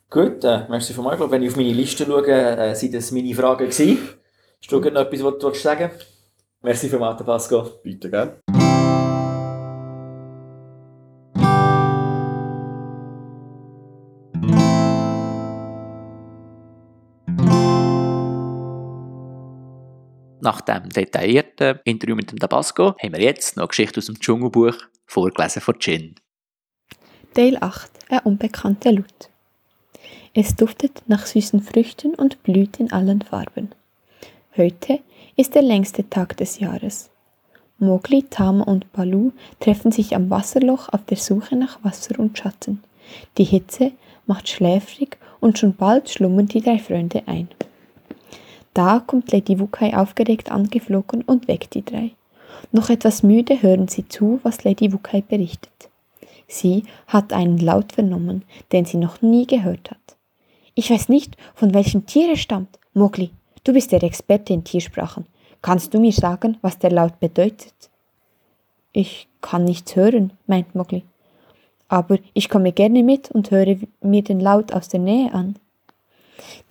Gut, 0.10 0.44
äh, 0.44 0.66
merci 0.70 0.94
von 0.94 1.06
mir. 1.06 1.32
Wenn 1.32 1.44
ich 1.44 1.50
auf 1.50 1.58
meine 1.58 1.74
Liste 1.74 2.06
schaue, 2.06 2.28
äh, 2.28 2.76
sind 2.76 2.94
das 2.94 3.12
meine 3.12 3.34
Fragen 3.34 3.70
gewesen. 3.70 3.98
Hast 4.62 4.72
du 4.72 4.80
noch 4.80 5.02
etwas, 5.02 5.24
was 5.24 5.38
du 5.40 5.54
sagen 5.54 5.92
willst? 5.92 6.08
Merci 6.62 6.90
für 6.90 6.98
Martin 6.98 7.26
Pasco. 7.26 7.64
Bitte 7.84 8.10
gerne. 8.10 8.38
Nach 20.42 20.62
dem 20.62 20.90
detaillierten 20.90 21.80
Interview 21.86 22.16
mit 22.16 22.32
dem 22.32 22.38
Tabasco 22.38 22.96
haben 23.02 23.14
wir 23.14 23.22
jetzt 23.22 23.58
noch 23.58 23.64
eine 23.64 23.68
Geschichte 23.70 23.98
aus 23.98 24.06
dem 24.06 24.20
Dschungelbuch, 24.20 24.76
vorgelesen 25.08 25.62
von 25.62 25.76
Jin. 25.80 26.16
Teil 27.36 27.58
8. 27.60 27.92
Ein 28.12 28.20
unbekannter 28.20 28.94
Lut. 28.94 29.30
Es 30.34 30.56
duftet 30.56 31.04
nach 31.08 31.26
süßen 31.26 31.62
Früchten 31.62 32.16
und 32.16 32.42
blüht 32.44 32.80
in 32.80 32.94
allen 32.94 33.22
Farben. 33.22 33.72
Heute 34.56 35.02
ist 35.36 35.54
der 35.54 35.62
längste 35.62 36.10
Tag 36.10 36.38
des 36.38 36.60
Jahres. 36.60 37.10
Mowgli, 37.78 38.24
Tama 38.24 38.64
und 38.64 38.90
Balu 38.94 39.34
treffen 39.60 39.92
sich 39.92 40.16
am 40.16 40.30
Wasserloch 40.30 40.88
auf 40.94 41.04
der 41.08 41.18
Suche 41.18 41.58
nach 41.58 41.84
Wasser 41.84 42.18
und 42.20 42.38
Schatten. 42.38 42.82
Die 43.38 43.44
Hitze 43.44 43.92
macht 44.28 44.48
schläfrig 44.48 45.18
und 45.42 45.60
schon 45.60 45.76
bald 45.76 46.10
schlummern 46.10 46.46
die 46.46 46.62
drei 46.62 46.80
Freunde 46.80 47.24
ein. 47.26 47.50
Da 48.74 49.02
kommt 49.06 49.34
Lady 49.34 49.60
Wukai 49.60 49.94
aufgeregt 49.94 50.54
angeflogen 50.54 51.22
und 51.24 51.50
weckt 51.50 51.74
die 51.74 51.84
drei. 51.84 52.12
Noch 52.72 52.90
etwas 52.90 53.24
müde 53.24 53.62
hören 53.62 53.90
sie 53.90 54.08
zu, 54.08 54.40
was 54.44 54.64
Lady 54.64 54.94
Wukai 54.94 55.20
berichtet. 55.20 55.75
Sie 56.48 56.84
hat 57.08 57.34
einen 57.34 57.58
Laut 57.58 57.94
vernommen, 57.94 58.44
den 58.72 58.86
sie 58.86 58.98
noch 58.98 59.22
nie 59.22 59.48
gehört 59.48 59.92
hat. 59.92 60.18
Ich 60.74 60.90
weiß 60.90 61.10
nicht, 61.10 61.38
von 61.54 61.74
welchem 61.74 62.06
Tier 62.06 62.30
er 62.30 62.38
stammt. 62.38 62.80
Mowgli, 62.94 63.32
Du 63.66 63.74
bist 63.74 63.92
der 63.92 64.04
Experte 64.04 64.54
in 64.54 64.64
Tiersprachen. 64.64 65.26
Kannst 65.64 65.92
du 65.92 66.00
mir 66.00 66.12
sagen, 66.12 66.58
was 66.62 66.78
der 66.78 66.92
Laut 66.92 67.20
bedeutet? 67.20 67.74
Ich 68.94 69.28
kann 69.42 69.66
nichts 69.66 69.96
hören, 69.96 70.34
meint 70.46 70.76
Mogli. 70.76 71.04
Aber 71.88 72.20
ich 72.36 72.48
komme 72.48 72.72
gerne 72.74 73.02
mit 73.02 73.32
und 73.32 73.50
höre 73.50 73.78
mir 74.02 74.24
den 74.24 74.40
Laut 74.40 74.72
aus 74.72 74.88
der 74.88 75.00
Nähe 75.00 75.34
an. 75.34 75.56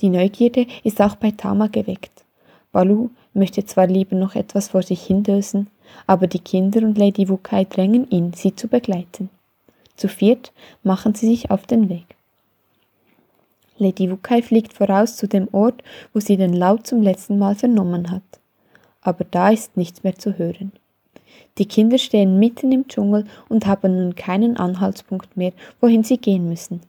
Die 0.00 0.08
Neugierde 0.08 0.68
ist 0.84 1.00
auch 1.00 1.16
bei 1.16 1.32
Tama 1.32 1.66
geweckt. 1.66 2.24
Balu 2.70 3.10
möchte 3.32 3.64
zwar 3.64 3.88
lieber 3.88 4.14
noch 4.14 4.36
etwas 4.36 4.68
vor 4.68 4.82
sich 4.84 5.02
hindösen, 5.02 5.68
aber 6.06 6.28
die 6.28 6.38
Kinder 6.38 6.82
und 6.82 6.96
Lady 6.96 7.28
Wukai 7.28 7.64
drängen 7.64 8.08
ihn, 8.08 8.32
sie 8.34 8.54
zu 8.54 8.68
begleiten. 8.68 9.30
Zu 9.96 10.08
viert 10.08 10.52
machen 10.82 11.14
sie 11.14 11.26
sich 11.26 11.50
auf 11.50 11.66
den 11.66 11.88
Weg. 11.88 12.16
Lady 13.76 14.10
Wukai 14.10 14.42
fliegt 14.42 14.72
voraus 14.72 15.16
zu 15.16 15.26
dem 15.26 15.48
Ort, 15.52 15.82
wo 16.12 16.20
sie 16.20 16.36
den 16.36 16.52
Laut 16.52 16.86
zum 16.86 17.02
letzten 17.02 17.38
Mal 17.38 17.54
vernommen 17.54 18.10
hat. 18.10 18.22
Aber 19.00 19.24
da 19.24 19.50
ist 19.50 19.76
nichts 19.76 20.02
mehr 20.04 20.14
zu 20.14 20.38
hören. 20.38 20.72
Die 21.58 21.66
Kinder 21.66 21.98
stehen 21.98 22.38
mitten 22.38 22.72
im 22.72 22.88
Dschungel 22.88 23.26
und 23.48 23.66
haben 23.66 23.96
nun 23.96 24.14
keinen 24.14 24.56
Anhaltspunkt 24.56 25.36
mehr, 25.36 25.52
wohin 25.80 26.02
sie 26.02 26.18
gehen 26.18 26.48
müssen. 26.48 26.80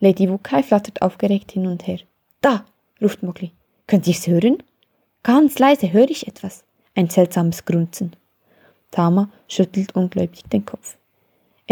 Lady 0.00 0.28
Wukai 0.28 0.62
flattert 0.62 1.02
aufgeregt 1.02 1.52
hin 1.52 1.66
und 1.66 1.86
her. 1.86 1.98
Da! 2.40 2.64
ruft 3.02 3.22
Mowgli. 3.22 3.52
Könnt 3.86 4.06
ihr's 4.06 4.26
hören? 4.26 4.62
Ganz 5.22 5.58
leise 5.58 5.92
höre 5.92 6.10
ich 6.10 6.26
etwas. 6.26 6.64
Ein 6.94 7.08
seltsames 7.08 7.64
Grunzen. 7.64 8.14
Tama 8.90 9.30
schüttelt 9.48 9.94
ungläubig 9.94 10.42
den 10.44 10.64
Kopf. 10.64 10.96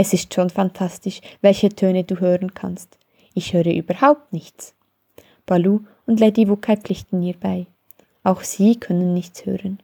Es 0.01 0.13
ist 0.13 0.33
schon 0.33 0.49
fantastisch, 0.49 1.21
welche 1.41 1.71
Töne 1.71 2.05
du 2.05 2.21
hören 2.21 2.55
kannst. 2.55 2.99
Ich 3.35 3.53
höre 3.53 3.67
überhaupt 3.67 4.33
nichts. 4.33 4.77
Balu 5.45 5.81
und 6.07 6.21
Lady 6.21 6.49
Wukai 6.49 6.77
pflichten 6.77 7.21
ihr 7.21 7.35
bei. 7.35 7.67
Auch 8.23 8.43
sie 8.43 8.77
können 8.77 9.13
nichts 9.13 9.45
hören. 9.45 9.81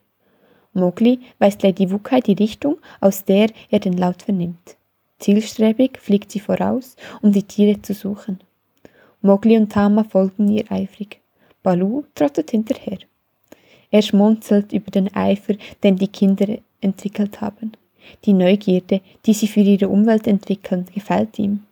Mowgli 0.72 1.18
weist 1.40 1.64
Lady 1.64 1.90
Wukai 1.90 2.20
die 2.20 2.34
Richtung, 2.34 2.78
aus 3.00 3.24
der 3.24 3.50
er 3.70 3.80
den 3.80 3.94
Laut 3.94 4.22
vernimmt. 4.22 4.76
Zielstrebig 5.18 5.98
fliegt 5.98 6.30
sie 6.30 6.38
voraus, 6.38 6.94
um 7.20 7.32
die 7.32 7.42
Tiere 7.42 7.82
zu 7.82 7.92
suchen. 7.92 8.38
Mowgli 9.20 9.56
und 9.56 9.72
Tama 9.72 10.04
folgen 10.04 10.48
ihr 10.48 10.70
eifrig. 10.70 11.22
Balu 11.64 12.04
trottet 12.14 12.52
hinterher. 12.52 12.98
Er 13.90 14.02
schmunzelt 14.02 14.72
über 14.72 14.92
den 14.92 15.12
Eifer, 15.12 15.54
den 15.82 15.96
die 15.96 16.06
Kinder 16.06 16.58
entwickelt 16.80 17.40
haben. 17.40 17.72
Die 18.24 18.32
Neugierde, 18.32 19.00
die 19.26 19.34
sie 19.34 19.48
für 19.48 19.60
ihre 19.60 19.88
Umwelt 19.88 20.26
entwickeln, 20.26 20.86
gefällt 20.94 21.38
ihm. 21.38 21.64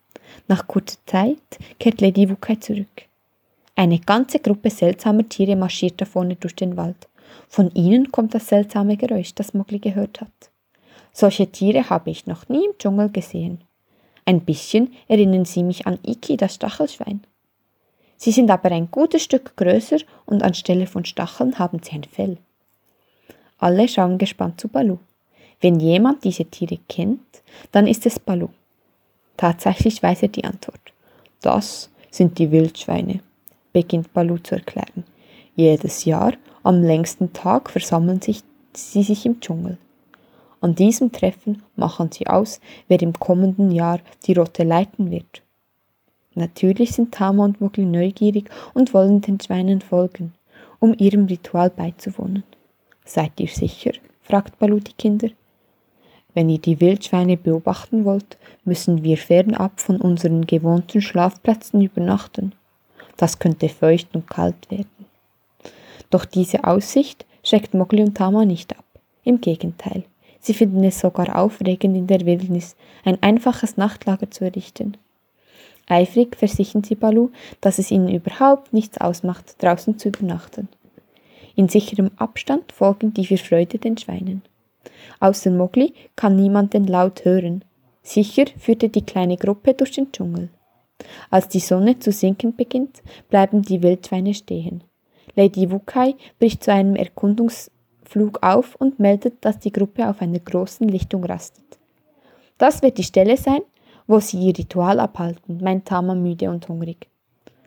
Nach 0.48 0.66
kurzer 0.66 0.98
Zeit 1.06 1.38
kehrt 1.78 2.00
Lady 2.00 2.28
Wukai 2.28 2.56
zurück. 2.56 3.06
Eine 3.74 3.98
ganze 3.98 4.38
Gruppe 4.38 4.70
seltsamer 4.70 5.28
Tiere 5.28 5.56
marschiert 5.56 6.00
da 6.00 6.04
vorne 6.04 6.36
durch 6.36 6.54
den 6.54 6.76
Wald. 6.76 7.08
Von 7.48 7.70
ihnen 7.74 8.12
kommt 8.12 8.34
das 8.34 8.48
seltsame 8.48 8.96
Geräusch, 8.96 9.34
das 9.34 9.54
Mowgli 9.54 9.78
gehört 9.78 10.20
hat. 10.20 10.50
Solche 11.12 11.46
Tiere 11.46 11.90
habe 11.90 12.10
ich 12.10 12.26
noch 12.26 12.48
nie 12.48 12.64
im 12.64 12.78
Dschungel 12.78 13.10
gesehen. 13.10 13.62
Ein 14.24 14.40
bisschen 14.42 14.92
erinnern 15.08 15.44
sie 15.44 15.62
mich 15.62 15.86
an 15.86 15.98
Iki, 16.06 16.36
das 16.36 16.54
Stachelschwein. 16.54 17.22
Sie 18.16 18.30
sind 18.30 18.50
aber 18.50 18.70
ein 18.70 18.90
gutes 18.90 19.24
Stück 19.24 19.56
größer 19.56 19.98
und 20.26 20.42
anstelle 20.42 20.86
von 20.86 21.04
Stacheln 21.04 21.58
haben 21.58 21.80
sie 21.82 21.92
ein 21.92 22.04
Fell. 22.04 22.38
Alle 23.58 23.88
schauen 23.88 24.18
gespannt 24.18 24.60
zu 24.60 24.68
Balu. 24.68 24.98
Wenn 25.62 25.78
jemand 25.78 26.24
diese 26.24 26.44
Tiere 26.44 26.78
kennt, 26.88 27.20
dann 27.70 27.86
ist 27.86 28.04
es 28.04 28.18
Balu. 28.18 28.48
Tatsächlich 29.36 30.02
weiß 30.02 30.22
er 30.22 30.28
die 30.28 30.44
Antwort. 30.44 30.92
Das 31.40 31.88
sind 32.10 32.38
die 32.38 32.50
Wildschweine, 32.50 33.20
beginnt 33.72 34.12
Balu 34.12 34.38
zu 34.38 34.56
erklären. 34.56 35.04
Jedes 35.54 36.04
Jahr, 36.04 36.32
am 36.64 36.82
längsten 36.82 37.32
Tag, 37.32 37.70
versammeln 37.70 38.20
sich, 38.20 38.42
sie 38.74 39.04
sich 39.04 39.24
im 39.24 39.40
Dschungel. 39.40 39.78
An 40.60 40.74
diesem 40.74 41.12
Treffen 41.12 41.62
machen 41.76 42.10
sie 42.10 42.26
aus, 42.26 42.60
wer 42.88 43.00
im 43.00 43.12
kommenden 43.12 43.70
Jahr 43.70 44.00
die 44.26 44.32
Rotte 44.32 44.64
leiten 44.64 45.12
wird. 45.12 45.42
Natürlich 46.34 46.92
sind 46.92 47.14
Tama 47.14 47.44
und 47.44 47.60
Mugli 47.60 47.84
neugierig 47.84 48.50
und 48.74 48.94
wollen 48.94 49.20
den 49.20 49.40
Schweinen 49.40 49.80
folgen, 49.80 50.34
um 50.80 50.94
ihrem 50.98 51.26
Ritual 51.26 51.70
beizuwohnen. 51.70 52.42
Seid 53.04 53.38
ihr 53.38 53.48
sicher? 53.48 53.92
fragt 54.22 54.58
Balu 54.58 54.80
die 54.80 54.94
Kinder. 54.94 55.28
Wenn 56.34 56.48
ihr 56.48 56.58
die 56.58 56.80
Wildschweine 56.80 57.36
beobachten 57.36 58.04
wollt, 58.04 58.38
müssen 58.64 59.04
wir 59.04 59.18
fernab 59.18 59.80
von 59.80 60.00
unseren 60.00 60.46
gewohnten 60.46 61.02
Schlafplätzen 61.02 61.82
übernachten. 61.82 62.54
Das 63.16 63.38
könnte 63.38 63.68
feucht 63.68 64.14
und 64.14 64.28
kalt 64.28 64.70
werden. 64.70 64.88
Doch 66.10 66.24
diese 66.24 66.64
Aussicht 66.64 67.26
schreckt 67.44 67.74
Mogli 67.74 68.02
und 68.02 68.16
Tama 68.16 68.44
nicht 68.44 68.76
ab. 68.76 68.84
Im 69.24 69.40
Gegenteil, 69.40 70.04
sie 70.40 70.54
finden 70.54 70.84
es 70.84 71.00
sogar 71.00 71.36
aufregend, 71.36 71.96
in 71.96 72.06
der 72.06 72.24
Wildnis 72.24 72.76
ein 73.04 73.22
einfaches 73.22 73.76
Nachtlager 73.76 74.30
zu 74.30 74.44
errichten. 74.44 74.96
Eifrig 75.86 76.36
versichern 76.36 76.84
sie 76.84 76.94
Balu, 76.94 77.30
dass 77.60 77.78
es 77.78 77.90
ihnen 77.90 78.08
überhaupt 78.08 78.72
nichts 78.72 78.98
ausmacht, 78.98 79.62
draußen 79.62 79.98
zu 79.98 80.08
übernachten. 80.08 80.68
In 81.54 81.68
sicherem 81.68 82.10
Abstand 82.16 82.72
folgen 82.72 83.12
die 83.12 83.26
vier 83.26 83.38
Freude 83.38 83.78
den 83.78 83.98
Schweinen. 83.98 84.42
Außer 85.20 85.50
Mogli 85.50 85.94
kann 86.16 86.36
niemand 86.36 86.74
den 86.74 86.86
Laut 86.86 87.24
hören. 87.24 87.64
Sicher 88.02 88.44
führte 88.58 88.88
die 88.88 89.04
kleine 89.04 89.36
Gruppe 89.36 89.74
durch 89.74 89.92
den 89.92 90.10
Dschungel. 90.10 90.48
Als 91.30 91.48
die 91.48 91.60
Sonne 91.60 91.98
zu 91.98 92.12
sinken 92.12 92.54
beginnt, 92.56 93.02
bleiben 93.28 93.62
die 93.62 93.82
Wildschweine 93.82 94.34
stehen. 94.34 94.84
Lady 95.34 95.70
Wukai 95.70 96.14
bricht 96.38 96.64
zu 96.64 96.72
einem 96.72 96.96
Erkundungsflug 96.96 98.42
auf 98.42 98.74
und 98.76 98.98
meldet, 98.98 99.44
dass 99.44 99.58
die 99.58 99.72
Gruppe 99.72 100.08
auf 100.08 100.20
einer 100.20 100.38
großen 100.38 100.88
Lichtung 100.88 101.24
rastet. 101.24 101.64
Das 102.58 102.82
wird 102.82 102.98
die 102.98 103.04
Stelle 103.04 103.36
sein, 103.36 103.60
wo 104.06 104.20
sie 104.20 104.38
ihr 104.38 104.56
Ritual 104.56 105.00
abhalten, 105.00 105.62
meint 105.62 105.86
Tama 105.86 106.14
müde 106.14 106.50
und 106.50 106.68
hungrig. 106.68 107.08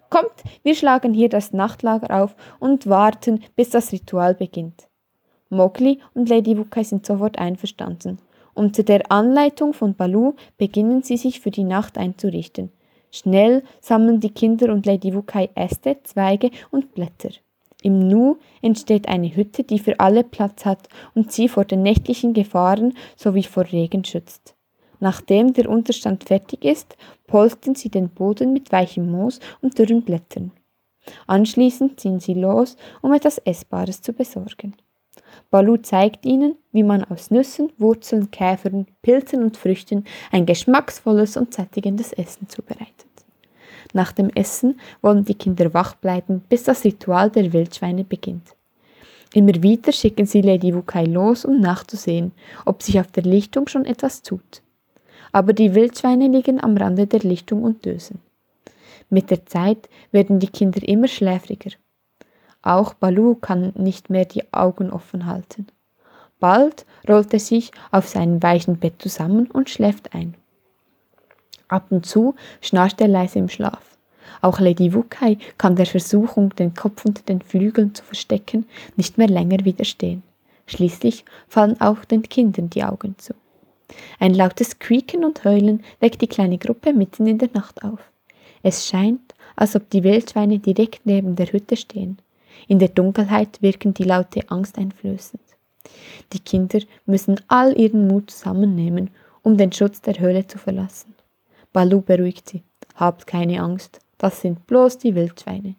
Kommt, 0.09 0.43
wir 0.63 0.75
schlagen 0.75 1.13
hier 1.13 1.29
das 1.29 1.51
Nachtlager 1.51 2.23
auf 2.23 2.35
und 2.59 2.87
warten, 2.87 3.43
bis 3.55 3.69
das 3.71 3.91
Ritual 3.91 4.35
beginnt. 4.35 4.87
Mowgli 5.55 5.99
und 6.13 6.29
Lady 6.29 6.57
Wukai 6.57 6.83
sind 6.83 7.05
sofort 7.05 7.39
einverstanden. 7.39 8.19
Unter 8.53 8.83
der 8.83 9.11
Anleitung 9.11 9.73
von 9.73 9.95
Balu 9.95 10.33
beginnen 10.57 11.03
sie 11.03 11.17
sich 11.17 11.39
für 11.39 11.51
die 11.51 11.63
Nacht 11.63 11.97
einzurichten. 11.97 12.71
Schnell 13.11 13.63
sammeln 13.81 14.19
die 14.19 14.29
Kinder 14.29 14.71
und 14.71 14.85
Lady 14.85 15.13
Wukai 15.13 15.49
Äste, 15.55 15.97
Zweige 16.03 16.51
und 16.71 16.93
Blätter. 16.93 17.29
Im 17.83 18.07
Nu 18.07 18.37
entsteht 18.61 19.07
eine 19.07 19.35
Hütte, 19.35 19.63
die 19.63 19.79
für 19.79 19.99
alle 19.99 20.23
Platz 20.23 20.65
hat 20.65 20.89
und 21.13 21.31
sie 21.31 21.47
vor 21.47 21.65
den 21.65 21.83
nächtlichen 21.83 22.33
Gefahren 22.33 22.93
sowie 23.15 23.43
vor 23.43 23.65
Regen 23.71 24.03
schützt. 24.03 24.55
Nachdem 24.99 25.53
der 25.53 25.69
Unterstand 25.69 26.23
fertig 26.23 26.65
ist, 26.65 26.97
polstern 27.27 27.75
sie 27.75 27.89
den 27.89 28.09
Boden 28.09 28.53
mit 28.53 28.71
weichem 28.71 29.11
Moos 29.11 29.39
und 29.61 29.77
dürren 29.77 30.01
Blättern. 30.01 30.51
Anschließend 31.27 31.99
ziehen 31.99 32.19
sie 32.19 32.33
los, 32.33 32.77
um 33.01 33.13
etwas 33.13 33.37
Essbares 33.39 34.01
zu 34.01 34.13
besorgen. 34.13 34.75
Balu 35.51 35.77
zeigt 35.77 36.25
ihnen, 36.25 36.55
wie 36.71 36.83
man 36.83 37.03
aus 37.03 37.31
Nüssen, 37.31 37.71
Wurzeln, 37.77 38.31
Käfern, 38.31 38.87
Pilzen 39.01 39.43
und 39.43 39.57
Früchten 39.57 40.03
ein 40.31 40.45
geschmacksvolles 40.45 41.37
und 41.37 41.53
sättigendes 41.53 42.13
Essen 42.13 42.49
zubereitet. 42.49 42.89
Nach 43.93 44.11
dem 44.11 44.29
Essen 44.29 44.79
wollen 45.01 45.23
die 45.23 45.35
Kinder 45.35 45.73
wach 45.73 45.95
bleiben, 45.95 46.43
bis 46.49 46.63
das 46.63 46.83
Ritual 46.83 47.29
der 47.29 47.53
Wildschweine 47.53 48.03
beginnt. 48.03 48.55
Immer 49.33 49.61
wieder 49.61 49.91
schicken 49.91 50.25
sie 50.25 50.41
Lady 50.41 50.73
Wukai 50.73 51.05
los, 51.05 51.45
um 51.45 51.59
nachzusehen, 51.59 52.31
ob 52.65 52.83
sich 52.83 52.99
auf 52.99 53.11
der 53.11 53.23
Lichtung 53.23 53.67
schon 53.67 53.85
etwas 53.85 54.21
tut 54.21 54.61
aber 55.35 55.51
die 55.51 55.75
Wildschweine 55.75 56.29
liegen 56.29 56.63
am 56.63 56.77
Rande 56.77 57.07
der 57.07 57.19
Lichtung 57.19 57.63
und 57.63 57.83
dösen. 57.83 58.21
Mit 59.09 59.31
der 59.31 59.45
Zeit 59.45 59.89
werden 60.13 60.39
die 60.39 60.47
Kinder 60.47 60.81
immer 60.87 61.09
schläfriger. 61.09 61.71
Auch 62.65 62.95
Balu 62.95 63.35
kann 63.35 63.73
nicht 63.77 64.09
mehr 64.09 64.25
die 64.25 64.51
Augen 64.51 64.89
offen 64.89 65.27
halten. 65.27 65.67
Bald 66.39 66.85
rollt 67.07 67.31
er 67.31 67.39
sich 67.39 67.71
auf 67.91 68.07
seinem 68.07 68.41
weichen 68.41 68.79
Bett 68.79 68.95
zusammen 68.97 69.49
und 69.51 69.69
schläft 69.69 70.15
ein. 70.15 70.33
Ab 71.67 71.85
und 71.91 72.07
zu 72.07 72.33
schnarcht 72.61 72.99
er 73.01 73.07
leise 73.07 73.37
im 73.37 73.49
Schlaf. 73.49 73.97
Auch 74.41 74.59
Lady 74.59 74.93
Wukai 74.95 75.37
kann 75.59 75.75
der 75.75 75.85
Versuchung, 75.85 76.55
den 76.55 76.73
Kopf 76.73 77.05
unter 77.05 77.21
den 77.21 77.41
Flügeln 77.41 77.93
zu 77.93 78.03
verstecken, 78.03 78.65
nicht 78.95 79.19
mehr 79.19 79.27
länger 79.27 79.63
widerstehen. 79.63 80.23
Schließlich 80.65 81.23
fallen 81.47 81.79
auch 81.79 82.03
den 82.03 82.23
Kindern 82.23 82.71
die 82.71 82.83
Augen 82.83 83.15
zu. 83.19 83.35
Ein 84.19 84.33
lautes 84.33 84.79
Quieken 84.79 85.23
und 85.23 85.43
Heulen 85.43 85.83
weckt 85.99 86.21
die 86.23 86.27
kleine 86.27 86.57
Gruppe 86.57 86.93
mitten 86.93 87.27
in 87.27 87.37
der 87.37 87.49
Nacht 87.53 87.83
auf. 87.83 87.99
Es 88.63 88.87
scheint, 88.87 89.35
als 89.55 89.75
ob 89.75 89.87
die 89.91 90.03
Wildschweine 90.03 90.57
direkt 90.57 91.05
neben 91.05 91.35
der 91.35 91.51
Hütte 91.51 91.77
stehen. 91.77 92.17
In 92.67 92.79
der 92.79 92.89
Dunkelheit 92.89 93.61
wirken 93.61 93.93
die 93.93 94.03
Laute 94.03 94.49
angsteinflößend. 94.49 95.41
Die 96.33 96.39
Kinder 96.39 96.79
müssen 97.05 97.39
all 97.47 97.77
ihren 97.79 98.07
Mut 98.07 98.31
zusammennehmen, 98.31 99.11
um 99.43 99.57
den 99.57 99.71
Schutz 99.71 100.01
der 100.01 100.19
Höhle 100.19 100.47
zu 100.47 100.57
verlassen. 100.57 101.13
Balu 101.71 102.01
beruhigt 102.01 102.49
sie. 102.49 102.63
Habt 102.95 103.27
keine 103.27 103.61
Angst, 103.61 103.99
das 104.17 104.41
sind 104.41 104.65
bloß 104.67 104.97
die 104.97 105.15
Wildschweine. 105.15 105.75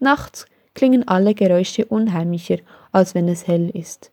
Nachts 0.00 0.46
klingen 0.74 1.08
alle 1.08 1.34
Geräusche 1.34 1.86
unheimlicher, 1.86 2.58
als 2.92 3.14
wenn 3.14 3.28
es 3.28 3.46
hell 3.46 3.70
ist. 3.70 4.10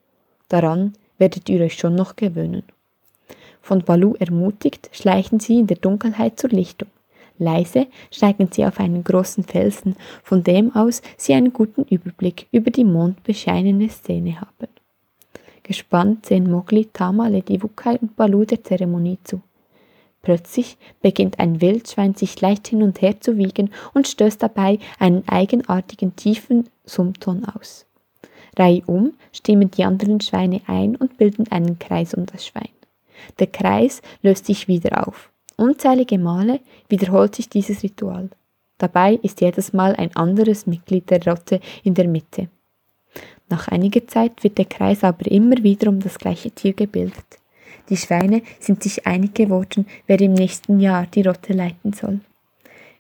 Daran 0.48 0.94
werdet 1.18 1.50
ihr 1.50 1.62
euch 1.62 1.78
schon 1.78 1.96
noch 1.96 2.16
gewöhnen. 2.16 2.64
Von 3.62 3.84
Balu 3.84 4.16
ermutigt, 4.18 4.90
schleichen 4.94 5.40
sie 5.40 5.60
in 5.60 5.68
der 5.68 5.78
Dunkelheit 5.78 6.40
zur 6.40 6.50
Lichtung. 6.50 6.90
Leise 7.40 7.88
steigen 8.12 8.50
sie 8.52 8.66
auf 8.66 8.80
einen 8.80 9.04
großen 9.04 9.44
Felsen, 9.44 9.96
von 10.24 10.44
dem 10.44 10.76
aus 10.76 11.02
sie 11.18 11.34
einen 11.34 11.54
guten 11.54 11.84
Überblick 11.84 12.48
über 12.52 12.70
die 12.70 12.84
mondbescheinene 12.84 13.90
Szene 13.90 14.40
haben. 14.42 14.68
Gespannt 15.64 16.26
sehen 16.26 16.50
Mowgli, 16.50 16.86
Tama, 16.92 17.28
Lady 17.28 17.62
Wukai 17.62 17.98
und 18.00 18.16
Balu 18.16 18.46
der 18.46 18.64
Zeremonie 18.64 19.20
zu. 19.24 19.42
Plötzlich 20.22 20.78
beginnt 21.02 21.40
ein 21.40 21.62
Wildschwein 21.62 22.14
sich 22.14 22.42
leicht 22.42 22.68
hin 22.68 22.84
und 22.84 23.02
her 23.02 23.22
zu 23.22 23.38
wiegen 23.38 23.72
und 23.94 24.08
stößt 24.08 24.44
dabei 24.44 24.80
einen 25.00 25.28
eigenartigen 25.28 26.16
tiefen 26.16 26.68
Summton 26.86 27.46
aus. 27.46 27.86
Reihum 28.58 29.14
stimmen 29.32 29.72
die 29.72 29.86
anderen 29.86 30.20
Schweine 30.20 30.62
ein 30.68 30.96
und 30.96 31.18
bilden 31.18 31.50
einen 31.52 31.80
Kreis 31.80 32.14
um 32.14 32.26
das 32.26 32.46
Schwein. 32.46 32.70
Der 33.38 33.48
Kreis 33.48 34.02
löst 34.22 34.46
sich 34.46 34.68
wieder 34.68 35.08
auf. 35.08 35.29
Unzählige 35.60 36.18
Male 36.18 36.62
wiederholt 36.88 37.36
sich 37.36 37.50
dieses 37.50 37.84
Ritual. 37.84 38.30
Dabei 38.78 39.20
ist 39.22 39.42
jedes 39.42 39.74
Mal 39.74 39.94
ein 39.98 40.16
anderes 40.16 40.66
Mitglied 40.66 41.10
der 41.10 41.22
Rotte 41.26 41.60
in 41.84 41.96
der 41.96 42.08
Mitte. 42.08 42.48
Nach 43.50 43.68
einiger 43.68 44.08
Zeit 44.08 44.42
wird 44.42 44.58
der 44.58 44.66
Kreis 44.66 45.04
aber 45.04 45.30
immer 45.30 45.62
wieder 45.62 45.90
um 45.90 46.00
das 46.00 46.18
gleiche 46.18 46.52
Tier 46.52 46.72
gebildet. 46.72 47.26
Die 47.90 47.98
Schweine 47.98 48.42
sind 48.62 48.84
sich 48.84 49.06
einig 49.06 49.34
geworden, 49.34 49.86
wer 50.08 50.22
im 50.22 50.34
nächsten 50.34 50.80
Jahr 50.80 51.08
die 51.08 51.24
Rotte 51.24 51.52
leiten 51.52 51.92
soll. 51.92 52.22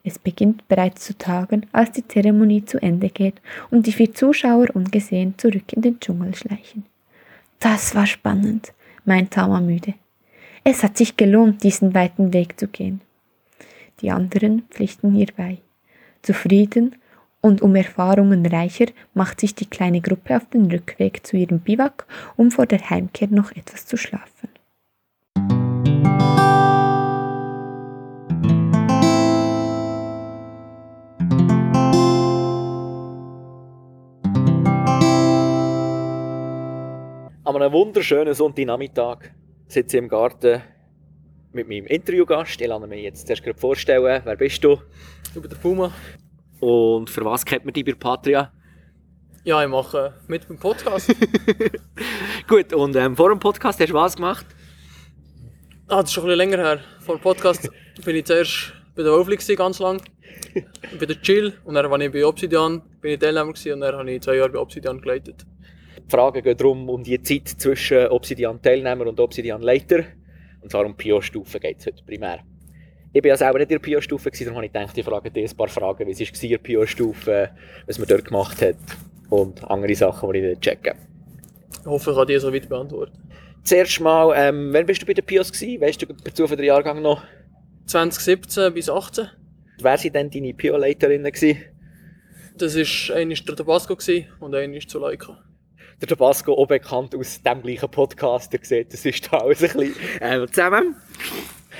Es 0.04 0.19
beginnt 0.19 0.67
bereits 0.67 1.06
zu 1.06 1.17
tagen, 1.17 1.65
als 1.72 1.93
die 1.93 2.08
Zeremonie 2.08 2.65
zu 2.65 2.82
Ende 2.82 3.10
geht 3.10 3.41
und 3.72 3.88
die 3.88 3.93
vier 3.93 4.13
Zuschauer 4.13 4.67
ungesehen 4.74 5.38
zurück 5.38 5.72
in 5.72 5.82
den 5.82 6.00
Dschungel 6.02 6.36
schleichen. 6.36 6.86
Das 7.60 7.95
war 7.95 8.06
spannend, 8.06 8.74
meint 9.06 9.32
Tama 9.32 9.62
müde. 9.62 9.93
Es 10.72 10.84
hat 10.84 10.98
sich 10.98 11.18
gelohnt, 11.18 11.64
diesen 11.64 11.96
weiten 11.96 12.32
Weg 12.32 12.60
zu 12.60 12.68
gehen. 12.68 13.02
Die 14.02 14.12
anderen 14.12 14.68
pflichten 14.70 15.16
ihr 15.16 15.30
bei. 15.36 15.58
Zufrieden 16.22 16.96
und 17.42 17.64
um 17.64 17.76
Erfahrungen 17.76 18.46
reicher 18.46 18.86
macht 19.16 19.40
sich 19.40 19.56
die 19.56 19.66
kleine 19.66 20.00
Gruppe 20.00 20.38
auf 20.38 20.48
den 20.48 20.70
Rückweg 20.70 21.26
zu 21.26 21.38
ihrem 21.38 21.62
Biwak, 21.62 22.06
um 22.36 22.52
vor 22.52 22.68
der 22.68 22.88
Heimkehr 22.88 23.30
noch 23.32 23.52
etwas 23.54 23.88
zu 23.88 23.98
schlafen. 23.98 24.50
An 37.44 37.56
einem 37.56 37.74
wunderschönen 37.74 38.36
Sonntagnachmittag 38.36 39.32
sitze 39.70 39.98
ich 39.98 40.04
im 40.04 40.10
Garten 40.10 40.62
mit 41.54 41.68
meinem 41.70 41.86
Interviewgast. 41.86 42.60
Ich 42.60 42.68
lasse 42.68 42.88
mich 42.88 43.04
jetzt 43.04 43.28
zuerst 43.28 43.44
gerade 43.44 43.58
vorstellen. 43.58 44.22
Wer 44.24 44.36
bist 44.36 44.64
du? 44.64 44.82
Ich 45.34 45.40
bin 45.40 45.50
der 45.50 45.58
Puma. 45.58 45.94
Und 46.60 47.10
für 47.10 47.24
was 47.24 47.46
kennt 47.46 47.64
man 47.64 47.74
dich 47.74 47.86
bei 47.86 47.94
Patria? 47.94 48.52
Ja, 49.44 49.64
ich 49.64 49.70
mache 49.70 50.16
mit 50.28 50.48
beim 50.48 50.58
Podcast. 50.58 51.16
Gut, 52.48 52.74
und 52.74 52.96
ähm, 52.96 53.16
vor 53.16 53.30
dem 53.30 53.40
Podcast 53.40 53.80
hast 53.80 53.90
du 53.90 53.94
was 53.94 54.16
gemacht? 54.16 54.46
ah, 55.88 56.02
das 56.02 56.06
ist 56.06 56.14
schon 56.14 56.24
ein 56.24 56.28
bisschen 56.28 56.50
länger 56.52 56.58
her. 56.58 56.80
Vor 57.00 57.18
dem 57.18 57.22
Podcast 57.22 57.70
bin 58.06 58.16
ich 58.16 58.26
zuerst 58.26 58.74
bei 58.96 59.04
der 59.04 59.12
Wolfli 59.12 59.56
ganz 59.56 59.80
lang. 59.80 60.02
Bei 61.00 61.06
der 61.06 61.22
Chill. 61.22 61.54
Und 61.64 61.76
dann, 61.76 61.86
als 61.86 62.04
ich 62.04 62.12
bei 62.12 62.26
Obsidian 62.26 62.82
bin 63.02 63.14
ich 63.14 63.20
Teilnehmer 63.20 63.50
und 63.50 63.80
dann 63.80 63.96
habe 63.96 64.12
ich 64.12 64.22
zwei 64.22 64.36
Jahre 64.36 64.50
bei 64.50 64.60
Obsidian 64.60 65.00
geleitet. 65.00 65.46
Die 66.10 66.15
Fragen 66.15 66.41
gehen 66.41 66.58
darum, 66.58 66.89
um 66.89 67.04
die 67.04 67.22
Zeit 67.22 67.48
zwischen 67.50 68.08
Obsidian-Teilnehmer 68.08 69.06
und 69.06 69.19
Obsidian-Leiter. 69.19 70.06
Und 70.60 70.72
zwar 70.72 70.84
um 70.84 70.98
Pio-Stufen 70.98 71.60
geht 71.60 71.78
es 71.78 71.86
heute 71.86 72.04
primär. 72.04 72.39
Ich 73.13 73.24
war 73.24 73.30
ja 73.30 73.38
selber 73.38 73.60
nicht 73.60 73.69
in 73.69 73.76
der 73.76 73.80
Pio-Stufe, 73.80 74.32
darum 74.32 74.56
habe 74.56 74.65
ich 74.65 74.74
gedacht, 74.74 74.98
ich 74.98 75.06
frage 75.06 75.30
dir 75.30 75.48
ein 75.48 75.56
paar 75.56 75.67
Fragen, 75.67 76.08
wie 76.08 76.12
es 76.12 76.19
war 76.19 76.43
in 76.43 76.50
der 76.50 76.58
Pio-Stufe, 76.58 77.52
was 77.86 78.00
man 78.00 78.08
dort 78.08 78.26
gemacht 78.26 78.60
hat 78.60 78.78
und 79.30 79.63
andere 79.69 79.93
Sachen, 79.93 80.34
die 80.34 80.39
ich 80.39 80.45
nicht 80.45 80.62
checke. 80.62 80.95
Ich 81.82 81.86
hoffe, 81.86 82.10
ich 82.10 82.17
kann 82.17 82.28
die 82.28 82.39
so 82.39 82.52
weit 82.52 82.67
beantworten. 82.67 83.30
Zuerst 83.63 84.00
mal, 84.00 84.34
ähm, 84.36 84.74
wann 84.74 84.88
bist 84.88 85.04
du 85.04 85.06
bei 85.06 85.13
den 85.13 85.26
Pios 85.26 85.52
gewesen? 85.52 85.80
Weißt 85.80 86.02
du 86.02 86.08
per 86.08 86.34
Zufall 86.34 86.58
den 86.58 86.65
Jahrgang 86.65 87.04
noch? 87.04 87.22
2017 87.86 88.74
bis 88.74 88.89
18. 88.89 89.28
Wer 89.78 89.86
waren 89.86 90.12
denn 90.12 90.32
deine 90.32 90.54
Pio-Leiterinnen? 90.56 91.32
Das 92.58 92.76
war 92.76 93.15
eine 93.15 93.36
der 93.36 93.56
Tabasco 93.56 93.95
und 94.39 94.56
eine 94.56 94.80
zu 94.80 94.98
Leica. 94.98 95.38
Der 96.02 96.08
Tabasco, 96.08 96.54
auch 96.54 96.68
bekannt 96.68 97.14
aus 97.14 97.42
dem 97.42 97.62
gleichen 97.62 97.92
Podcast, 97.92 98.54
ihr 98.54 98.60
seht, 98.64 98.94
das 98.94 99.06
ist 99.06 99.32
da 99.32 99.40
alles 99.40 99.62
ein 99.64 99.78
bisschen 99.78 99.96
ähm, 100.22 100.48
zusammen. 100.48 100.96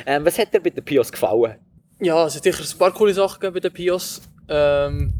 Ähm, 0.06 0.26
was 0.26 0.38
hat 0.38 0.54
dir 0.54 0.60
bei 0.60 0.72
den 0.72 0.84
Pios 0.84 1.10
gefallen? 1.10 1.56
Ja, 2.02 2.26
es 2.26 2.36
hat 2.36 2.44
sicher 2.44 2.64
ein 2.64 2.78
paar 2.78 2.94
coole 2.94 3.14
Sachen 3.14 3.54
bei 3.54 3.60
den 3.62 3.72
Pios. 3.72 4.22
Ähm, 4.50 5.14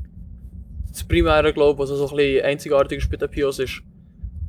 das 0.90 1.04
Primäre, 1.06 1.54
glaube 1.54 1.82
ich, 1.84 1.90
was 1.90 1.98
so 1.98 2.10
ein 2.10 2.16
bisschen 2.16 2.46
einzigartig 2.46 3.00
ist 3.00 3.10
bei 3.10 3.16
den 3.16 3.30
Pios, 3.30 3.60
ist, 3.60 3.82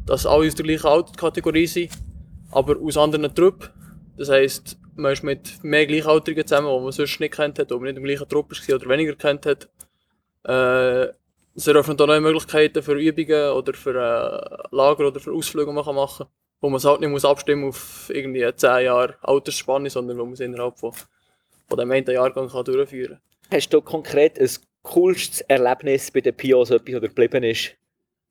dass 0.07 0.27
alle 0.27 0.49
aus 0.49 0.55
der 0.57 0.67
gleichen 0.67 0.87
Alterskategorie 0.87 1.67
sind, 1.69 1.93
aber 2.51 2.77
aus 2.81 2.97
anderen 2.97 3.33
Truppen. 3.33 3.69
Das 4.17 4.31
heisst, 4.31 4.79
man 4.97 5.13
ist 5.13 5.23
mit 5.23 5.63
mehr 5.63 5.87
Gleichaltrigen 5.87 6.45
zusammen, 6.45 6.77
die 6.77 6.83
man 6.83 6.93
sonst 6.93 7.21
nicht 7.21 7.35
kennt 7.35 7.59
hat, 7.61 7.71
oder 7.71 7.85
nicht 7.85 7.99
im 7.99 8.05
gleichen 8.05 8.29
Truppe 8.29 8.57
war 8.57 8.77
oder 8.77 8.89
weniger 8.89 9.15
kennt. 9.15 9.47
Äh, 10.45 11.09
es 11.55 11.67
eröffnet 11.67 12.01
auch 12.01 12.07
neue 12.07 12.21
Möglichkeiten 12.21 12.83
für 12.83 12.95
Übungen 12.95 13.51
oder 13.53 13.75
für 13.75 13.95
äh, 13.95 14.75
Lager 14.75 15.09
oder 15.09 15.21
für 15.21 15.33
Ausflüge, 15.33 15.71
die 15.71 15.73
man 15.73 15.95
machen 15.95 16.27
kann. 16.27 16.35
Wo 16.61 16.69
man 16.69 16.77
es 16.77 16.85
halt 16.85 17.01
nicht 17.01 17.11
muss 17.11 17.25
abstimmen 17.25 17.69
auf 17.69 18.11
irgendwie 18.13 18.47
10 18.55 18.85
Jahre 18.85 19.17
Altersspanne, 19.23 19.89
sondern 19.89 20.19
wo 20.19 20.25
man 20.25 20.35
es 20.35 20.41
innerhalb 20.41 20.79
von, 20.79 20.93
von 21.69 21.79
dem 21.79 21.91
einen 21.91 22.11
Jahrgang 22.11 22.49
kann 22.49 22.65
durchführen 22.65 23.21
kann. 23.49 23.59
Hast 23.59 23.73
du 23.73 23.81
konkret 23.81 24.39
ein 24.39 24.51
coolstes 24.83 25.41
Erlebnis 25.43 26.11
bei 26.11 26.21
den 26.21 26.37
Pios, 26.37 26.71
etwas, 26.71 27.01
das 27.01 27.03
geblieben 27.03 27.43
ist? 27.45 27.73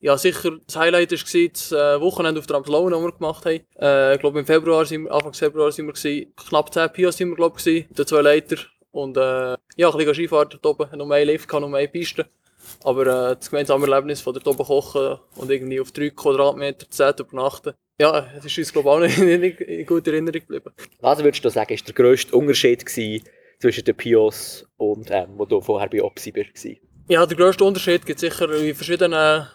Ja, 0.01 0.17
sicher, 0.17 0.51
das 0.65 0.77
Highlight 0.77 1.11
war 1.11 1.49
das 1.51 1.71
äh, 1.73 1.99
Wochenende 1.99 2.39
auf 2.39 2.47
der 2.47 2.55
Amslau, 2.55 2.89
das 2.89 3.01
wir 3.01 3.11
gemacht 3.11 3.45
haben. 3.45 3.59
Äh, 3.81 4.13
ich 4.15 4.21
glaube, 4.21 4.39
im 4.39 4.45
Februar, 4.45 4.85
sind 4.85 5.03
wir, 5.03 5.11
Anfang 5.11 5.33
Februar 5.33 5.71
sind 5.73 5.87
wir 5.87 5.93
gewesen. 5.93 6.33
Knapp 6.47 6.73
10 6.73 6.93
Pios 6.93 7.17
sind 7.17 7.29
wir, 7.29 7.35
glaube 7.35 7.57
ich, 7.57 7.65
gewesen, 7.65 7.87
die 7.89 8.05
zwei 8.05 8.21
Leiter. 8.21 8.55
Und 8.91 9.17
äh, 9.17 9.57
ja, 9.75 9.89
ein 9.89 9.97
bisschen 9.97 10.13
Skifahren 10.13 10.49
dort 10.49 10.65
oben. 10.65 10.97
Noch 10.97 11.05
mehr 11.05 11.25
Lift, 11.25 11.51
noch 11.51 11.67
mehr 11.67 11.87
Piste. 11.87 12.29
Aber 12.83 13.01
äh, 13.01 13.35
das 13.35 13.49
gemeinsame 13.49 13.87
Erlebnis 13.87 14.21
von 14.21 14.33
dort 14.33 14.47
oben 14.47 14.65
kochen 14.65 15.19
und 15.35 15.49
irgendwie 15.49 15.79
auf 15.79 15.91
3 15.91 16.11
Quadratmeter 16.11 16.89
Zeit 16.89 17.19
übernachten. 17.19 17.73
Ja, 17.99 18.21
das 18.21 18.45
ist 18.45 18.57
uns, 18.57 18.73
glaube 18.73 19.07
ich, 19.07 19.17
auch 19.17 19.17
nicht 19.19 19.19
in, 19.19 19.43
in 19.43 19.85
guter 19.85 20.11
Erinnerung 20.11 20.41
geblieben. 20.41 20.71
Was 21.01 21.23
würdest 21.23 21.43
du 21.43 21.49
sagen, 21.49 21.69
war 21.77 21.85
der 21.85 21.93
grösste 21.93 22.35
Unterschied 22.35 22.85
gewesen 22.85 23.23
zwischen 23.59 23.83
den 23.83 23.95
Pios 23.95 24.65
und 24.77 25.09
ähm, 25.11 25.29
wo 25.35 25.45
du 25.45 25.59
vorher 25.59 25.89
bei 25.89 26.01
OPSI 26.01 26.33
warst? 26.35 26.67
Ja, 27.09 27.25
der 27.25 27.37
grösste 27.37 27.63
Unterschied 27.65 28.05
gibt 28.05 28.21
es 28.21 28.21
sicher 28.21 28.49
in 28.53 28.73
verschiedenen 28.75 29.47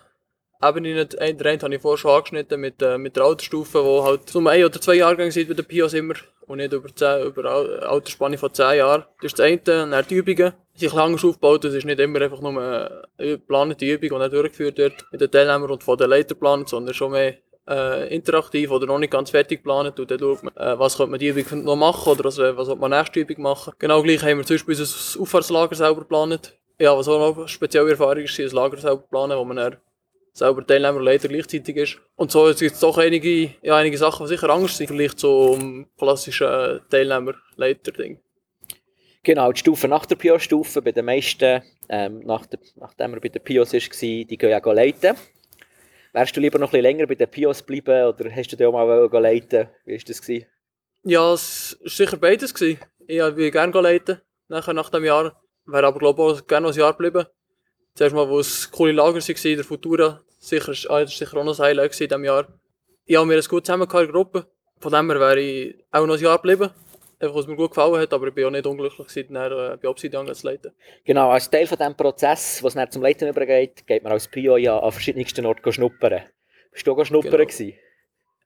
Ebenen. 0.69 1.09
Der 1.09 1.21
eine 1.21 1.59
habe 1.61 1.75
ich 1.75 1.83
vorher 1.83 1.99
schon 1.99 2.11
angeschnitten 2.11 2.61
mit, 2.61 2.81
äh, 2.83 2.99
mit 2.99 3.17
der 3.17 3.25
Altersstufe, 3.25 3.85
wo 3.85 4.05
halt 4.05 4.35
nur 4.35 4.51
ein 4.51 4.65
oder 4.65 4.81
zwei 4.81 4.95
Jahrgänge 4.95 5.33
sind 5.33 5.49
bei 5.49 5.55
den 5.55 5.65
Pios 5.65 5.95
immer 5.95 6.15
und 6.47 6.59
nicht 6.59 6.73
über, 6.73 6.95
10, 6.95 7.27
über 7.27 7.45
eine 7.45 7.87
Altersspanne 7.87 8.39
von 8.39 8.53
10 8.53 8.79
Jahren. 8.79 9.05
Das 9.21 9.33
ist 9.33 9.39
das 9.39 9.47
eine, 9.47 9.59
dann 9.59 10.05
die 10.09 10.15
Übungen. 10.15 10.53
Die 10.77 10.89
sind 10.89 10.99
anders 10.99 11.25
aufgebaut, 11.25 11.65
es 11.65 11.75
ist 11.75 11.87
nicht 11.87 12.01
immer 12.01 12.21
einfach 12.21 12.41
nur 12.41 12.61
eine 12.61 13.05
geplante 13.17 13.85
Übung, 13.85 14.21
die 14.21 14.29
durchgeführt 14.29 14.79
wird 14.79 15.07
mit 15.13 15.21
den 15.21 15.31
Teilnehmern 15.31 15.71
und 15.71 15.85
von 15.85 15.97
den 15.97 16.11
Leitern 16.11 16.31
geplant, 16.31 16.69
sondern 16.69 16.95
schon 16.95 17.13
mehr 17.13 17.35
äh, 17.69 18.15
interaktiv 18.15 18.71
oder 18.71 18.87
noch 18.87 18.99
nicht 18.99 19.13
ganz 19.13 19.31
fertig 19.31 19.63
geplant 19.63 19.99
und 19.99 20.11
dann 20.11 20.19
schaut 20.19 20.43
man, 20.43 20.57
äh, 20.57 20.79
was 20.79 20.97
könnte 20.97 21.13
man 21.13 21.21
die 21.21 21.29
Übung 21.29 21.65
noch 21.65 21.77
machen 21.77 22.11
oder 22.11 22.25
was, 22.25 22.39
was 22.39 22.77
man 22.77 22.91
nächste 22.91 23.21
Übung 23.21 23.43
machen. 23.43 23.73
Genau 23.79 24.03
gleich 24.03 24.23
haben 24.23 24.39
wir 24.39 24.45
zum 24.45 24.57
Beispiel 24.57 24.79
unser 24.79 25.21
Auffahrtslager 25.21 25.75
selber 25.75 26.01
geplant. 26.01 26.55
Ja, 26.79 26.97
was 26.97 27.09
auch 27.09 27.19
noch 27.19 27.39
eine 27.39 27.49
spezielle 27.49 27.91
Erfahrung 27.91 28.25
ist, 28.25 28.39
ein 28.39 28.51
Lager 28.51 28.77
selber 28.77 29.05
planen, 29.09 29.39
wo 29.39 29.45
man 29.45 29.57
dann 29.57 29.77
selber 30.35 30.67
Teilnehmer 30.67 30.99
und 30.99 31.05
Leiter 31.05 31.29
gleichzeitig 31.29 31.77
ist. 31.77 31.99
Und 32.17 32.31
so 32.31 32.45
gibt 32.47 32.61
es 32.61 32.81
doch 32.81 32.99
einige, 32.99 33.55
ja, 33.63 33.77
einige 33.77 33.97
Sachen, 33.97 34.27
die 34.27 34.35
sicher 34.35 34.51
anders 34.51 34.77
sind, 34.77 34.89
vielleicht 34.89 35.19
zum 35.19 35.87
klassischen 35.97 36.81
Teilnehmer-Leiter-Ding. 36.91 38.19
Genau, 39.23 39.53
die 39.53 39.61
Stufe 39.61 39.89
nach 39.89 40.05
der 40.05 40.17
Pio-Stufe, 40.17 40.83
bei 40.83 40.93
den 40.93 41.07
meisten, 41.07 41.63
ähm, 41.89 42.21
nach 42.27 42.45
der, 42.45 42.59
nachdem 42.77 43.15
er 43.15 43.21
bei 43.21 43.29
den 43.29 43.43
Pios 43.43 43.73
war, 43.73 43.81
die 43.81 44.37
gehen 44.37 44.51
ja 44.51 44.73
leiten. 44.73 45.17
Wärst 46.13 46.37
du 46.37 46.41
lieber 46.41 46.59
noch 46.59 46.69
ein 46.69 46.71
bisschen 46.73 46.83
länger 46.83 47.07
bei 47.07 47.15
den 47.15 47.29
Pios 47.29 47.63
bleiben 47.63 48.07
oder 48.07 48.31
hast 48.31 48.53
du 48.53 48.57
dir 48.57 48.69
auch 48.69 48.73
mal 48.73 49.09
leiten 49.21 49.69
Wie 49.85 49.97
war 49.97 50.05
das? 50.07 50.21
Gewesen? 50.21 50.47
Ja, 51.05 51.33
es 51.33 51.79
war 51.81 51.89
sicher 51.89 52.17
beides. 52.17 52.55
Gewesen. 52.55 52.81
Ich 53.07 53.19
würde 53.19 53.51
gerne 53.51 53.81
leiten, 53.81 54.21
nachher 54.49 54.75
nach 54.75 54.91
dem 54.91 55.05
Jahr. 55.05 55.41
Wäre 55.67 55.87
aber, 55.87 55.99
glaube 55.99 56.23
ich, 56.23 56.43
auch 56.43 56.47
gerne 56.47 56.67
noch 56.67 56.75
ein 56.75 56.79
Jahr 56.79 56.93
geblieben. 56.93 57.27
Zuerst 57.97 58.13
mal, 58.13 58.29
wo 58.29 58.41
es 58.41 58.69
coole 58.73 58.91
Lager 58.91 59.21
in 59.29 59.55
der 59.57 59.65
Futura. 59.65 60.21
Sicher, 60.41 60.73
ah, 60.73 60.73
das 60.73 60.89
war 60.89 61.07
sicher 61.07 61.37
auch 61.37 61.45
noch 61.45 61.57
ein 61.61 61.65
Highlight 61.65 62.01
in 62.01 62.09
diesem 62.09 62.25
Jahr. 62.25 62.49
Ich 63.07 63.15
habe 63.15 63.25
mir 63.25 63.37
ein 63.37 63.45
gut 63.45 63.65
zusammen 63.65 63.89
in 63.89 63.97
der 63.97 64.09
Gruppe. 64.09 64.47
Von 64.81 64.93
dem 64.93 65.09
her 65.13 65.21
wäre 65.21 65.41
ich 65.41 65.77
auch 65.93 66.05
noch 66.05 66.17
ein 66.17 66.21
Jahr 66.21 66.39
geblieben. 66.39 66.71
Einfach, 67.21 67.37
was 67.37 67.47
mir 67.47 67.55
gut 67.55 67.71
gefallen 67.71 68.01
hat, 68.01 68.13
aber 68.13 68.27
ich 68.27 68.35
bin 68.35 68.47
auch 68.47 68.51
nicht 68.51 68.67
unglücklich 68.67 69.07
gewesen, 69.07 69.33
dann, 69.33 69.53
äh, 69.53 69.77
bei 69.81 69.89
Obsidian 69.89 70.35
zu 70.35 70.45
leiten. 70.45 70.73
Genau, 71.05 71.31
als 71.31 71.49
Teil 71.49 71.69
von 71.69 71.79
diesem 71.79 71.97
Prozess, 71.97 72.61
was 72.65 72.75
dann 72.75 72.91
zum 72.91 73.03
Leiten 73.03 73.29
übergeht, 73.29 73.87
geht 73.87 74.03
man 74.03 74.13
als 74.13 74.27
Prio 74.27 74.57
ja 74.57 74.77
an 74.77 74.91
verschiedensten 74.91 75.47
Orten 75.47 75.73
schnuppern. 75.73 76.23
Bist 76.73 76.85
du 76.85 76.93
auch 76.93 77.05
schnuppern 77.05 77.31
genau. 77.31 77.45
gewesen? 77.45 77.75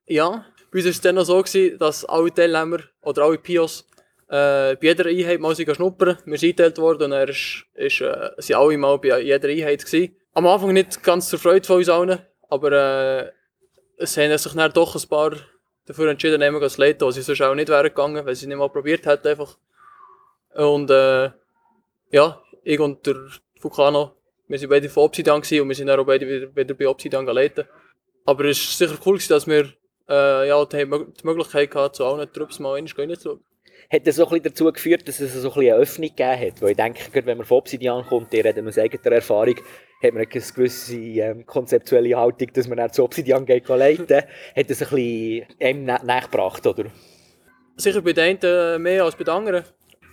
Ja, 0.07 0.45
bei 0.71 0.79
uns 0.79 0.85
war 0.85 0.91
es 0.91 1.01
dann 1.01 1.15
noch 1.15 1.25
so, 1.25 1.43
gewesen, 1.43 1.79
dass 1.79 2.05
alle 2.05 2.33
Teilnehmer 2.33 2.81
oder 3.01 3.23
alle 3.23 3.39
Pios 3.39 3.88
äh, 4.29 4.77
bei 4.77 4.79
jeder 4.81 5.07
Einheit 5.07 5.41
mal 5.41 5.55
schnuppern. 5.57 6.19
Wir 6.25 6.39
sind 6.39 6.51
eingeteilt 6.51 6.79
worden 6.79 7.05
und 7.05 7.13
er 7.13 7.29
ist, 7.29 7.65
ist, 7.75 8.01
äh, 8.01 8.31
sind 8.39 8.57
alle 8.57 8.77
mal 8.77 8.99
bei 8.99 9.21
jeder 9.21 9.49
Einheit 9.49 9.85
gewesen. 9.85 10.15
Am 10.35 10.47
Anfang 10.47 10.73
nicht 10.73 11.03
ganz 11.03 11.29
zur 11.29 11.39
Freude 11.39 11.67
von 11.67 11.79
uns 11.79 11.89
allen, 11.89 12.19
aber 12.49 12.73
äh, 12.73 13.33
es 13.97 14.17
haben 14.17 14.37
sich 14.37 14.53
dann 14.53 14.73
doch 14.73 14.95
ein 14.95 15.09
paar 15.09 15.33
dafür 15.87 16.11
entschieden, 16.11 16.41
nehmen 16.41 16.69
zu 16.69 16.81
leiten, 16.81 17.07
was 17.07 17.15
sie 17.15 17.23
sonst 17.23 17.41
auch 17.43 17.55
nicht 17.55 17.69
wären 17.69 17.89
gegangen, 17.89 18.25
weil 18.25 18.35
sie 18.35 18.45
es 18.45 18.49
nicht 18.49 18.59
mal 18.59 18.69
probiert 18.69 19.07
hätten 19.07 19.29
einfach. 19.29 19.57
Und 20.55 20.91
äh, 20.91 21.31
ja, 22.11 22.43
ich 22.63 22.79
und 22.79 23.07
der 23.07 23.17
Fukano, 23.59 24.13
wir 24.47 24.59
sind 24.59 24.69
beide 24.69 24.89
von 24.89 25.05
Obsidian 25.05 25.37
und 25.37 25.51
wir 25.51 25.75
sind 25.75 25.87
dann 25.87 25.99
auch 25.99 26.05
beide 26.05 26.29
wieder, 26.29 26.55
wieder 26.55 26.75
bei 26.75 26.89
Obsidian 26.89 27.27
leiten. 27.27 27.65
Aber 28.25 28.45
es 28.45 28.59
ist 28.59 28.79
sicher 28.79 28.99
cool, 29.07 29.19
dass 29.29 29.47
wir 29.47 29.73
äh, 30.09 30.49
ja, 30.49 30.65
die, 30.67 30.85
die 30.85 31.27
Möglichkeit 31.27 31.75
hatten, 31.75 31.95
zu 31.95 32.05
allen 32.05 32.31
Trupps 32.33 32.59
mal 32.59 32.73
reinzuschauen 32.73 33.41
hat 33.91 34.07
das 34.07 34.17
so 34.17 34.25
ein 34.25 34.29
bisschen 34.29 34.45
dazu 34.45 34.73
geführt, 34.73 35.09
dass 35.09 35.19
es 35.21 35.33
so 35.33 35.39
ein 35.39 35.55
bisschen 35.55 35.73
eine 35.73 35.83
Öffnung 35.83 36.09
gegeben 36.09 36.41
hat. 36.41 36.63
Weil 36.63 36.71
ich 36.71 36.77
denke, 36.77 37.27
wenn 37.27 37.39
man 37.39 37.47
von 37.47 37.59
Obsidian 37.59 38.05
kommt, 38.05 38.33
die 38.33 38.41
reden 38.41 38.69
aus 38.69 38.79
eigener 38.79 39.13
Erfahrung, 39.13 39.57
hat 40.03 40.13
man 40.13 40.19
eine 40.23 40.27
gewisse 40.27 40.97
ähm, 40.97 41.47
konzeptuelle 41.47 42.17
Haltung, 42.17 42.49
dass 42.53 42.69
man 42.69 42.81
auch 42.81 42.91
zu 42.91 43.03
Obsidian 43.03 43.47
geht 43.47 43.67
leiten 43.69 44.25
Hat 44.57 44.71
das 44.71 44.83
ein 44.83 44.89
bisschen 44.91 45.47
einem 45.61 45.85
nachgebracht, 45.85 46.67
oder? 46.67 46.85
Sicher 47.77 48.03
bei 48.03 48.13
den 48.13 48.39
einen 48.45 48.83
mehr 48.83 49.05
als 49.05 49.17
bei 49.17 49.25
den 49.25 49.35
anderen. 49.35 49.65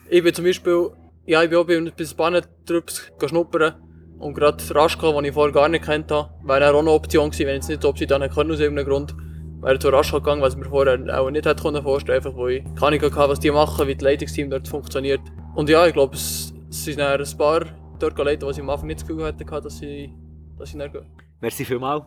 Ich 0.09 0.23
bin 0.23 0.33
zum 0.33 0.45
Beispiel, 0.45 0.91
ja, 1.25 1.43
ich 1.43 1.49
bin 1.49 1.59
auch 1.59 1.65
bei 1.65 1.77
ein 1.77 1.91
paar 2.15 2.41
Trupps 2.65 3.11
schnuppern 3.25 3.75
und 4.19 4.35
gerade 4.35 4.63
Raschka, 4.73 5.11
den 5.11 5.25
ich 5.25 5.33
vorher 5.33 5.53
gar 5.53 5.67
nicht 5.67 5.83
kennt 5.83 6.11
habe, 6.11 6.29
wäre 6.43 6.73
auch 6.73 6.79
eine 6.79 6.91
Option 6.91 7.29
gewesen, 7.29 7.47
wenn 7.47 7.55
ich 7.57 7.63
es 7.63 7.69
nicht 7.69 7.83
Obsidian 7.83 8.21
hätte 8.21 8.39
aus 8.39 8.59
irgendeinem 8.59 8.87
Grund 8.87 9.15
wäre 9.65 9.79
zu 9.79 9.89
rasch 9.89 10.11
gegangen, 10.11 10.41
was 10.41 10.53
ich 10.53 10.59
mir 10.59 10.69
vorher 10.69 11.19
auch 11.19 11.29
nicht 11.31 11.45
hätte 11.45 11.81
vorstellen 11.81 12.17
einfach 12.17 12.37
weil 12.37 12.57
ich 12.57 12.63
keine 12.75 12.97
Ahnung 12.97 13.01
hatte, 13.01 13.29
was 13.29 13.39
die 13.39 13.51
machen, 13.51 13.87
wie 13.87 13.95
das 13.95 14.03
Leitungsteam 14.03 14.49
dort 14.49 14.67
funktioniert. 14.67 15.21
Und 15.55 15.69
ja, 15.69 15.87
ich 15.87 15.93
glaube, 15.93 16.15
es, 16.15 16.53
es 16.69 16.85
sind 16.85 17.01
ein 17.01 17.23
paar 17.37 17.65
dort 17.99 18.15
geleitet, 18.15 18.43
was 18.43 18.57
ich 18.57 18.63
am 18.63 18.69
Anfang 18.69 18.87
nicht 18.87 19.01
das 19.01 19.07
Gefühl 19.07 19.25
hatte, 19.25 19.43
dass 19.43 19.81
ich, 19.81 20.11
dass 20.57 20.69
ich 20.69 20.75
nicht 20.75 20.93
gehe. 20.93 21.05
Merci 21.41 21.65
vielmals. 21.65 22.03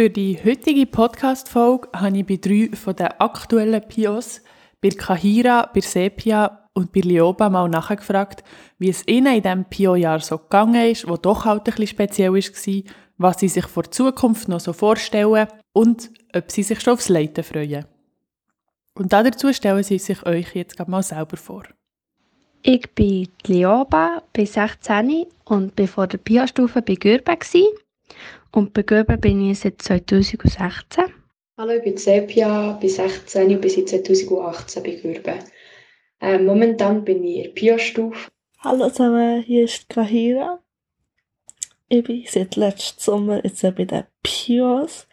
Für 0.00 0.08
die 0.08 0.38
heutige 0.42 0.86
Podcast-Folge 0.86 1.90
habe 1.92 2.16
ich 2.16 2.26
bei 2.26 2.36
drei 2.36 2.70
den 2.94 3.06
aktuellen 3.18 3.86
Pios, 3.86 4.40
bei 4.80 4.88
Kahira, 4.88 5.68
bei 5.74 5.80
Sepia 5.80 6.70
und 6.72 6.90
bei 6.90 7.00
Lioba 7.00 7.50
mal 7.50 7.68
nachgefragt, 7.68 8.42
wie 8.78 8.88
es 8.88 9.06
ihnen 9.06 9.36
in 9.36 9.42
diesem 9.42 9.66
Pio-Jahr 9.66 10.20
so 10.20 10.38
gegangen 10.38 10.90
ist, 10.90 11.06
wo 11.06 11.18
doch 11.18 11.44
halt 11.44 11.68
ein 11.68 11.74
bisschen 11.74 11.86
speziell 11.88 12.32
war, 12.32 12.92
was 13.18 13.40
sie 13.40 13.48
sich 13.48 13.66
vor 13.66 13.82
der 13.82 13.92
Zukunft 13.92 14.48
noch 14.48 14.60
so 14.60 14.72
vorstellen 14.72 15.48
und 15.74 16.10
ob 16.34 16.50
sie 16.50 16.62
sich 16.62 16.80
schon 16.80 16.94
aufs 16.94 17.10
Leiten 17.10 17.44
freuen. 17.44 17.84
Und 18.94 19.12
dazu 19.12 19.52
stellen 19.52 19.82
sie 19.82 19.98
sich 19.98 20.24
euch 20.24 20.54
jetzt 20.54 20.78
mal 20.88 21.02
selber 21.02 21.36
vor. 21.36 21.64
Ich 22.62 22.90
bin 22.94 23.28
Lioba, 23.46 24.22
bin 24.32 24.46
16 24.46 25.26
und 25.44 25.76
bin 25.76 25.88
vor 25.88 26.06
der 26.06 26.16
Pio-Stufe 26.16 26.80
bei 26.80 26.94
Gürbe 26.94 27.32
und 28.52 28.72
bei 28.72 28.82
Göber 28.82 29.16
bin 29.16 29.50
ich 29.50 29.60
seit 29.60 29.80
2016. 29.82 31.04
Hallo, 31.56 31.72
ich 31.72 31.82
bin 31.82 31.96
Sepia, 31.96 32.72
bin 32.72 32.88
16 32.88 33.54
und 33.54 33.60
bin 33.60 33.70
seit 33.70 33.88
2018 33.88 34.82
bei 34.82 34.94
Gürbe. 34.96 35.38
Äh, 36.20 36.38
momentan 36.38 37.04
bin 37.04 37.24
ich 37.24 37.36
in 37.36 37.42
der 37.44 37.50
Pia-Stufe. 37.50 38.30
Hallo 38.60 38.88
zusammen, 38.88 39.42
hier 39.42 39.64
ist 39.64 39.88
Kahira. 39.88 40.60
Ich 41.88 42.04
bin 42.04 42.24
seit 42.28 42.56
letztem 42.56 43.00
Sommer 43.00 43.44
jetzt 43.44 43.62
bei 43.62 43.84
den 43.84 44.04
Pios. 44.22 45.06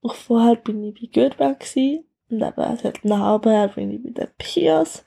Und 0.00 0.14
vorher 0.14 0.56
bin 0.56 0.84
ich 0.84 0.94
bei 0.94 1.06
Gürbe 1.06 1.56
und 2.30 2.42
eben 2.42 2.76
seit 2.76 3.04
einem 3.04 3.22
halben 3.22 3.52
Jahr 3.52 3.68
bin 3.68 3.90
ich 3.90 4.02
bei 4.02 4.10
den 4.10 4.28
Pios. 4.38 5.04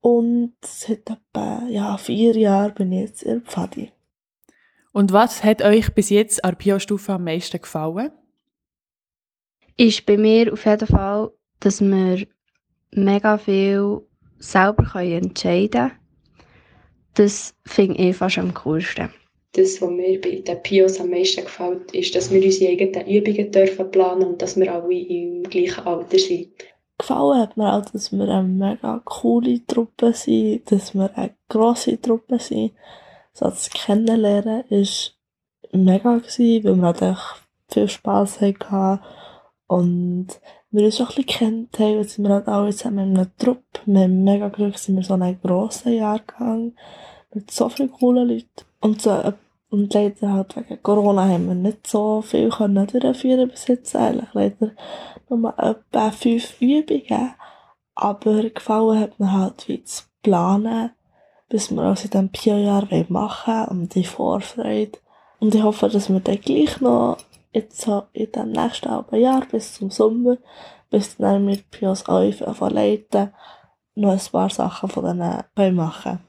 Und 0.00 0.54
seit 0.62 1.08
etwa 1.10 1.62
ja, 1.68 1.96
vier 1.96 2.36
Jahren 2.36 2.74
bin 2.74 2.92
ich 2.92 3.00
jetzt 3.00 3.22
in 3.22 3.42
Pfadi. 3.42 3.92
Und 4.92 5.12
was 5.12 5.42
hat 5.42 5.62
euch 5.62 5.94
bis 5.94 6.10
jetzt 6.10 6.44
an 6.44 6.52
der 6.52 6.58
Bio-Stufe 6.58 7.12
am 7.12 7.24
meisten 7.24 7.60
gefallen? 7.60 8.12
Ist 9.76 10.04
bei 10.04 10.18
mir 10.18 10.52
auf 10.52 10.66
jeden 10.66 10.86
Fall, 10.86 11.30
dass 11.60 11.80
wir 11.80 12.26
mega 12.90 13.38
viel 13.38 14.02
selber 14.38 15.00
entscheiden 15.00 15.70
können. 15.70 15.92
Das 17.14 17.54
finde 17.64 17.96
ich 17.96 18.16
fast 18.16 18.38
am 18.38 18.52
coolsten. 18.54 19.10
Das, 19.52 19.82
was 19.82 19.90
mir 19.90 20.20
bei 20.20 20.36
den 20.36 20.62
Pios 20.62 20.98
am 20.98 21.10
meisten 21.10 21.44
gefällt, 21.44 21.92
ist, 21.94 22.14
dass 22.14 22.30
wir 22.30 22.42
unsere 22.42 22.72
eigenen 22.72 23.06
Übungen 23.06 23.50
dürfen 23.50 23.90
planen 23.90 24.22
und 24.22 24.42
dass 24.42 24.58
wir 24.58 24.72
alle 24.72 24.94
im 24.94 25.42
gleichen 25.42 25.84
Alter 25.86 26.18
sind. 26.18 26.48
Gefallen 26.98 27.40
hat 27.40 27.56
mir 27.56 27.72
auch, 27.72 27.84
dass 27.84 28.12
wir 28.12 28.28
eine 28.28 28.48
mega 28.48 29.02
coole 29.04 29.66
Truppe 29.66 30.14
sind, 30.14 30.70
dass 30.70 30.94
wir 30.94 31.10
eine 31.16 31.34
grosse 31.48 32.00
Truppe 32.00 32.38
sind. 32.38 32.72
So 33.32 33.46
das 33.46 33.70
Kennenlernen 33.70 34.64
war 34.68 34.88
mega, 35.72 36.18
gewesen, 36.18 36.64
weil 36.64 36.76
wir 36.76 36.82
halt 37.00 37.16
viel 37.68 37.88
Spass 37.88 38.40
hatten. 38.40 39.00
Und 39.66 40.28
wir 40.70 40.84
uns 40.84 41.00
auch 41.00 41.10
ein 41.10 41.24
bisschen 41.24 41.26
kennt 41.26 41.78
haben, 41.78 41.98
jetzt 41.98 42.14
sind 42.14 42.24
wir 42.24 42.34
halt 42.34 42.48
alle 42.48 42.70
zusammen 42.72 43.10
in 43.10 43.16
einer 43.16 43.36
Truppe. 43.36 43.80
Wir 43.86 44.02
haben 44.02 44.24
mega 44.24 44.48
Glück, 44.48 44.78
sind 44.78 44.96
wir 44.96 45.02
so 45.02 45.14
einen 45.14 45.40
grossen 45.40 45.94
Jahrgang 45.94 46.74
mit 47.32 47.50
so 47.50 47.68
vielen 47.68 47.92
coolen 47.92 48.28
Leuten. 48.28 48.66
Und, 48.80 49.00
so, 49.00 49.32
und 49.70 49.94
leider 49.94 50.32
halt 50.32 50.56
wegen 50.56 50.82
Corona 50.82 51.26
haben 51.26 51.48
wir 51.48 51.54
nicht 51.54 51.86
so 51.86 52.20
viel 52.20 52.50
können 52.50 52.86
durchführen 52.86 53.48
bis 53.48 53.66
jetzt 53.66 53.96
eigentlich. 53.96 54.28
Leider 54.34 54.72
nur 55.28 55.58
etwa 55.58 56.10
fünf 56.10 56.60
Übungen. 56.60 57.34
Aber 57.94 58.42
gefallen 58.42 59.00
hat 59.00 59.20
mir 59.20 59.32
halt 59.32 59.68
wie 59.68 59.82
zu 59.84 60.04
planen, 60.22 60.90
bis 61.52 61.70
wir 61.70 61.82
uns 61.82 62.02
in 62.02 62.10
diesem 62.10 62.30
Pio-Jahr 62.30 62.88
machen 63.10 63.54
wollen 63.54 63.68
und 63.68 63.94
die 63.94 64.04
Vorfreude. 64.04 64.98
Und 65.38 65.54
ich 65.54 65.62
hoffe, 65.62 65.90
dass 65.90 66.08
wir 66.08 66.18
dann 66.20 66.40
gleich 66.40 66.80
noch 66.80 67.18
jetzt 67.52 67.82
so 67.82 68.04
in 68.14 68.32
dem 68.32 68.52
nächsten 68.52 68.90
halben 68.90 69.20
Jahr 69.20 69.44
bis 69.50 69.74
zum 69.74 69.90
Sommer, 69.90 70.38
bis 70.90 71.18
dann 71.18 71.46
wir 71.46 71.58
Pios 71.70 72.06
anfangen 72.06 72.74
leiten, 72.74 73.34
noch 73.94 74.12
ein 74.12 74.32
paar 74.32 74.48
Sachen 74.48 74.88
von 74.88 75.04
denen 75.04 75.42
können 75.54 75.76
machen 75.76 76.20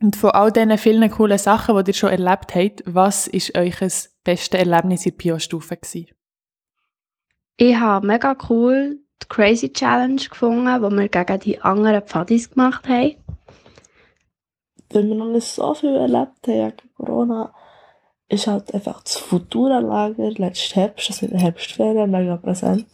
Und 0.00 0.14
von 0.14 0.30
all 0.30 0.52
diesen 0.52 0.78
vielen 0.78 1.10
coolen 1.10 1.38
Sachen, 1.38 1.76
die 1.82 1.90
ihr 1.90 1.94
schon 1.94 2.10
erlebt 2.10 2.54
habt, 2.54 2.84
was 2.86 3.26
war 3.32 3.62
euch 3.62 3.78
das 3.80 4.14
beste 4.22 4.58
Erlebnis 4.58 5.06
in 5.06 5.10
der 5.10 5.16
Pio-Stufe? 5.18 5.76
Ich 7.56 7.76
habe 7.76 8.06
mega 8.06 8.36
cool 8.48 9.00
die 9.22 9.26
Crazy 9.28 9.72
Challenge 9.72 10.22
gefunden, 10.22 10.82
wo 10.82 10.88
wir 10.88 11.08
gegen 11.08 11.40
die 11.40 11.60
anderen 11.60 12.02
Pfadis 12.02 12.48
gemacht 12.48 12.88
haben. 12.88 13.16
Weil 14.92 15.08
wir 15.08 15.14
noch 15.14 15.26
nicht 15.26 15.46
so 15.46 15.74
viel 15.74 15.94
erlebt 15.94 16.46
haben 16.46 16.54
wegen 16.54 16.94
Corona, 16.96 17.54
ist 18.28 18.46
halt 18.46 18.72
einfach 18.74 19.02
das 19.02 19.16
Futura-Lager 19.16 20.30
letzten 20.30 20.74
Herbst, 20.74 21.10
also 21.10 21.26
in 21.26 21.32
der 21.32 21.40
Herbstferien, 21.40 22.10
mega 22.10 22.36
präsent. 22.36 22.86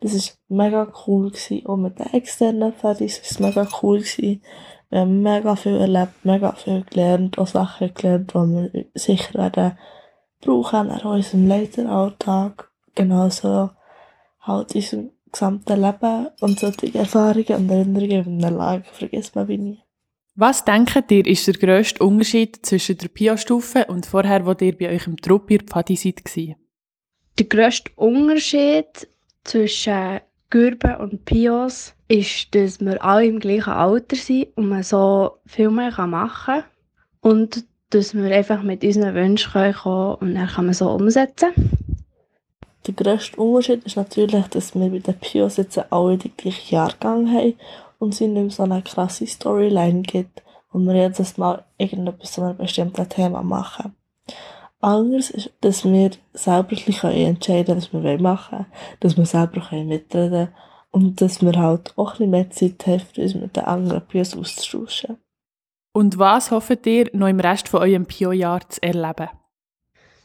Das 0.00 0.14
war 0.14 0.56
mega 0.56 0.92
cool. 1.06 1.30
Gewesen. 1.30 1.66
Auch 1.66 1.76
mit 1.76 1.98
den 1.98 2.12
externen 2.12 2.72
Pfadis 2.72 3.18
war 3.18 3.30
es 3.30 3.40
mega 3.40 3.68
cool. 3.82 3.98
Gewesen. 3.98 4.42
Wir 4.88 5.00
haben 5.00 5.22
mega 5.22 5.54
viel 5.56 5.76
erlebt, 5.76 6.24
mega 6.24 6.52
viel 6.52 6.82
gelernt, 6.82 7.38
auch 7.38 7.46
Sachen 7.46 7.94
gelernt, 7.94 8.32
die 8.32 8.38
wir 8.38 8.86
sicher 8.94 9.34
werden 9.34 9.78
brauchen 10.40 10.90
in 10.90 11.06
unserem 11.06 11.46
Leiteralltag. 11.46 12.70
Genauso 12.94 13.70
halt 14.40 14.74
in 14.74 14.80
unserem 14.80 15.10
gesamten 15.30 15.80
Leben 15.80 16.28
und 16.40 16.58
solche 16.58 16.92
Erfahrungen 16.98 17.56
und 17.56 17.70
Erinnerungen 17.70 18.26
in 18.26 18.44
einer 18.44 18.56
Lage 18.56 18.84
vergisst 18.90 19.36
man 19.36 19.46
wie 19.46 19.58
nie. 19.58 19.82
Was 20.40 20.64
denkt 20.64 21.10
ihr, 21.10 21.26
ist 21.26 21.46
der 21.48 21.52
grösste 21.52 22.02
Unterschied 22.02 22.64
zwischen 22.64 22.96
der 22.96 23.08
Pia-Stufe 23.08 23.84
und 23.88 24.06
vorher, 24.06 24.46
wo 24.46 24.52
ihr 24.52 24.74
bei 24.74 24.88
euch 24.88 25.06
im 25.06 25.18
Trupp 25.18 25.50
ihr 25.50 25.60
Pfadi 25.60 25.96
seid? 25.96 26.22
Der 27.38 27.44
grösste 27.44 27.90
Unterschied 27.96 29.06
zwischen 29.44 30.20
Gürben 30.48 30.96
und 30.96 31.26
Pios 31.26 31.92
ist, 32.08 32.54
dass 32.54 32.80
wir 32.80 33.04
alle 33.04 33.26
im 33.26 33.38
gleichen 33.38 33.74
Alter 33.74 34.16
sind 34.16 34.56
und 34.56 34.70
man 34.70 34.82
so 34.82 35.32
viel 35.44 35.68
mehr 35.68 35.92
machen 36.06 36.62
kann. 36.62 36.64
Und 37.20 37.66
dass 37.90 38.14
wir 38.14 38.34
einfach 38.34 38.62
mit 38.62 38.82
unseren 38.82 39.14
Wünschen 39.14 39.74
kommen 39.74 40.14
und 40.20 40.34
dann 40.36 40.48
kann 40.48 40.64
man 40.64 40.74
so 40.74 40.88
umsetzen. 40.88 41.50
Der 42.86 42.94
grösste 42.94 43.36
Unterschied 43.36 43.84
ist 43.84 43.96
natürlich, 43.96 44.46
dass 44.46 44.74
wir 44.74 44.88
bei 44.88 45.00
den 45.00 45.18
Pios 45.18 45.58
jetzt 45.58 45.92
alle 45.92 46.16
den 46.16 46.32
gleichen 46.38 46.74
Jahrgang 46.74 47.30
haben 47.30 47.56
und 48.00 48.14
es 48.14 48.20
nicht 48.20 48.32
mehr 48.32 48.50
so 48.50 48.64
eine 48.64 48.82
krasse 48.82 49.26
Storyline 49.26 50.02
gibt, 50.02 50.42
wo 50.72 50.80
wir 50.80 50.94
jedes 50.94 51.38
Mal 51.38 51.64
irgendetwas 51.78 52.32
zu 52.32 52.42
einem 52.42 52.56
bestimmten 52.56 53.08
Thema 53.08 53.42
machen. 53.42 53.94
Anders 54.80 55.30
ist, 55.30 55.52
dass 55.60 55.84
wir 55.84 56.10
selber 56.32 56.72
entscheiden 56.72 57.38
können, 57.38 57.76
was 57.76 57.92
wir 57.92 58.18
machen 58.18 58.58
wollen, 58.58 58.66
dass 59.00 59.16
wir 59.16 59.26
selber 59.26 59.60
mitreden 59.84 60.08
können 60.08 60.54
und 60.90 61.20
dass 61.20 61.42
wir 61.42 61.52
halt 61.52 61.92
auch 61.96 62.18
ein 62.18 62.30
bisschen 62.30 62.30
mehr 62.30 62.50
Zeit 62.50 62.86
haben, 62.86 63.22
uns 63.22 63.34
mit 63.34 63.56
den 63.56 63.64
anderen 63.64 64.06
Pios 64.06 64.36
auszutauschen. 64.36 65.18
Und 65.92 66.18
was 66.18 66.50
hofft 66.50 66.86
ihr 66.86 67.10
noch 67.12 67.28
im 67.28 67.40
Rest 67.40 67.68
von 67.68 67.82
eurem 67.82 68.06
Pio-Jahr 68.06 68.68
zu 68.68 68.82
erleben? 68.82 69.28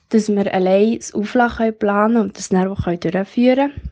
Dass 0.10 0.30
wir 0.30 0.54
allein 0.54 0.98
das 0.98 1.14
Auflachen 1.14 1.78
planen 1.78 2.18
und 2.18 2.38
das 2.38 2.50
dann 2.50 2.68
auch 2.68 2.84
durchführen 2.84 3.26
können. 3.72 3.92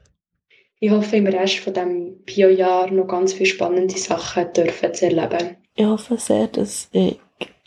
Ich 0.84 0.92
hoffe, 0.92 1.16
im 1.16 1.28
Rest 1.28 1.60
von 1.60 1.74
dem 1.74 2.18
Pio-Jahr 2.26 2.92
noch 2.92 3.08
ganz 3.08 3.32
viele 3.32 3.46
spannende 3.46 3.98
Sachen 3.98 4.52
dürfen 4.52 4.94
zu 4.94 5.06
erleben. 5.06 5.56
Ich 5.76 5.86
hoffe 5.86 6.18
sehr, 6.18 6.48
dass 6.48 6.90
ich 6.92 7.18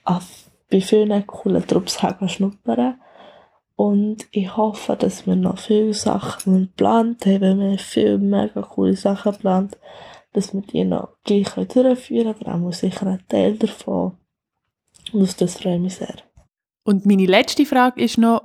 bei 0.04 0.80
vielen 0.82 1.26
coolen 1.26 1.66
Trupps 1.66 1.98
schnuppern 2.26 3.00
und 3.74 4.26
ich 4.32 4.54
hoffe, 4.54 4.96
dass 4.96 5.26
wir 5.26 5.34
noch 5.34 5.58
viele 5.58 5.94
Sachen 5.94 6.66
geplant 6.66 7.24
haben, 7.24 7.58
wir 7.58 7.78
viele 7.78 8.18
mega 8.18 8.60
coole 8.60 8.94
Sachen 8.94 9.32
geplant 9.32 9.78
dass 10.34 10.52
wir 10.52 10.60
die 10.60 10.84
noch 10.84 11.16
gleich 11.24 11.48
durchführen 11.48 12.34
können, 12.36 12.50
aber 12.50 12.68
auch 12.68 12.72
sicher 12.74 13.06
ein 13.06 13.24
Teil 13.30 13.56
davon. 13.56 14.18
Und 15.14 15.22
auf 15.22 15.32
das 15.32 15.56
freue 15.56 15.76
ich 15.76 15.80
mich 15.80 15.94
sehr. 15.94 16.16
Und 16.84 17.06
meine 17.06 17.24
letzte 17.24 17.64
Frage 17.64 18.02
ist 18.02 18.18
noch, 18.18 18.42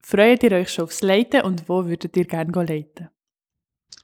freut 0.00 0.42
ihr 0.44 0.52
euch 0.52 0.70
schon 0.70 0.84
aufs 0.84 1.02
Leiten 1.02 1.42
und 1.42 1.68
wo 1.68 1.84
würdet 1.84 2.16
ihr 2.16 2.24
gerne 2.24 2.50
leiten? 2.64 3.10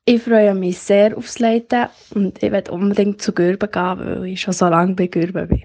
Ich 0.05 0.23
freue 0.23 0.55
mich 0.55 0.79
sehr 0.79 1.17
aufs 1.17 1.39
Leiten 1.39 1.89
und 2.15 2.43
ich 2.43 2.51
werde 2.51 2.73
unbedingt 2.73 3.23
zu 3.23 3.33
Gürben 3.33 3.71
gehen, 3.71 3.99
weil 3.99 4.27
ich 4.27 4.41
schon 4.41 4.55
so 4.55 4.67
lange 4.67 4.95
bei 4.95 5.07
Gürben 5.07 5.49
bin. 5.49 5.65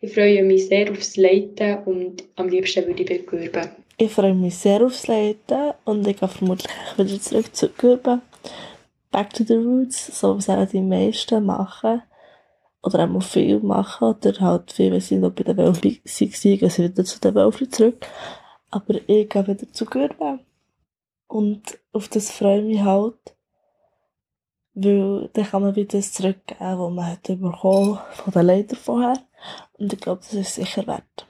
Ich 0.00 0.14
freue 0.14 0.44
mich 0.44 0.68
sehr 0.68 0.90
aufs 0.90 1.16
Leiten 1.16 1.78
und 1.84 2.24
am 2.36 2.48
liebsten 2.48 2.86
würde 2.86 3.02
ich 3.02 3.08
bei 3.08 3.18
Gürben. 3.18 3.68
Ich 3.98 4.12
freue 4.12 4.34
mich 4.34 4.56
sehr 4.56 4.82
aufs 4.82 5.06
Leiten 5.06 5.72
und 5.84 6.06
ich 6.06 6.18
gehe 6.18 6.28
vermutlich 6.28 6.70
wieder 6.96 7.20
zurück 7.20 7.54
zu 7.54 7.68
Gürben 7.70 8.22
back 9.16 9.32
to 9.32 9.44
the 9.44 9.56
roots, 9.56 10.20
so 10.20 10.36
was 10.36 10.50
auch 10.50 10.66
die 10.68 10.82
meisten 10.82 11.46
machen. 11.46 12.02
Oder 12.82 13.10
auch 13.10 13.22
viel 13.22 13.60
machen. 13.60 14.08
Oder 14.08 14.40
halt 14.40 14.72
viel, 14.72 14.92
wenn 14.92 15.00
sie 15.00 15.16
noch 15.16 15.32
bei 15.32 15.42
den 15.42 15.56
Wölfen 15.56 15.84
waren, 15.84 16.02
gehen 16.04 16.32
sie 16.32 16.60
wieder 16.60 17.04
zu 17.04 17.20
den 17.20 17.34
Wölfen 17.34 17.72
zurück. 17.72 18.06
Aber 18.70 18.94
ich 19.06 19.28
gehe 19.30 19.46
wieder 19.48 19.72
zu 19.72 19.86
Gürben. 19.86 20.40
Und 21.36 21.78
auf 21.92 22.08
das 22.08 22.30
freue 22.30 22.60
ich 22.60 22.64
mich 22.64 22.82
halt. 22.82 23.36
Weil 24.72 25.28
dann 25.34 25.44
kann 25.44 25.60
man 25.60 25.76
wieder 25.76 25.98
das 25.98 26.14
zurückgeben, 26.14 26.78
was 26.78 26.92
man 26.92 27.06
hat 27.06 27.24
bekommen 27.24 27.98
von 28.12 28.32
den 28.32 28.46
Leitern 28.46 28.78
vorher. 28.78 29.18
Und 29.74 29.92
ich 29.92 30.00
glaube, 30.00 30.22
das 30.22 30.32
ist 30.32 30.54
sicher 30.54 30.86
wert. 30.86 31.26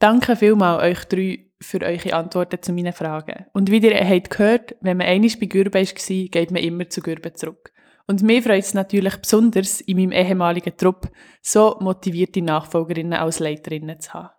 Danke 0.00 0.36
vielmals 0.36 0.82
euch 0.82 1.04
drei 1.06 1.46
für 1.62 1.80
eure 1.80 2.12
Antworten 2.12 2.60
zu 2.60 2.74
meinen 2.74 2.92
Fragen. 2.92 3.46
Und 3.54 3.70
wie 3.70 3.78
ihr 3.78 4.06
habt 4.06 4.28
gehört, 4.28 4.76
wenn 4.82 4.98
man 4.98 5.06
einmal 5.06 5.30
bei 5.40 5.46
Gürbe 5.46 5.78
war, 5.78 6.28
geht 6.28 6.50
man 6.50 6.62
immer 6.62 6.90
zu 6.90 7.00
Gürbe 7.00 7.32
zurück. 7.32 7.72
Und 8.06 8.22
mir 8.22 8.42
freut 8.42 8.64
es 8.64 8.74
natürlich 8.74 9.16
besonders, 9.16 9.80
in 9.80 9.96
meinem 9.96 10.12
ehemaligen 10.12 10.76
Trupp 10.76 11.08
so 11.40 11.78
motivierte 11.80 12.42
Nachfolgerinnen 12.42 13.14
als 13.14 13.38
Leiterinnen 13.38 13.98
zu 13.98 14.12
haben. 14.12 14.37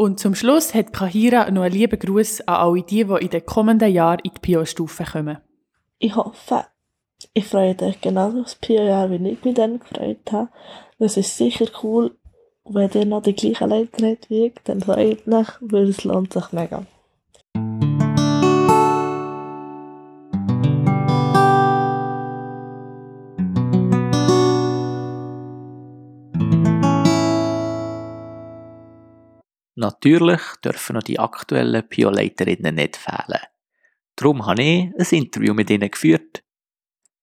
Und 0.00 0.20
zum 0.20 0.36
Schluss 0.36 0.74
hat 0.74 0.92
Kahira 0.92 1.50
noch 1.50 1.62
einen 1.62 1.74
lieben 1.74 1.98
Gruß 1.98 2.42
an 2.42 2.54
alle 2.54 2.82
die, 2.84 3.04
die 3.04 3.14
in 3.20 3.30
den 3.30 3.44
kommenden 3.44 3.92
Jahren 3.92 4.20
in 4.22 4.30
die 4.32 4.38
Pio-Stufe 4.38 5.02
kommen. 5.02 5.38
Ich 5.98 6.14
hoffe, 6.14 6.66
ich 7.34 7.44
freue 7.44 7.76
euch 7.82 8.00
genauso 8.00 8.42
aufs 8.42 8.54
Pio-Jahr, 8.54 9.10
wie 9.10 9.28
ich 9.28 9.42
mich 9.42 9.54
dann 9.56 9.80
gefreut 9.80 10.30
habe. 10.30 10.50
Das 11.00 11.16
ist 11.16 11.36
sicher 11.36 11.66
cool, 11.82 12.16
wenn 12.64 12.88
ihr 12.94 13.06
noch 13.06 13.22
die 13.22 13.34
gleichen 13.34 13.70
Leute 13.70 14.08
habt 14.08 14.30
wie 14.30 14.46
ich, 14.46 14.54
dann 14.62 14.82
freut 14.82 15.26
mich, 15.26 15.48
weil 15.62 15.88
es 15.88 16.04
lohnt 16.04 16.32
sich 16.32 16.52
mega. 16.52 16.86
Natürlich 29.78 30.40
dürfen 30.64 30.94
noch 30.94 31.04
die 31.04 31.20
aktuellen 31.20 31.88
Pio-Leiterinnen 31.88 32.74
nicht 32.74 32.96
fehlen. 32.96 33.40
Darum 34.16 34.44
habe 34.44 34.62
ich 34.62 34.92
ein 34.98 35.18
Interview 35.18 35.54
mit 35.54 35.70
ihnen 35.70 35.90
geführt. 35.90 36.42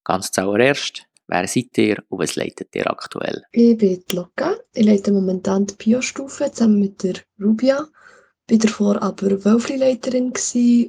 Ganz 0.05 0.31
zuallererst 0.31 1.05
Wer 1.27 1.47
seid 1.47 1.77
ihr 1.79 2.03
und 2.09 2.19
was 2.19 2.35
leitet 2.35 2.75
ihr 2.75 2.89
aktuell? 2.89 3.43
Ich 3.51 3.77
bin 3.77 4.03
Loka. 4.11 4.55
Ich 4.73 4.85
leite 4.85 5.11
momentan 5.11 5.65
die 5.65 5.73
Bio-Stufe 5.73 6.51
zusammen 6.51 6.79
mit 6.79 7.01
der 7.03 7.15
Rubia. 7.41 7.87
Ich 8.47 8.51
war 8.51 8.59
davor 8.59 9.01
aber 9.01 9.43
Wölfli-Leiterin 9.43 10.31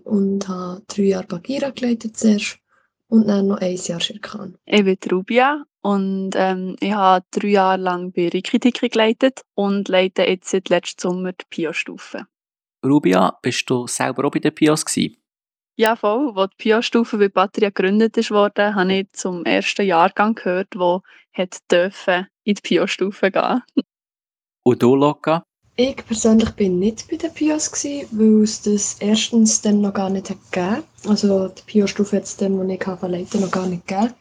und 0.05 0.47
habe 0.47 0.83
drei 0.89 1.03
Jahre 1.03 1.27
Bagira 1.27 1.71
geleitet 1.71 2.19
zuerst. 2.19 2.59
Und 3.09 3.29
dann 3.29 3.49
noch 3.49 3.59
ein 3.59 3.77
Jahr 3.77 4.01
Schirkan. 4.01 4.57
Ich 4.65 4.85
bin 4.85 4.99
Rubia 5.11 5.65
und 5.83 6.33
ähm, 6.35 6.77
ich 6.81 6.93
habe 6.93 7.25
drei 7.31 7.49
Jahre 7.49 7.81
lang 7.81 8.13
bei 8.13 8.29
Rikitiki 8.29 8.89
geleitet 8.89 9.43
und 9.55 9.89
leite 9.89 10.23
jetzt 10.23 10.51
seit 10.51 10.69
letztem 10.69 11.11
Sommer 11.11 11.33
die 11.33 11.45
Pio-Stufe. 11.49 12.27
Rubia, 12.85 13.39
bist 13.43 13.69
du 13.71 13.87
selber 13.87 14.25
auch 14.25 14.31
bei 14.31 14.41
den 14.41 14.55
Pios 14.55 14.85
gewesen? 14.85 15.17
Ja, 15.79 15.95
voll. 15.95 16.33
Als 16.37 16.51
die 16.53 16.57
Pio-Stufe 16.63 17.19
bei 17.19 17.29
Patria 17.29 17.69
gegründet 17.69 18.17
wurde, 18.31 18.75
habe 18.75 18.95
ich 18.95 19.13
zum 19.13 19.45
ersten 19.45 19.87
Jahrgang 19.87 20.35
gehört, 20.35 20.69
wo 20.75 21.03
hat 21.33 21.59
dürfen 21.71 22.27
in 22.45 22.55
die 22.55 22.63
Pio-Stufe 22.63 23.31
gehen. 23.31 23.63
Und 24.65 24.83
du, 24.83 24.97
Loka? 24.97 25.45
Ich 25.79 25.97
persönlich 25.97 26.51
bin 26.53 26.79
nicht 26.79 27.07
bei 27.11 27.17
den 27.17 27.35
Pios, 27.35 27.71
gewesen, 27.71 28.09
weil 28.13 28.45
es 28.45 28.63
das 28.63 28.97
erstens 28.99 29.61
dann 29.61 29.83
noch 29.83 29.93
gar 29.93 30.09
nicht 30.09 30.31
hat 30.31 30.39
gegeben 30.51 30.83
Also 31.07 31.49
die 31.49 31.63
Pio-Stufe 31.67 32.17
hat 32.17 32.25
es 32.25 32.35
dann, 32.39 32.59
als 32.59 32.71
ich 32.71 32.83
verleiten 32.83 33.43
noch 33.43 33.51
gar 33.51 33.67
nicht 33.67 33.87
gegeben. 33.87 34.15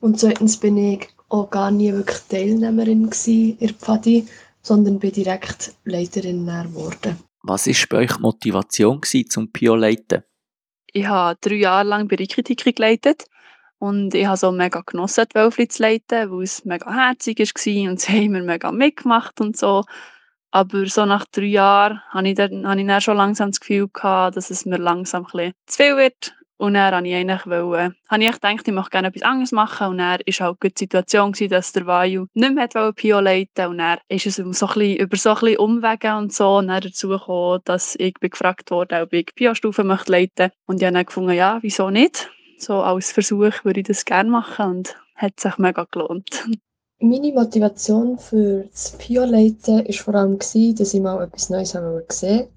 Und 0.00 0.20
zweitens 0.20 0.58
bin 0.58 0.76
ich 0.76 1.08
auch 1.30 1.48
gar 1.48 1.70
nie 1.70 1.94
wirklich 1.94 2.18
Teilnehmerin 2.28 3.04
gewesen 3.04 3.56
in 3.58 3.66
der 3.68 3.74
Pfadi, 3.74 4.26
sondern 4.60 4.98
bin 4.98 5.12
direkt 5.12 5.74
Leiterin 5.84 6.44
geworden. 6.44 7.16
Was 7.42 7.66
war 7.66 7.86
bei 7.88 8.04
euch 8.04 8.12
die 8.16 8.20
Motivation 8.20 9.00
gewesen, 9.00 9.30
zum 9.30 9.50
Pio 9.50 9.74
leiten? 9.74 10.24
Ich 10.92 11.06
habe 11.06 11.38
drei 11.40 11.54
Jahre 11.54 11.88
lang 11.88 12.06
bei 12.06 12.16
Rikritiki 12.16 12.74
geleitet 12.74 13.24
und 13.78 14.14
ich 14.14 14.26
habe 14.26 14.36
so 14.36 14.52
mega 14.52 14.82
genossen, 14.82 15.24
die 15.30 15.36
Wölfli 15.36 15.68
zu 15.68 15.82
leiten, 15.82 16.30
weil 16.30 16.42
es 16.42 16.66
mega 16.66 16.92
herzig 16.92 17.38
war 17.38 17.90
und 17.90 17.98
sie 17.98 18.12
haben 18.12 18.32
mir 18.32 18.42
mega 18.42 18.70
mitgemacht 18.70 19.40
und 19.40 19.56
so. 19.56 19.84
Aber 20.54 20.86
so 20.86 21.06
nach 21.06 21.24
drei 21.32 21.46
Jahren 21.46 22.02
hatte 22.10 22.28
ich 22.28 22.34
dann, 22.34 22.68
hatte 22.68 22.80
ich 22.80 22.86
dann 22.86 23.00
schon 23.00 23.16
langsam 23.16 23.50
das 23.50 23.60
Gefühl, 23.60 23.88
gehabt, 23.88 24.36
dass 24.36 24.50
es 24.50 24.66
mir 24.66 24.76
langsam 24.76 25.26
ein 25.32 25.52
zu 25.66 25.76
viel 25.82 25.96
wird. 25.96 26.34
Und 26.58 26.74
dann 26.74 26.94
habe 26.94 27.08
ich 27.08 27.14
eigentlich 27.14 27.46
wollen, 27.46 27.96
habe 28.08 28.22
ich 28.22 28.30
gedacht, 28.30 28.68
ich 28.68 28.72
möchte 28.72 28.90
gerne 28.90 29.08
etwas 29.08 29.22
anderes 29.22 29.50
machen. 29.50 29.88
Und 29.88 29.98
dann 29.98 30.20
war 30.20 30.46
halt 30.46 30.62
die 30.62 30.72
Situation, 30.78 31.32
gewesen, 31.32 31.50
dass 31.50 31.72
der 31.72 31.86
Vaju 31.86 32.26
nicht 32.34 32.54
mehr 32.54 32.92
Pio 32.92 33.18
leiten 33.18 33.66
Und 33.66 33.78
dann 33.78 33.98
ist 34.08 34.26
es 34.26 34.36
so 34.36 34.42
ein 34.42 34.50
bisschen, 34.50 34.96
über 34.98 35.16
so 35.16 35.30
ein 35.30 35.34
bisschen 35.40 35.56
Umwege 35.56 36.14
und 36.16 36.32
so 36.32 36.58
und 36.58 36.68
dazu 36.68 37.08
gekommen, 37.08 37.62
dass 37.64 37.96
ich 37.96 38.14
gefragt 38.14 38.70
wurde, 38.70 39.00
ob 39.00 39.12
ich 39.14 39.34
Pio-Stufe 39.34 39.82
möchte 39.84 40.12
leiten. 40.12 40.50
Und 40.66 40.76
ich 40.80 40.84
habe 40.84 40.94
dann 40.94 41.06
gefunden, 41.06 41.32
ja, 41.32 41.58
wieso 41.62 41.90
nicht? 41.90 42.30
So 42.58 42.82
als 42.82 43.10
Versuch 43.10 43.64
würde 43.64 43.80
ich 43.80 43.86
das 43.86 44.04
gerne 44.04 44.30
machen 44.30 44.66
und 44.66 44.96
hat 45.16 45.40
sich 45.40 45.56
mega 45.58 45.86
gelohnt. 45.90 46.46
Meine 47.04 47.32
Motivation 47.32 48.16
für 48.16 48.68
das 48.70 48.92
Pio-Leiten 48.92 49.84
war 49.84 49.92
vor 49.92 50.14
allem, 50.14 50.38
gewesen, 50.38 50.76
dass 50.76 50.94
ich 50.94 51.00
mal 51.00 51.20
etwas 51.24 51.50
Neues 51.50 51.70
sehen 51.70 51.82
wollte. 51.82 52.48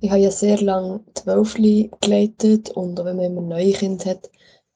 Ich 0.00 0.10
habe 0.10 0.20
ja 0.20 0.30
sehr 0.30 0.60
lange 0.60 1.00
die 1.16 1.26
Wölfli 1.26 1.90
geleitet 2.02 2.68
und 2.72 3.00
auch 3.00 3.06
wenn 3.06 3.16
man 3.16 3.24
immer 3.24 3.40
neue 3.40 3.72
Kinder 3.72 4.10
hat, 4.10 4.30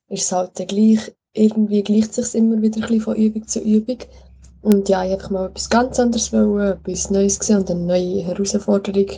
ist 0.08 0.22
es 0.22 0.32
halt 0.32 0.54
gleich, 0.54 1.14
irgendwie 1.34 1.82
gleicht 1.82 2.14
sich 2.14 2.34
immer 2.34 2.62
wieder 2.62 2.88
von 2.98 3.14
Übung 3.14 3.46
zu 3.46 3.60
Übung. 3.60 3.98
Und 4.62 4.88
ja, 4.88 5.04
ich 5.04 5.12
einfach 5.12 5.28
mal 5.28 5.48
etwas 5.48 5.68
ganz 5.68 6.00
anderes 6.00 6.32
wollen, 6.32 6.78
etwas 6.78 7.10
Neues 7.10 7.38
gesehen 7.38 7.58
und 7.58 7.70
eine 7.70 7.80
neue 7.80 8.24
Herausforderung 8.24 9.10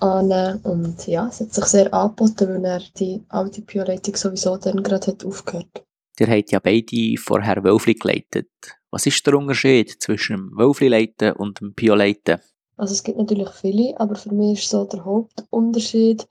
annehmen. 0.00 0.62
Und 0.64 1.06
ja, 1.06 1.28
es 1.28 1.38
hat 1.38 1.54
sich 1.54 1.64
sehr 1.66 1.94
angeboten, 1.94 2.48
weil 2.48 2.64
er 2.64 2.82
die 2.98 3.22
alte 3.28 3.62
Pio-Leitung 3.62 4.16
sowieso 4.16 4.56
dann 4.56 4.82
gerade 4.82 5.06
hat 5.12 5.24
aufgehört. 5.24 5.84
Ihr 6.18 6.28
habt 6.28 6.52
ja 6.52 6.60
beide 6.60 7.16
vorher 7.18 7.64
Wölfli 7.64 7.94
geleitet. 7.94 8.48
Was 8.90 9.06
ist 9.06 9.26
der 9.26 9.34
Unterschied 9.34 9.90
zwischen 10.00 10.36
dem 10.36 10.56
Wölfli-Leiten 10.56 11.32
und 11.32 11.60
dem 11.60 11.74
Pio-Leiten? 11.74 12.38
Also 12.76 12.92
es 12.94 13.02
gibt 13.02 13.18
natürlich 13.18 13.50
viele, 13.50 13.98
aber 13.98 14.14
für 14.14 14.32
mich 14.32 14.60
ist 14.60 14.70
so 14.70 14.84
der 14.84 15.04
Hauptunterschied, 15.04 16.26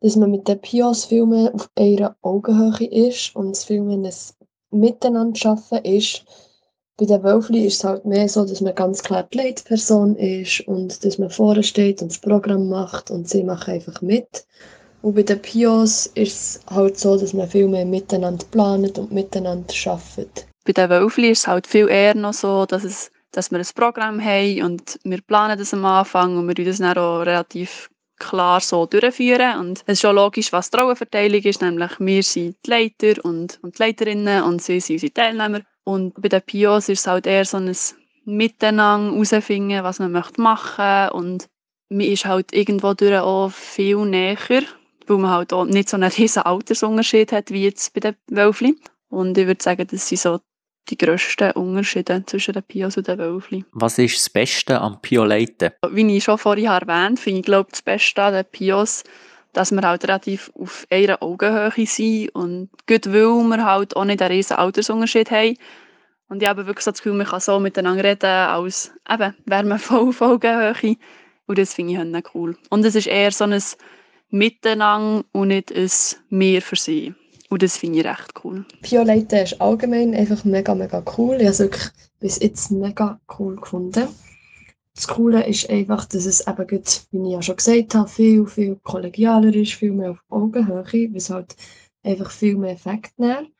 dass 0.00 0.16
man 0.16 0.30
mit 0.30 0.48
den 0.48 0.60
Pios 0.60 1.04
viel 1.04 1.26
mehr 1.26 1.54
auf 1.54 1.70
einer 1.76 2.16
Augenhöhe 2.22 2.86
ist 2.86 3.34
und 3.36 3.50
es 3.52 3.64
viel 3.64 3.82
mehr 3.82 3.96
ein 3.96 4.10
Miteinander 4.70 5.38
schaffen 5.38 5.78
ist. 5.84 6.24
Bei 6.96 7.06
den 7.06 7.22
Wölfli 7.22 7.66
ist 7.66 7.76
es 7.76 7.84
halt 7.84 8.04
mehr 8.04 8.28
so, 8.28 8.44
dass 8.44 8.60
man 8.60 8.74
ganz 8.74 9.02
klar 9.02 9.22
die 9.32 9.38
Leitperson 9.38 10.16
ist 10.16 10.60
und 10.68 11.04
dass 11.04 11.18
man 11.18 11.30
vorne 11.30 11.62
steht 11.62 12.02
und 12.02 12.10
das 12.10 12.18
Programm 12.18 12.68
macht 12.68 13.10
und 13.10 13.28
sie 13.28 13.44
machen 13.44 13.74
einfach 13.74 14.02
mit. 14.02 14.46
Und 15.02 15.14
bei 15.14 15.22
den 15.22 15.42
Pios 15.42 16.06
ist 16.14 16.36
es 16.36 16.60
halt 16.70 16.98
so, 16.98 17.16
dass 17.18 17.34
man 17.34 17.48
viel 17.48 17.68
mehr 17.68 17.84
miteinander 17.84 18.46
plant 18.50 18.98
und 18.98 19.12
miteinander 19.12 19.74
arbeitet 19.86 20.46
bei 20.64 20.72
den 20.72 20.90
Wölfli 20.90 21.30
ist 21.30 21.40
es 21.40 21.46
halt 21.46 21.66
viel 21.66 21.88
eher 21.88 22.14
noch 22.14 22.34
so, 22.34 22.66
dass, 22.66 22.84
es, 22.84 23.10
dass 23.32 23.50
wir 23.50 23.58
ein 23.58 23.66
Programm 23.74 24.20
haben 24.22 24.62
und 24.62 24.98
wir 25.04 25.20
planen 25.20 25.58
das 25.58 25.74
am 25.74 25.84
Anfang 25.84 26.36
und 26.36 26.48
wir 26.48 26.64
das 26.64 26.78
dann 26.78 26.96
auch 26.96 27.20
relativ 27.20 27.90
klar 28.18 28.60
so 28.60 28.86
durchführen. 28.86 29.58
Und 29.58 29.82
es 29.86 29.94
ist 29.94 30.00
schon 30.02 30.16
logisch, 30.16 30.52
was 30.52 30.70
die 30.70 30.78
Rollenverteilung 30.78 31.42
ist, 31.42 31.62
nämlich 31.62 31.98
wir 31.98 32.22
sind 32.22 32.56
die 32.64 32.70
Leiter 32.70 33.24
und, 33.24 33.58
und 33.62 33.78
die 33.78 33.82
Leiterinnen 33.82 34.44
und 34.44 34.62
sie 34.62 34.80
sind 34.80 34.96
unsere 34.96 35.12
Teilnehmer. 35.12 35.60
Und 35.84 36.14
bei 36.20 36.28
den 36.28 36.42
Pios 36.42 36.88
ist 36.88 37.00
es 37.00 37.06
halt 37.06 37.26
eher 37.26 37.44
so 37.44 37.56
ein 37.56 37.74
Miteinander 38.24 39.12
herausfinden, 39.12 39.82
was 39.82 39.98
man 39.98 40.12
möchte 40.12 40.40
machen 40.40 41.10
und 41.10 41.48
man 41.88 42.06
ist 42.06 42.24
halt 42.24 42.52
irgendwo 42.52 42.94
durch 42.94 43.18
auch 43.18 43.50
viel 43.50 43.96
näher, 44.06 44.36
weil 45.12 45.18
man 45.18 45.30
halt 45.30 45.52
auch 45.52 45.64
nicht 45.64 45.88
so 45.88 45.96
einen 45.96 46.10
riesen 46.10 46.42
Altersunterschied 46.42 47.32
hat 47.32 47.50
wie 47.50 47.64
jetzt 47.64 47.92
bei 47.94 48.00
den 48.00 48.16
Wölfli. 48.28 48.76
Und 49.08 49.36
ich 49.36 49.46
würde 49.46 49.62
sagen, 49.62 49.86
das 49.90 50.08
sind 50.08 50.20
so 50.20 50.40
die 50.88 50.98
grössten 50.98 51.52
Unterschiede 51.52 52.24
zwischen 52.26 52.54
den 52.54 52.62
Pios 52.62 52.96
und 52.96 53.06
den 53.06 53.18
Wölfli. 53.18 53.64
Was 53.72 53.98
ist 53.98 54.16
das 54.16 54.30
Beste 54.30 54.80
am 54.80 55.00
Pio-Leiten? 55.00 55.70
Wie 55.90 56.16
ich 56.16 56.24
schon 56.24 56.38
vorhin 56.38 56.66
erwähnt 56.66 57.20
finde 57.20 57.40
ich 57.40 57.46
glaube, 57.46 57.70
das 57.70 57.82
Beste 57.82 58.22
an 58.22 58.34
den 58.34 58.44
Pios, 58.46 59.04
dass 59.52 59.70
wir 59.70 59.82
halt 59.82 60.04
relativ 60.04 60.50
auf 60.58 60.86
einer 60.90 61.22
Augenhöhe 61.22 61.86
sind 61.86 62.30
und 62.30 62.70
gut 62.88 63.06
weil 63.06 63.44
wir 63.44 63.64
halt 63.64 63.94
auch 63.96 64.04
nicht 64.04 64.22
einen 64.22 64.32
riesen 64.32 64.56
Altersunterschied 64.56 65.30
haben. 65.30 65.56
Und 66.28 66.42
ich 66.42 66.48
habe 66.48 66.66
wirklich 66.66 66.84
so 66.84 66.90
das 66.90 67.02
Gefühl, 67.02 67.16
man 67.16 67.26
kann 67.26 67.40
so 67.40 67.60
miteinander 67.60 68.02
reden, 68.02 68.24
als 68.24 68.92
eben, 69.08 69.34
wären 69.44 69.68
wir 69.68 69.78
voll 69.78 70.08
auf 70.08 70.22
Augenhöhe. 70.22 70.96
Und 71.46 71.58
das 71.58 71.74
finde 71.74 71.92
ich 71.92 71.98
halt 71.98 72.30
cool. 72.34 72.56
Und 72.70 72.84
es 72.86 72.94
ist 72.94 73.06
eher 73.06 73.30
so 73.30 73.44
ein 73.44 73.62
Miteinander 74.32 75.24
und 75.32 75.48
nicht 75.48 75.72
ein 75.72 75.90
Mehr 76.30 76.62
für 76.62 76.76
sie. 76.76 77.14
Und 77.50 77.62
das 77.62 77.76
finde 77.76 78.00
ich 78.00 78.06
recht 78.06 78.32
cool. 78.42 78.64
Pio-Leiten 78.80 79.40
ist 79.40 79.60
allgemein 79.60 80.14
einfach 80.14 80.42
mega, 80.44 80.74
mega 80.74 81.04
cool. 81.18 81.36
Ich 81.36 81.42
habe 81.42 81.50
es 81.50 81.58
wirklich 81.58 81.90
bis 82.18 82.40
jetzt 82.40 82.70
mega 82.70 83.20
cool 83.38 83.56
gefunden. 83.56 84.08
Das 84.94 85.06
Coole 85.06 85.46
ist 85.46 85.68
einfach, 85.68 86.06
dass 86.06 86.24
es 86.24 86.46
eben, 86.46 86.66
gut, 86.66 87.02
wie 87.10 87.26
ich 87.26 87.32
ja 87.32 87.42
schon 87.42 87.56
gesagt 87.56 87.94
habe, 87.94 88.08
viel, 88.08 88.46
viel 88.46 88.76
kollegialer 88.82 89.54
ist, 89.54 89.74
viel 89.74 89.92
mehr 89.92 90.12
auf 90.12 90.24
Augenhöhe, 90.30 91.10
es 91.14 91.28
halt 91.28 91.54
einfach 92.02 92.30
viel 92.30 92.56
mehr 92.56 92.72
Effekt 92.72 93.18
nimmt. 93.18 93.50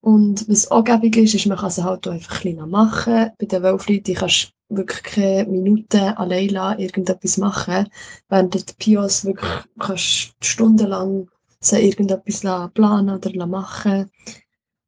Und 0.00 0.48
was 0.48 0.68
gäbig 0.84 1.16
ist, 1.16 1.34
ist, 1.34 1.46
man 1.46 1.58
kann 1.58 1.68
es 1.68 1.82
halt 1.82 2.06
auch 2.06 2.12
einfach 2.12 2.44
ein 2.44 2.54
bisschen 2.54 2.70
machen. 2.70 3.30
Bei 3.38 3.46
den 3.46 3.62
Wölfleuten 3.64 4.14
kannst 4.14 4.44
du 4.44 4.55
wirklich 4.68 5.02
keine 5.02 5.48
Minuten 5.48 5.98
allein 5.98 6.78
irgendetwas 6.78 7.38
machen, 7.38 7.88
während 8.28 8.54
die 8.54 8.74
Pios 8.78 9.24
wirklich 9.24 9.50
kannst 9.78 10.34
stundenlang 10.40 11.28
sie 11.60 11.80
irgendetwas 11.80 12.40
planen 12.74 13.16
oder 13.16 13.46
machen 13.46 14.10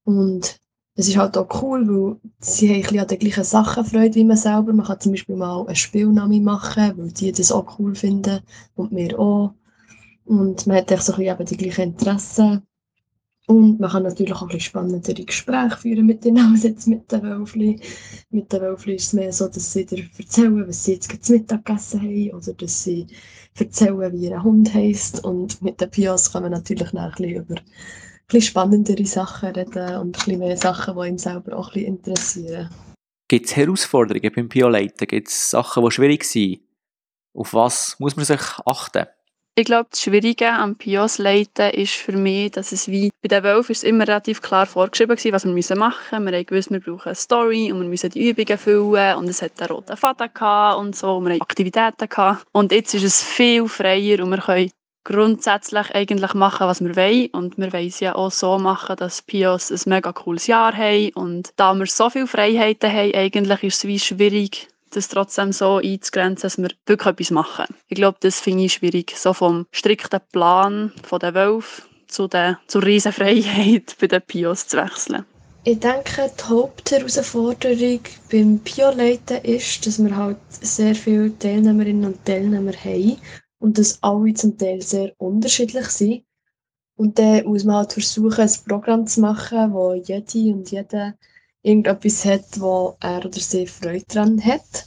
Und 0.04 0.60
es 0.94 1.06
ist 1.06 1.16
halt 1.16 1.38
auch 1.38 1.62
cool, 1.62 1.86
weil 1.88 2.30
sie 2.40 2.82
haben 2.82 2.94
ein 2.94 3.00
an 3.00 3.06
den 3.06 3.18
gleichen 3.20 3.44
Sachen 3.44 3.84
Freude 3.84 4.16
wie 4.16 4.24
man 4.24 4.36
selber. 4.36 4.72
Man 4.72 4.84
kann 4.84 5.00
zum 5.00 5.12
Beispiel 5.12 5.36
mal 5.36 5.64
einen 5.66 5.76
Spielname 5.76 6.40
machen, 6.40 6.94
weil 6.96 7.12
die 7.12 7.30
das 7.30 7.52
auch 7.52 7.78
cool 7.78 7.94
finden 7.94 8.40
und 8.74 8.90
wir 8.90 9.18
auch. 9.18 9.54
Und 10.24 10.66
man 10.66 10.78
hat 10.78 10.90
so 11.00 11.12
ein 11.12 11.18
bisschen 11.18 11.46
die 11.46 11.56
gleichen 11.56 11.92
Interessen. 11.92 12.67
Und 13.48 13.80
man 13.80 13.90
kann 13.90 14.02
natürlich 14.02 14.34
auch 14.34 14.42
ein 14.42 14.48
bisschen 14.48 14.60
spannendere 14.60 15.24
Gespräche 15.24 15.78
führen 15.78 16.04
mit 16.04 16.22
den 16.22 16.36
als 16.38 16.86
mit 16.86 17.10
den 17.10 17.22
Wölfli. 17.22 17.80
Mit 18.28 18.52
den 18.52 18.60
Wölfli 18.60 18.96
ist 18.96 19.06
es 19.06 19.12
mehr 19.14 19.32
so, 19.32 19.48
dass 19.48 19.72
sie 19.72 19.86
dir 19.86 20.04
erzählen, 20.18 20.68
was 20.68 20.84
sie 20.84 20.92
jetzt 20.92 21.24
zum 21.24 21.36
Mittag 21.36 21.64
gegessen 21.64 22.02
haben 22.02 22.30
oder 22.32 22.52
dass 22.52 22.84
sie 22.84 23.06
erzählen, 23.58 24.12
wie 24.12 24.26
ihr 24.26 24.42
Hund 24.42 24.74
heisst. 24.74 25.24
Und 25.24 25.62
mit 25.62 25.80
den 25.80 25.90
Pios 25.90 26.30
kann 26.30 26.42
man 26.42 26.52
natürlich 26.52 26.92
noch 26.92 27.04
ein 27.04 27.10
bisschen 27.12 27.36
über 27.36 27.54
ein 27.54 27.64
bisschen 28.26 28.42
spannendere 28.42 29.06
Sachen 29.06 29.48
reden 29.48 29.96
und 29.96 30.08
ein 30.08 30.12
bisschen 30.12 30.38
mehr 30.40 30.56
Sachen, 30.58 31.00
die 31.00 31.08
ihn 31.08 31.18
selber 31.18 31.56
auch 31.56 31.68
ein 31.68 31.72
bisschen 31.72 31.86
interessieren. 31.86 32.68
Gibt 33.28 33.46
es 33.46 33.56
Herausforderungen 33.56 34.30
beim 34.34 34.50
Pio-Leiten? 34.50 35.06
Gibt 35.06 35.28
es 35.28 35.50
Sachen, 35.50 35.82
die 35.82 35.90
schwierig 35.90 36.24
sind? 36.24 36.60
Auf 37.32 37.54
was 37.54 37.96
muss 37.98 38.14
man 38.14 38.26
sich 38.26 38.42
achten? 38.66 39.06
Ich 39.58 39.64
glaube, 39.64 39.88
das 39.90 40.02
Schwierige 40.02 40.52
am 40.52 40.76
Pios 40.76 41.18
leiten 41.18 41.70
ist 41.70 41.94
für 41.94 42.12
mich, 42.12 42.52
dass 42.52 42.70
es 42.70 42.86
wie 42.86 43.10
bei 43.20 43.26
den 43.26 43.42
Wölfen 43.42 43.72
ist 43.72 43.82
immer 43.82 44.06
relativ 44.06 44.40
klar 44.40 44.66
vorgeschrieben 44.66 45.18
war, 45.18 45.32
was 45.32 45.44
wir 45.44 45.52
müssen 45.52 45.76
machen 45.76 46.22
müssen. 46.22 46.26
Wir 46.26 46.38
haben 46.38 46.46
gewusst, 46.46 46.70
wir 46.70 46.78
brauchen 46.78 47.08
eine 47.08 47.14
Story 47.16 47.72
und 47.72 47.80
wir 47.80 47.88
müssen 47.88 48.10
die 48.10 48.30
Übungen 48.30 48.56
füllen 48.56 49.16
und 49.16 49.28
es 49.28 49.42
hat 49.42 49.60
einen 49.60 49.70
roten 49.70 49.96
Faden 49.96 50.30
gehabt 50.32 50.78
und 50.78 50.94
so. 50.94 51.16
Und 51.16 51.24
wir 51.24 51.32
haben 51.32 51.40
Aktivitäten 51.40 52.08
gehabt. 52.08 52.46
Und 52.52 52.70
jetzt 52.70 52.94
ist 52.94 53.02
es 53.02 53.20
viel 53.20 53.66
freier 53.66 54.22
und 54.22 54.30
wir 54.30 54.38
können 54.38 54.70
grundsätzlich 55.02 55.92
eigentlich 55.92 56.34
machen, 56.34 56.68
was 56.68 56.80
wir 56.80 56.94
wollen. 56.94 57.26
Und 57.32 57.58
wir 57.58 57.72
wollen 57.72 57.88
es 57.88 57.98
ja 57.98 58.14
auch 58.14 58.30
so 58.30 58.60
machen, 58.60 58.94
dass 58.94 59.22
Pios 59.22 59.72
ein 59.72 59.90
mega 59.90 60.12
cooles 60.12 60.46
Jahr 60.46 60.72
haben. 60.72 61.10
Und 61.14 61.50
da 61.56 61.74
wir 61.74 61.86
so 61.86 62.10
viele 62.10 62.28
Freiheiten 62.28 62.92
haben, 62.92 63.12
eigentlich 63.12 63.64
ist 63.64 63.78
es 63.78 63.88
wie 63.88 63.98
schwierig, 63.98 64.68
das 64.90 65.08
trotzdem 65.08 65.52
so 65.52 65.76
einzugrenzen, 65.76 66.42
dass 66.42 66.58
wir 66.58 66.70
wirklich 66.86 67.12
etwas 67.12 67.30
machen. 67.30 67.74
Ich 67.88 67.96
glaube, 67.96 68.18
das 68.20 68.40
finde 68.40 68.64
ich 68.64 68.74
schwierig. 68.74 69.14
So 69.16 69.32
vom 69.32 69.66
strikten 69.72 70.20
Plan 70.32 70.92
von 71.02 71.18
der 71.20 71.34
Wölfe 71.34 71.82
zu 72.08 72.26
der, 72.26 72.58
zur 72.66 72.82
riesen 72.84 73.12
Freiheit 73.12 73.96
bei 74.00 74.06
den 74.06 74.22
Pios 74.22 74.66
zu 74.66 74.78
wechseln? 74.78 75.24
Ich 75.64 75.80
denke, 75.80 76.30
die 76.38 76.44
Hauptherausforderung 76.44 78.00
beim 78.30 78.58
Pio-Leiten 78.60 79.44
ist, 79.44 79.86
dass 79.86 80.02
wir 80.02 80.16
halt 80.16 80.38
sehr 80.48 80.94
viele 80.94 81.36
Teilnehmerinnen 81.38 82.06
und 82.06 82.24
Teilnehmer 82.24 82.72
haben 82.72 83.18
und 83.58 83.76
dass 83.76 84.02
alle 84.02 84.32
zum 84.34 84.56
Teil 84.56 84.80
sehr 84.80 85.12
unterschiedlich 85.18 85.86
sind. 85.88 86.24
Und 86.96 87.18
dann 87.18 87.44
muss 87.44 87.64
man 87.64 87.76
halt 87.76 87.92
versuchen, 87.92 88.40
ein 88.40 88.50
Programm 88.66 89.06
zu 89.06 89.20
machen, 89.20 89.72
wo 89.72 89.92
jede 89.92 90.54
und 90.54 90.70
jeder 90.70 91.14
irgendetwas 91.68 92.24
hat, 92.24 92.44
wo 92.58 92.96
er 93.00 93.24
oder 93.24 93.38
sie 93.38 93.66
Freude 93.66 94.04
daran 94.08 94.42
hat. 94.44 94.86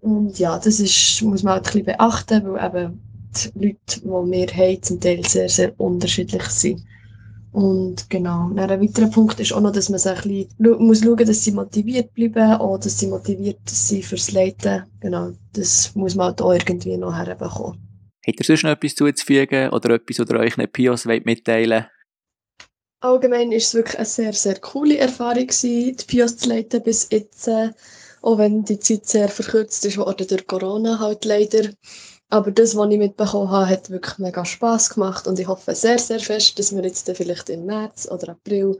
Und 0.00 0.38
ja, 0.38 0.58
das 0.58 0.80
ist, 0.80 1.22
muss 1.22 1.42
man 1.42 1.54
halt 1.54 1.66
ein 1.66 1.84
bisschen 1.84 1.86
beachten, 1.86 2.44
weil 2.44 2.66
eben 2.66 3.00
die 3.34 3.66
Leute, 3.66 4.00
die 4.00 4.04
wir 4.04 4.46
haben, 4.48 4.82
zum 4.82 5.00
Teil 5.00 5.24
sehr, 5.24 5.48
sehr 5.48 5.80
unterschiedlich 5.80 6.44
sind. 6.44 6.82
Und 7.52 8.08
genau, 8.08 8.46
und 8.46 8.58
ein 8.58 8.80
weiterer 8.80 9.08
Punkt 9.08 9.38
ist 9.38 9.52
auch 9.52 9.60
noch, 9.60 9.72
dass 9.72 9.90
man 9.90 9.98
sich 9.98 10.10
ein 10.10 10.46
bisschen 10.58 10.86
muss 10.86 11.02
schauen, 11.02 11.26
dass 11.26 11.44
sie 11.44 11.52
motiviert 11.52 12.14
bleiben 12.14 12.60
oder 12.60 12.84
dass 12.84 12.98
sie 12.98 13.06
motiviert 13.06 13.60
sind 13.66 14.04
fürs 14.04 14.32
Leiten. 14.32 14.84
Genau, 15.00 15.32
das 15.52 15.94
muss 15.94 16.14
man 16.14 16.28
halt 16.28 16.40
auch 16.40 16.52
irgendwie 16.52 16.96
noch 16.96 17.14
herbekommen. 17.14 17.78
Habt 18.26 18.40
ihr 18.40 18.44
sonst 18.44 18.62
noch 18.62 18.70
etwas 18.70 18.94
zuzufügen 18.94 19.68
oder 19.68 19.90
etwas, 19.90 20.20
oder 20.20 20.40
euch 20.40 20.56
nicht 20.56 20.72
Pios 20.72 21.06
wollt 21.06 21.26
mitteilen 21.26 21.86
Allgemein 23.02 23.50
ist 23.50 23.66
es 23.66 23.74
wirklich 23.74 23.98
eine 23.98 24.06
sehr, 24.06 24.32
sehr 24.32 24.60
coole 24.60 24.96
Erfahrung 24.96 25.48
gewesen, 25.48 25.96
die 25.96 26.04
Pios 26.06 26.36
zu 26.36 26.48
leiten 26.48 26.82
bis 26.84 27.08
jetzt. 27.10 27.50
Auch 28.22 28.38
wenn 28.38 28.64
die 28.64 28.78
Zeit 28.78 29.06
sehr 29.06 29.28
verkürzt 29.28 29.84
ist 29.84 29.98
worden 29.98 30.24
durch 30.28 30.46
Corona 30.46 31.00
halt 31.00 31.24
leider. 31.24 31.70
Aber 32.28 32.52
das, 32.52 32.76
was 32.76 32.90
ich 32.90 32.98
mitbekommen 32.98 33.50
habe, 33.50 33.68
hat 33.68 33.90
wirklich 33.90 34.18
mega 34.18 34.44
Spass 34.44 34.90
gemacht 34.90 35.26
und 35.26 35.40
ich 35.40 35.48
hoffe 35.48 35.74
sehr, 35.74 35.98
sehr 35.98 36.20
fest, 36.20 36.56
dass 36.60 36.74
wir 36.74 36.84
jetzt 36.84 37.10
vielleicht 37.16 37.50
im 37.50 37.66
März 37.66 38.08
oder 38.08 38.30
April 38.30 38.78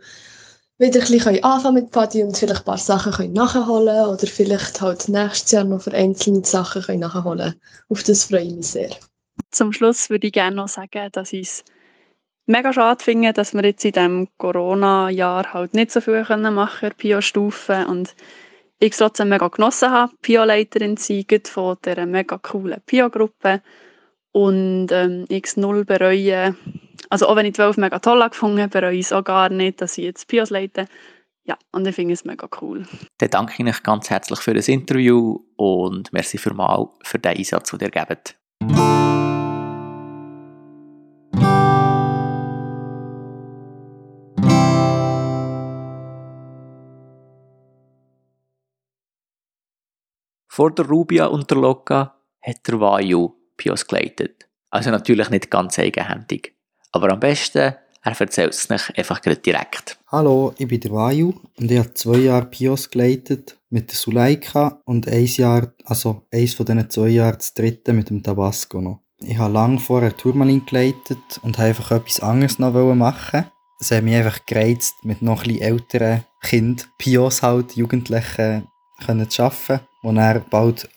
wieder 0.78 1.00
ein 1.00 1.10
bisschen 1.10 1.42
anfangen 1.42 1.74
mit 1.74 1.90
Party 1.90 2.22
und 2.22 2.38
vielleicht 2.38 2.60
ein 2.60 2.64
paar 2.64 2.78
Sachen 2.78 3.12
können 3.12 3.32
nachholen 3.32 4.06
oder 4.06 4.26
vielleicht 4.28 4.80
halt 4.80 5.08
nächstes 5.08 5.50
Jahr 5.50 5.64
noch 5.64 5.82
vereinzelte 5.82 6.48
Sachen 6.48 6.82
können 6.82 7.00
nachholen. 7.00 7.60
Auf 7.88 8.04
das 8.04 8.24
freue 8.24 8.42
ich 8.42 8.54
mich 8.54 8.68
sehr. 8.68 8.90
Zum 9.50 9.72
Schluss 9.72 10.10
würde 10.10 10.28
ich 10.28 10.32
gerne 10.32 10.54
noch 10.54 10.68
sagen, 10.68 11.08
dass 11.10 11.32
ich 11.32 11.64
mega 12.46 12.72
schade 12.72 13.02
finde, 13.02 13.32
dass 13.32 13.54
wir 13.54 13.64
jetzt 13.64 13.84
in 13.84 13.92
diesem 13.92 14.28
Corona-Jahr 14.38 15.52
halt 15.52 15.74
nicht 15.74 15.90
so 15.90 16.00
viel 16.00 16.24
machen 16.24 16.80
können, 16.80 16.94
Pio-Stufen 16.96 17.86
und 17.86 18.14
ich 18.78 18.96
trotzdem 18.96 19.28
mega 19.28 19.48
genossen 19.48 19.90
habe, 19.90 20.12
Pio-Leiterin 20.22 20.96
zu 20.96 21.22
sein, 21.28 21.40
von 21.44 21.76
dieser 21.84 22.06
mega 22.06 22.38
coolen 22.38 22.80
Pio-Gruppe. 22.84 23.62
Und 24.32 24.88
ähm, 24.90 25.26
ich 25.28 25.44
es 25.44 25.56
null 25.56 25.84
bereue. 25.84 26.56
Also 27.10 27.28
auch 27.28 27.36
wenn 27.36 27.46
ich 27.46 27.52
die 27.52 27.56
12 27.56 27.76
mega 27.76 27.98
toll 27.98 28.26
gefunden 28.28 28.60
habe, 28.60 28.70
bereue 28.70 28.94
ich 28.94 29.06
es 29.06 29.12
auch 29.12 29.22
gar 29.22 29.50
nicht, 29.50 29.80
dass 29.80 29.98
ich 29.98 30.04
jetzt 30.04 30.26
Pios 30.26 30.50
leite. 30.50 30.88
Ja, 31.44 31.58
und 31.72 31.86
ich 31.86 31.94
finde 31.94 32.14
es 32.14 32.24
mega 32.24 32.48
cool. 32.60 32.84
Dann 33.18 33.30
danke 33.30 33.54
ich 33.58 33.68
euch 33.68 33.82
ganz 33.82 34.10
herzlich 34.10 34.40
für 34.40 34.54
das 34.54 34.68
Interview 34.68 35.40
und 35.56 36.12
merci 36.12 36.38
für 36.38 36.54
mal 36.54 36.88
für 37.02 37.18
den 37.18 37.36
Einsatz, 37.36 37.70
den 37.70 37.80
ihr 37.80 37.90
gebt. 37.90 38.36
Vor 50.54 50.70
der 50.70 50.84
Rubia 50.84 51.28
und 51.28 51.50
der 51.50 51.56
Loca 51.56 52.14
hat 52.42 52.68
der 52.68 52.78
Vayu 52.78 53.32
Pios 53.56 53.86
geleitet. 53.86 54.50
Also 54.68 54.90
natürlich 54.90 55.30
nicht 55.30 55.50
ganz 55.50 55.78
eigenhändig. 55.78 56.54
Aber 56.90 57.10
am 57.10 57.20
besten, 57.20 57.72
er 58.02 58.20
erzählt 58.20 58.52
es 58.52 58.68
nicht 58.68 58.98
einfach 58.98 59.20
direkt. 59.20 59.98
Hallo, 60.08 60.52
ich 60.58 60.68
bin 60.68 60.78
der 60.78 60.92
Vayu 60.92 61.32
und 61.58 61.70
ich 61.70 61.78
habe 61.78 61.94
zwei 61.94 62.18
Jahre 62.18 62.44
Pios 62.44 62.90
geleitet 62.90 63.58
mit 63.70 63.88
der 63.88 63.96
Suleika 63.96 64.82
und 64.84 65.08
ein 65.08 65.24
Jahr, 65.24 65.72
also 65.86 66.26
eins 66.30 66.52
von 66.52 66.66
diesen 66.66 66.90
zwei 66.90 67.08
Jahren 67.08 67.38
das 67.38 67.54
dritte 67.54 67.94
mit 67.94 68.10
dem 68.10 68.22
Tabasco 68.22 68.82
noch. 68.82 69.00
Ich 69.20 69.38
habe 69.38 69.54
lange 69.54 69.78
vorher 69.78 70.14
Turmalin 70.14 70.66
geleitet 70.66 71.40
und 71.40 71.56
habe 71.56 71.68
einfach 71.68 71.92
etwas 71.92 72.20
anderes 72.20 72.58
noch 72.58 72.74
machen. 72.94 73.46
Es 73.80 73.90
hat 73.90 74.04
mich 74.04 74.16
einfach 74.16 74.44
gereizt, 74.44 74.96
mit 75.02 75.22
noch 75.22 75.46
etwas 75.46 75.62
älteren 75.62 76.24
Kind, 76.42 76.90
Pios 76.98 77.42
halt, 77.42 77.74
Jugendlichen, 77.74 78.68
können 79.04 79.28
zu 79.28 79.42
arbeiten 79.42 79.80
wo 80.02 80.12
er 80.12 80.40
bald 80.40 80.88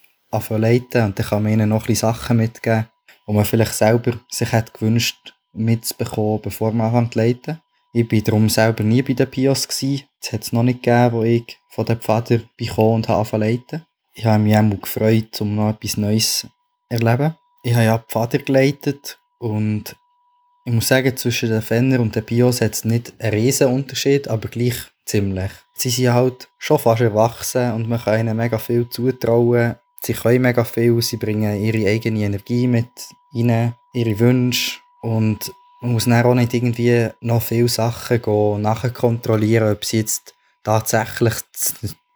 leiten 0.49 1.05
und 1.05 1.19
dann 1.19 1.25
kann 1.25 1.43
man 1.43 1.53
ihnen 1.53 1.69
noch 1.69 1.87
ein 1.87 1.95
Sachen 1.95 2.37
mitgeben, 2.37 2.87
die 3.27 3.33
man 3.33 3.45
vielleicht 3.45 3.73
selber 3.73 4.19
sich 4.29 4.51
hat 4.51 4.73
gewünscht 4.73 5.33
mitzubekommen, 5.53 6.41
bevor 6.41 6.71
man 6.73 6.87
anfängt 6.87 7.15
leiten. 7.15 7.61
Ich 7.93 8.11
war 8.11 8.19
darum 8.19 8.49
selber 8.49 8.83
nie 8.83 9.01
bei 9.01 9.13
den 9.13 9.29
Pios. 9.29 9.67
Es 9.69 10.33
hat 10.33 10.43
es 10.43 10.51
noch 10.51 10.63
nicht 10.63 10.83
gegeben, 10.83 11.13
wo 11.13 11.23
ich 11.23 11.57
von 11.69 11.85
den 11.85 11.99
Pfader 12.01 12.41
bekommen 12.57 12.95
und 12.95 13.07
habe 13.07 13.37
leiten. 13.37 13.85
Ich 14.13 14.25
habe 14.25 14.43
mich 14.43 14.57
auch 14.57 14.81
gefreut, 14.81 15.39
um 15.39 15.55
noch 15.55 15.69
etwas 15.69 15.95
Neues 15.95 16.39
zu 16.39 16.47
erleben. 16.89 17.35
Ich 17.63 17.73
habe 17.73 17.85
ja 17.85 17.97
Pfader 17.99 18.39
geleitet 18.39 19.17
und 19.39 19.95
ich 20.65 20.73
muss 20.73 20.87
sagen, 20.87 21.15
zwischen 21.15 21.49
den 21.49 21.61
Fenner 21.61 21.99
und 22.01 22.15
den 22.15 22.25
Pios 22.25 22.59
hat 22.59 22.73
es 22.73 22.83
nicht 22.83 23.13
einen 23.19 23.33
riesen 23.33 23.71
Unterschied, 23.71 24.27
aber 24.27 24.49
gleich 24.49 24.75
ziemlich. 25.05 25.51
Sie 25.73 25.89
sind 25.89 26.13
halt 26.13 26.47
schon 26.57 26.79
fast 26.79 27.01
erwachsen 27.01 27.73
und 27.73 27.87
man 27.87 28.01
kann 28.01 28.19
ihnen 28.19 28.37
mega 28.37 28.57
viel 28.57 28.89
zutrauen. 28.89 29.75
Sie 30.01 30.13
können 30.13 30.41
mega 30.41 30.63
viel, 30.63 31.01
sie 31.01 31.17
bringen 31.17 31.61
ihre 31.61 31.89
eigene 31.89 32.25
Energie 32.25 32.67
mit 32.67 32.89
rein, 33.33 33.73
ihre 33.93 34.19
Wünsche 34.19 34.79
und 35.01 35.51
man 35.81 35.93
muss 35.93 36.05
dann 36.05 36.25
auch 36.25 36.33
nicht 36.33 36.53
irgendwie 36.53 37.09
noch 37.21 37.41
viele 37.41 37.67
Sachen 37.67 38.21
gehen, 38.21 38.61
nachkontrollieren, 38.61 39.71
ob 39.71 39.85
sie 39.85 39.97
jetzt 39.97 40.33
tatsächlich 40.63 41.35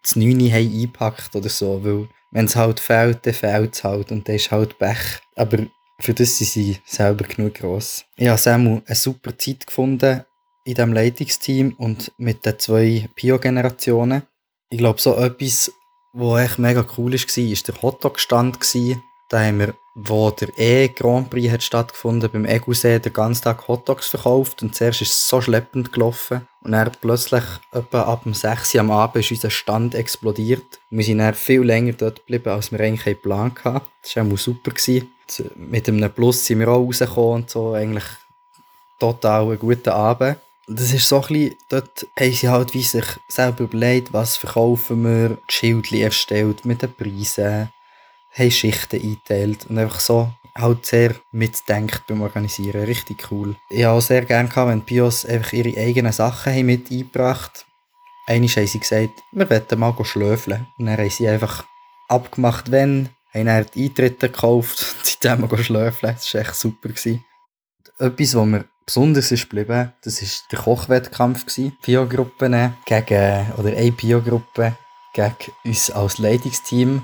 das 0.02 0.16
Neune 0.16 0.52
haben 0.52 0.72
eingepackt 0.72 1.36
oder 1.36 1.50
so, 1.50 1.84
weil 1.84 2.08
wenn 2.32 2.46
es 2.46 2.56
halt 2.56 2.80
fehlt, 2.80 3.26
dann 3.26 3.34
fehlt 3.34 3.76
es 3.76 3.84
halt 3.84 4.12
und 4.12 4.28
dann 4.28 4.36
ist 4.36 4.52
halt 4.52 4.78
Pech. 4.78 5.20
Aber 5.36 5.58
für 6.00 6.14
das 6.14 6.38
sind 6.38 6.50
sie 6.50 6.78
selber 6.86 7.26
genug 7.26 7.56
gross. 7.56 8.06
Ich 8.16 8.28
habe 8.28 8.38
Samu 8.38 8.82
eine 8.86 8.96
super 8.96 9.38
Zeit 9.38 9.68
gefunden 9.68 10.24
in 10.64 10.76
diesem 10.76 10.93
Leitungsteam 10.93 11.74
und 11.78 12.12
mit 12.18 12.45
den 12.45 12.60
zwei 12.60 13.10
Pio-Generationen. 13.16 14.24
Ich 14.70 14.78
glaube, 14.78 15.01
so 15.01 15.16
etwas, 15.16 15.72
was 16.14 16.41
echt 16.41 16.60
mega 16.60 16.86
cool 16.97 17.14
war, 17.14 17.20
war 17.20 17.64
der 17.68 17.82
Hotdog-Stand. 17.82 18.60
Da 19.30 19.43
haben 19.43 19.60
wir, 19.60 19.76
wo 19.95 20.32
der 20.32 20.49
E-Grand 20.57 21.30
Prix 21.30 21.51
hat 21.51 21.62
stattgefunden, 21.62 22.32
beim 22.32 22.45
Egusee 22.45 22.99
den 22.99 23.14
ganzen 23.14 23.43
Tag 23.43 23.68
Hotdogs 23.68 24.07
verkauft. 24.07 24.64
Und 24.64 24.76
zuerst 24.76 25.01
ist 25.01 25.12
es 25.12 25.30
so 25.30 25.39
schleppend 25.39 25.91
gelaufen. 25.91 26.47
Und 26.62 26.72
dann 26.72 26.91
plötzlich, 26.99 27.43
etwa 27.72 28.01
ab 28.01 28.24
dem 28.24 28.34
6 28.34 28.74
Uhr 28.76 28.82
am 28.82 28.91
Abend, 28.91 29.24
ist 29.24 29.32
unser 29.32 29.51
Stand 29.51 29.93
explodiert. 29.93 30.80
Wir 30.89 31.03
sind 31.03 31.20
dann 31.20 31.36
viel 31.36 31.62
länger 31.62 31.93
dort 31.93 32.18
geblieben, 32.18 32.49
als 32.49 32.72
wir 32.72 32.80
eigentlich 32.80 33.05
geplant 33.05 33.64
hatten. 33.64 33.86
Das 34.01 34.16
war 34.16 34.26
auch 34.26 34.38
super. 34.38 34.72
Mit 35.55 35.88
einem 35.88 36.12
Plus 36.12 36.45
sind 36.45 36.60
wir 36.60 36.70
auch 36.70 36.86
rausgekommen 36.86 37.43
und 37.43 37.49
so. 37.49 37.74
Eigentlich 37.74 38.05
total 38.99 39.51
ein 39.51 39.60
guter 39.60 39.95
Abend 39.95 40.38
das 40.70 40.94
ist 40.94 41.08
so 41.08 41.22
ein 41.22 41.28
bisschen, 41.28 41.56
dort 41.70 42.08
haben 42.20 42.32
sie 42.32 42.50
halt 42.50 42.74
wie 42.74 42.84
sich 42.84 43.06
selber 43.28 43.64
überlegt, 43.64 44.14
was 44.14 44.38
verkaufen 44.38 45.04
wir, 45.04 45.30
die 45.30 45.54
Schildchen 45.54 46.02
erstellt 46.02 46.66
mit 46.66 46.82
den 46.82 46.94
Preisen, 46.94 47.70
haben 48.32 48.52
Schichten 48.52 49.02
eingeteilt 49.02 49.66
und 49.70 49.78
einfach 49.78 50.00
so 50.00 50.32
halt 50.56 50.86
sehr 50.86 51.16
mitdenkt 51.32 52.04
beim 52.08 52.22
Organisieren. 52.22 52.86
Richtig 52.86 53.32
cool. 53.32 53.56
Ich 53.70 53.84
habe 53.84 53.98
auch 53.98 54.02
sehr 54.02 54.26
gerne 54.26 54.50
gehabt, 54.50 54.70
wenn 54.70 54.80
die 54.80 54.94
Bios 54.94 55.26
einfach 55.26 55.54
ihre 55.54 55.80
eigenen 55.80 56.12
Sachen 56.12 56.54
haben 56.54 56.66
mit 56.66 56.92
eingebracht 56.92 57.66
Einmal 58.30 58.48
haben 58.48 58.68
sie 58.68 58.80
gesagt, 58.80 59.24
wir 59.32 59.50
wollen 59.50 59.80
mal 59.80 60.06
schlöfeln. 60.06 60.68
Und 60.78 60.86
dann 60.86 61.00
haben 61.00 61.10
sie 61.10 61.28
einfach 61.28 61.66
abgemacht, 62.10 62.70
wenn, 62.70 63.10
haben 63.34 63.46
dann 63.48 63.66
die 63.74 63.86
Eintritte 63.86 64.30
gekauft 64.30 64.86
und 65.00 65.06
sind 65.06 65.26
dann 65.26 65.42
mal 65.42 65.58
schlöfeln. 65.58 66.14
Das 66.14 66.32
war 66.36 66.42
echt 66.42 66.54
super. 66.54 66.90
Gewesen. 66.90 67.26
Etwas, 68.00 68.34
was 68.34 68.47
wir 68.47 68.66
besonders 68.86 69.30
ist 69.30 69.50
geblieben, 69.50 69.91
das 70.04 70.22
war 70.22 70.30
der 70.52 70.60
Kochwettkampf. 70.60 71.45
Pio-Gruppen 71.82 72.74
gegen, 72.86 73.45
oder 73.58 73.76
eine 73.76 73.91
Pio-Gruppe 73.91 74.78
gegen 75.14 75.36
uns 75.66 75.91
als 75.91 76.18
Leitungsteam. 76.18 77.02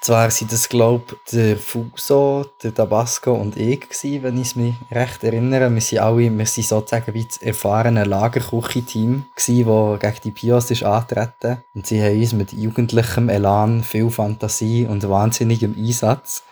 Zwar 0.00 0.30
sind 0.30 0.52
das, 0.52 0.68
glaube 0.68 1.04
ich, 1.10 1.32
der 1.32 1.56
Fuso, 1.56 2.46
der 2.62 2.72
Tabasco 2.72 3.32
und 3.32 3.56
ich, 3.56 3.80
gewesen, 3.80 4.22
wenn 4.22 4.40
ich 4.40 4.54
mich 4.54 4.74
recht 4.92 5.24
erinnere. 5.24 5.74
Wir 5.74 5.80
sind 5.80 5.98
alle, 5.98 6.38
wir 6.38 6.46
sind 6.46 6.68
sozusagen 6.68 7.12
wie 7.12 7.24
das 7.24 7.38
erfahrene 7.38 8.04
Lagerküche-Team, 8.04 9.24
das 9.34 9.46
gegen 9.46 10.20
die 10.22 10.30
Pios 10.30 10.70
ist 10.70 10.84
antreten. 10.84 11.64
Und 11.74 11.88
sie 11.88 12.00
haben 12.00 12.20
uns 12.20 12.32
mit 12.32 12.52
jugendlichem 12.52 13.28
Elan, 13.28 13.82
viel 13.82 14.08
Fantasie 14.10 14.86
und 14.86 15.08
wahnsinnigem 15.08 15.74
Einsatz 15.76 16.44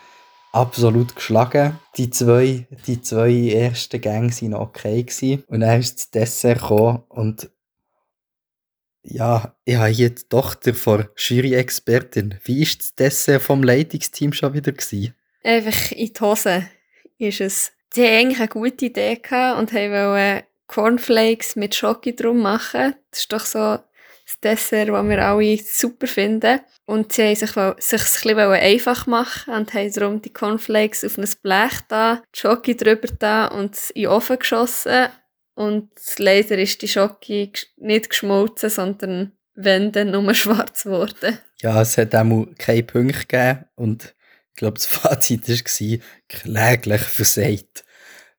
absolut 0.55 1.15
geschlagen. 1.15 1.79
Die 1.97 2.09
zwei, 2.09 2.67
die 2.87 3.01
zwei 3.01 3.49
ersten 3.49 4.01
Gänge 4.01 4.31
waren 4.31 4.53
okay. 4.53 5.03
Gewesen. 5.03 5.43
Und 5.47 5.61
dann 5.61 5.79
ist 5.79 5.97
das 5.97 6.11
Dessert 6.11 6.61
gekommen 6.61 7.03
und 7.09 7.49
ja, 9.07 9.55
ich 9.65 9.75
habe 9.75 9.89
hier 9.89 10.09
die 10.09 10.23
Tochter 10.23 10.73
von 10.73 11.05
Jury-Expertin. 11.15 12.39
Wie 12.43 12.61
war 12.61 12.73
das 12.77 12.95
Dessert 12.95 13.43
vom 13.43 13.61
Leitungsteam 13.61 14.33
schon 14.33 14.55
wieder? 14.55 14.71
Gewesen? 14.71 15.13
Einfach 15.43 15.91
in 15.91 16.11
die 16.11 16.19
Hose 16.19 16.65
ist 17.19 17.41
es 17.41 17.71
die 17.95 18.01
haben 18.01 18.17
eigentlich 18.17 18.39
eine 18.39 18.47
gute 18.49 18.85
Idee 18.85 19.21
und 19.57 19.73
wollten 19.73 20.43
Cornflakes 20.67 21.55
mit 21.55 21.75
Schoki 21.75 22.15
drum 22.15 22.41
machen. 22.41 22.95
Das 23.11 23.21
ist 23.21 23.31
doch 23.31 23.45
so 23.45 23.77
das 24.25 24.39
Dessert, 24.39 24.89
das 24.89 25.05
wir 25.05 25.25
alle 25.25 25.57
super 25.57 26.07
finden. 26.07 26.59
Und 26.85 27.13
sie 27.13 27.23
haben 27.23 27.35
sich, 27.35 27.51
sich 27.51 28.25
ein 28.25 28.35
bisschen 28.35 28.39
einfach 28.39 29.07
machen 29.07 29.53
und 29.53 29.73
haben 29.73 29.93
darum 29.93 30.21
die 30.21 30.33
Cornflakes 30.33 31.03
auf 31.05 31.17
ein 31.17 31.29
Blech 31.41 31.79
da, 31.87 32.21
die 32.33 32.39
Schoki 32.39 32.75
drüber 32.75 33.07
da 33.19 33.45
und 33.47 33.77
in 33.91 34.03
den 34.03 34.11
Ofen 34.11 34.39
geschossen. 34.39 35.07
Und 35.55 35.89
leider 36.17 36.57
ist 36.57 36.81
die 36.81 36.87
Schoki 36.87 37.51
nicht 37.77 38.09
geschmolzen, 38.09 38.69
sondern 38.69 39.31
wenn 39.53 39.91
dann 39.91 40.11
nur 40.11 40.33
schwarz 40.33 40.83
geworden. 40.83 41.39
Ja, 41.61 41.81
es 41.81 41.97
hat 41.97 42.13
auch 42.13 42.45
keine 42.57 42.83
Punkte 42.83 43.19
gegeben 43.19 43.65
und 43.75 44.15
ich 44.51 44.59
glaube, 44.59 44.75
das 44.75 44.85
Fazit 44.85 45.47
war 45.47 45.99
kläglich 46.27 47.01
versagt. 47.01 47.85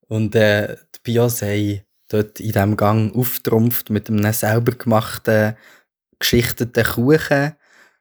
Und 0.09 0.35
äh, 0.35 0.77
die 0.95 1.01
Bios 1.03 1.43
haben 1.43 1.83
dort 2.09 2.41
in 2.41 2.53
diesem 2.53 2.77
Gang 2.77 3.15
auftrumpft 3.15 3.91
mit 3.91 4.09
einem 4.09 4.33
selber 4.33 4.73
gemachten, 4.73 5.57
geschichteten 6.19 6.85
Kuchen. 6.85 7.55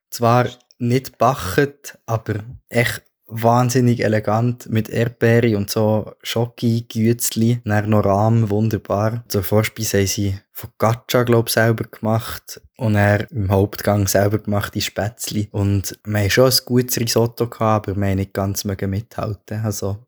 Zwar 0.10 0.48
nicht 0.78 1.14
gebacken, 1.14 1.74
aber 2.06 2.44
echt 2.70 3.04
wahnsinnig 3.28 4.04
elegant 4.04 4.70
mit 4.70 4.90
Erdbeere 4.90 5.58
und 5.58 5.70
so 5.70 6.14
Schoki, 6.22 6.86
Gützli, 6.88 7.60
Rahm, 7.66 8.50
wunderbar. 8.50 9.24
Zur 9.28 9.44
Vorspeise 9.44 10.00
haben 10.00 10.08
sie 10.08 10.40
Focaccia, 10.52 11.24
glaube 11.24 11.50
ich, 11.50 11.54
selber 11.54 11.86
gemacht 11.86 12.62
und 12.78 12.96
er 12.96 13.30
im 13.32 13.50
Hauptgang 13.50 14.08
selber 14.08 14.40
gemachte 14.40 14.80
Spätzli. 14.80 15.50
Und 15.52 15.98
wir 16.06 16.20
haben 16.20 16.30
schon 16.30 16.52
ein 16.52 16.58
gutes 16.66 16.98
Risotto 17.00 17.48
gehabt, 17.48 17.90
aber 17.90 18.00
wir 18.00 18.08
haben 18.08 18.16
nicht 18.18 18.34
ganz 18.34 18.64
mithalten 18.64 19.66
Also 19.66 20.06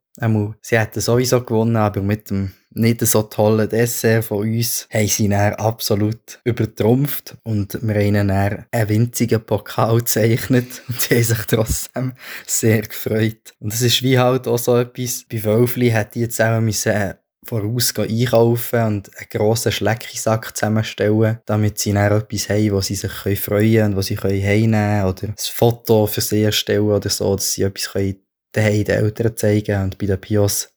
sie 0.61 0.79
hätten 0.79 1.01
sowieso 1.01 1.41
gewonnen, 1.41 1.75
aber 1.75 2.01
mit 2.01 2.29
dem 2.29 2.53
nicht 2.71 3.05
so 3.05 3.23
tollen 3.23 3.69
Dessert 3.69 4.25
von 4.25 4.39
uns 4.39 4.87
haben 4.91 5.07
sie 5.07 5.29
dann 5.29 5.53
absolut 5.55 6.39
übertrumpft 6.43 7.37
und 7.43 7.79
wir 7.81 7.95
haben 7.95 8.05
ihnen 8.05 8.27
dann 8.27 8.65
einen 8.71 8.89
winzigen 8.89 9.45
Pokal 9.45 9.97
gezeichnet 9.97 10.83
und 10.87 11.01
sie 11.01 11.15
haben 11.15 11.23
sich 11.23 11.45
trotzdem 11.47 12.13
sehr 12.45 12.81
gefreut. 12.81 13.53
Und 13.59 13.73
es 13.73 13.81
ist 13.81 14.03
wie 14.03 14.19
halt 14.19 14.47
auch 14.47 14.59
so 14.59 14.77
etwas, 14.77 15.25
bei 15.29 15.43
Wölfli 15.43 15.89
hätte 15.89 16.19
ich 16.19 16.41
auch 16.41 16.61
müssen 16.61 17.15
voraus 17.47 17.93
einkaufen 17.97 18.83
und 18.83 19.17
einen 19.17 19.29
grossen 19.29 19.71
Schleckisack 19.71 20.55
zusammenstellen, 20.55 21.39
damit 21.45 21.79
sie 21.79 21.93
dann 21.93 22.11
etwas 22.11 22.49
haben, 22.49 22.71
wo 22.71 22.81
sie 22.81 22.95
sich 22.95 23.11
freuen 23.11 23.39
können 23.39 23.83
und 23.85 23.95
wo 23.95 24.01
sie 24.01 24.17
heimnehmen 24.17 24.71
können 24.71 25.05
oder 25.05 25.23
ein 25.23 25.35
Foto 25.37 26.07
für 26.07 26.21
sie 26.21 26.43
erstellen 26.43 26.89
oder 26.89 27.09
so, 27.09 27.35
dass 27.35 27.53
sie 27.53 27.63
etwas 27.63 27.91
können 27.91 28.17
den 28.55 28.87
Eltern 28.87 29.37
zeigen. 29.37 29.83
Und 29.83 29.97
bei 29.97 30.07
den 30.07 30.19
Pios 30.19 30.69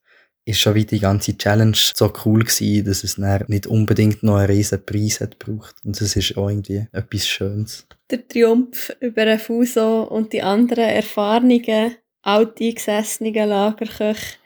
ist 0.51 0.61
schon 0.61 0.75
wieder 0.75 0.89
die 0.89 1.01
ganze 1.01 1.37
Challenge 1.37 1.77
so 1.77 2.13
cool 2.25 2.41
gewesen, 2.41 2.85
dass 2.85 3.05
es 3.05 3.19
nicht 3.19 3.67
unbedingt 3.67 4.23
noch 4.23 4.37
einen 4.37 4.47
riesen 4.47 4.85
Preis 4.85 5.21
hat 5.21 5.39
gebraucht. 5.39 5.77
Und 5.85 6.01
das 6.01 6.17
ist 6.17 6.37
auch 6.37 6.49
irgendwie 6.49 6.87
etwas 6.93 7.27
Schönes. 7.27 7.87
Der 8.11 8.27
Triumph 8.27 8.95
über 9.01 9.25
den 9.25 9.39
Fuso 9.39 10.03
und 10.03 10.33
die 10.33 10.43
anderen 10.43 10.85
erfahrenen, 10.85 11.97
alteingesessenen 12.23 13.35
Lagerköche 13.35 14.37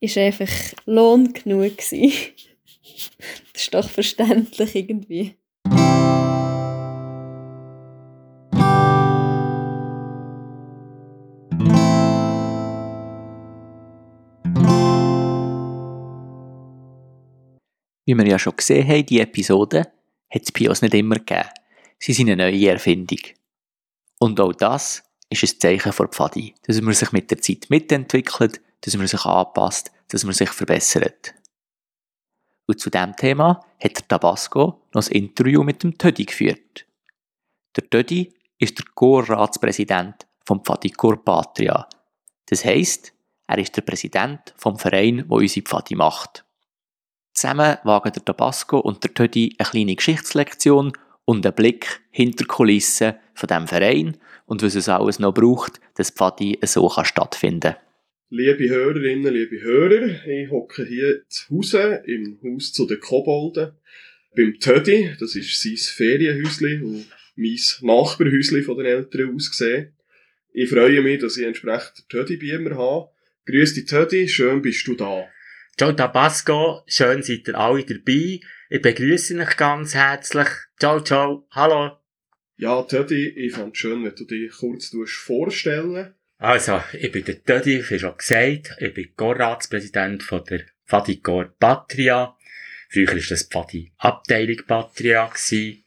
ist 0.00 0.18
einfach 0.18 0.48
Lohn 0.86 1.32
genug 1.32 1.76
gewesen. 1.78 2.12
das 3.52 3.62
ist 3.62 3.74
doch 3.74 3.88
verständlich 3.88 4.74
irgendwie. 4.74 5.36
Wie 18.04 18.16
wir 18.16 18.26
ja 18.26 18.38
schon 18.38 18.56
gesehen 18.56 18.86
haben, 18.86 19.06
die 19.06 19.20
Episode 19.20 19.92
hat 20.30 20.42
es 20.42 20.52
Pios 20.52 20.82
nicht 20.82 20.94
immer 20.94 21.16
gegeben. 21.16 21.48
Sie 21.98 22.12
sind 22.12 22.30
eine 22.30 22.50
neue 22.50 22.70
Erfindung. 22.70 23.20
Und 24.18 24.40
auch 24.40 24.52
das 24.52 25.04
ist 25.28 25.42
ein 25.42 25.60
Zeichen 25.60 25.92
von 25.92 26.08
Pfadi, 26.08 26.54
dass 26.62 26.80
man 26.80 26.94
sich 26.94 27.12
mit 27.12 27.30
der 27.30 27.38
Zeit 27.38 27.66
mitentwickelt, 27.70 28.60
dass 28.80 28.96
man 28.96 29.06
sich 29.06 29.24
anpasst, 29.24 29.92
dass 30.08 30.24
man 30.24 30.34
sich 30.34 30.50
verbessert. 30.50 31.34
Und 32.66 32.80
zu 32.80 32.90
diesem 32.90 33.16
Thema 33.16 33.64
hat 33.82 33.96
der 33.96 34.08
Tabasco 34.08 34.82
noch 34.92 35.06
ein 35.06 35.12
Interview 35.12 35.62
mit 35.62 35.82
dem 35.82 35.96
Tödi 35.96 36.24
geführt. 36.24 36.86
Der 37.76 37.88
Tödi 37.88 38.34
ist 38.58 38.78
der 38.78 38.86
Chorratspräsident 38.94 40.26
vom 40.44 40.64
Pfadikor 40.64 41.24
Patria. 41.24 41.88
Das 42.46 42.64
heisst, 42.64 43.12
er 43.46 43.58
ist 43.58 43.76
der 43.76 43.82
Präsident 43.82 44.54
vom 44.56 44.78
Verein, 44.78 45.24
wo 45.28 45.36
unsere 45.36 45.64
Pfadi 45.64 45.94
macht. 45.94 46.44
Zusammen 47.32 47.78
wagen 47.84 48.12
der 48.12 48.24
Tabasco 48.24 48.78
und 48.78 49.02
der 49.02 49.14
Tödi 49.14 49.54
eine 49.58 49.68
kleine 49.68 49.96
Geschichtslektion 49.96 50.92
und 51.24 51.46
einen 51.46 51.54
Blick 51.54 52.00
hinter 52.10 52.44
Kulissen 52.44 53.14
von 53.34 53.46
diesem 53.46 53.68
Verein 53.68 54.16
und 54.46 54.62
was 54.62 54.74
es 54.74 54.88
alles 54.88 55.18
noch 55.18 55.32
braucht, 55.32 55.80
dass 55.94 56.10
Pfadi 56.10 56.58
so 56.64 56.88
kann 56.88 57.04
stattfinden 57.04 57.74
Liebe 58.28 58.68
Hörerinnen, 58.68 59.32
liebe 59.32 59.60
Hörer, 59.60 60.26
ich 60.26 60.50
hocke 60.50 60.86
hier 60.86 61.22
zu 61.28 61.50
Hause, 61.50 62.02
im 62.06 62.38
Haus 62.42 62.72
zu 62.72 62.86
den 62.86 62.98
Kobolden, 62.98 63.72
beim 64.34 64.58
Tödi, 64.58 65.10
das 65.20 65.36
ist 65.36 65.62
sein 65.62 65.76
Ferienhäusli 65.76 66.80
und 66.82 67.06
mein 67.36 67.58
Nachbarhäusli 67.82 68.62
von 68.62 68.78
den 68.78 68.86
Eltern 68.86 69.34
aus 69.34 69.50
gesehen. 69.50 69.92
Ich 70.54 70.70
freue 70.70 71.02
mich, 71.02 71.20
dass 71.20 71.36
ich 71.36 71.46
entsprechend 71.46 72.08
Tödi 72.08 72.36
bei 72.36 72.58
mir 72.58 72.76
habe. 72.76 73.10
Grüß 73.46 73.74
dich 73.74 73.86
Tödi, 73.86 74.28
schön 74.28 74.62
bist 74.62 74.86
du 74.86 74.94
da. 74.94 75.26
Ciao 75.78 75.92
Tabasco, 75.92 76.82
schön 76.86 77.22
seid 77.22 77.48
ihr 77.48 77.58
alle 77.58 77.84
dabei. 77.84 78.40
Ich 78.68 78.82
begrüße 78.82 79.38
euch 79.38 79.56
ganz 79.56 79.94
herzlich. 79.94 80.48
Ciao, 80.78 81.00
ciao, 81.00 81.46
hallo. 81.50 81.98
Ja, 82.56 82.82
Tödi, 82.82 83.28
ich 83.28 83.54
fand 83.54 83.74
es 83.74 83.80
schön, 83.80 84.04
wenn 84.04 84.14
du 84.14 84.24
dich 84.24 84.52
kurz 84.52 84.94
vorstellen 85.08 86.14
Also, 86.36 86.82
ich 86.92 87.10
bin 87.10 87.24
der 87.24 87.42
Tödi, 87.42 87.82
wie 87.88 87.98
schon 87.98 88.16
gesagt. 88.16 88.76
Ich 88.80 88.92
bin 88.92 89.14
Gorratspräsident 89.16 90.22
von 90.22 90.44
der 90.44 90.60
Fadikor 90.84 91.54
Patria. 91.58 92.36
Früher 92.90 93.08
war 93.08 93.14
das 93.14 93.48
Fadi 93.50 93.92
Abteilung 93.96 94.58
Patria. 94.66 95.26
Gewesen. 95.26 95.84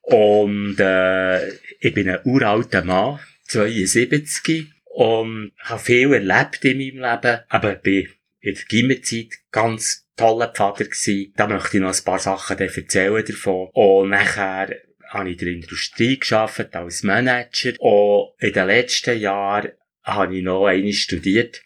Und 0.00 0.80
äh, 0.80 1.48
ich 1.78 1.94
bin 1.94 2.08
ein 2.08 2.18
uralter 2.24 2.82
Mann, 2.84 3.20
72, 3.46 4.66
und 4.86 5.52
habe 5.60 5.80
viel 5.80 6.12
erlebt 6.12 6.64
in 6.64 6.78
meinem 6.78 7.12
Leben. 7.12 7.40
Aber 7.48 7.76
bin 7.76 8.08
in 8.42 8.54
der 8.54 8.64
Gimmerzeit 8.64 9.38
ganz 9.50 10.06
toller 10.16 10.52
Vater 10.54 10.84
gewesen. 10.84 11.32
Da 11.36 11.46
möchte 11.46 11.76
ich 11.76 11.82
noch 11.82 11.96
ein 11.96 12.04
paar 12.04 12.18
Sachen 12.18 12.58
erzählen 12.58 13.24
davon. 13.24 13.70
Und 13.72 14.10
nachher 14.10 14.76
habe 15.08 15.30
ich 15.30 15.40
in 15.40 15.46
der 15.46 15.54
Industrie 15.54 16.18
geschafft 16.18 16.74
als 16.74 17.02
Manager. 17.04 17.72
Und 17.80 18.34
in 18.40 18.52
den 18.52 18.66
letzten 18.66 19.18
Jahren 19.18 19.72
habe 20.02 20.36
ich 20.36 20.42
noch 20.42 20.66
einmal 20.66 20.92
studiert, 20.92 21.62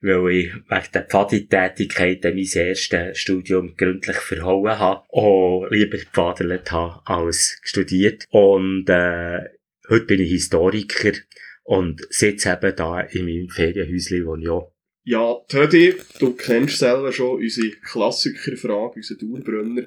weil 0.00 0.30
ich 0.32 0.54
wegen 0.54 0.92
der 0.92 1.06
Pfaditätigkeit 1.06 2.22
mein 2.24 2.38
erstes 2.38 3.18
Studium 3.18 3.74
gründlich 3.76 4.18
verhauen 4.18 4.78
habe 4.78 5.04
und 5.08 5.70
lieber 5.70 5.96
gefadert 5.96 6.70
habe 6.70 7.00
als 7.06 7.58
studiert. 7.62 8.26
Und 8.28 8.88
äh, 8.90 9.40
heute 9.88 10.04
bin 10.04 10.20
ich 10.20 10.30
Historiker 10.30 11.12
und 11.62 12.06
sitze 12.10 12.52
eben 12.52 12.76
da 12.76 13.00
in 13.00 13.24
meinem 13.24 13.48
Ferienhäuschen, 13.48 14.26
wo 14.26 14.36
ich 14.36 14.48
auch 14.48 14.74
ja, 15.08 15.36
Tödi, 15.48 15.94
du 16.18 16.34
kennst 16.34 16.80
selber 16.80 17.10
schon 17.12 17.40
unsere 17.40 17.70
Klassikerfrage, 17.70 18.96
unseren 18.96 19.18
Dauerbrenner. 19.18 19.86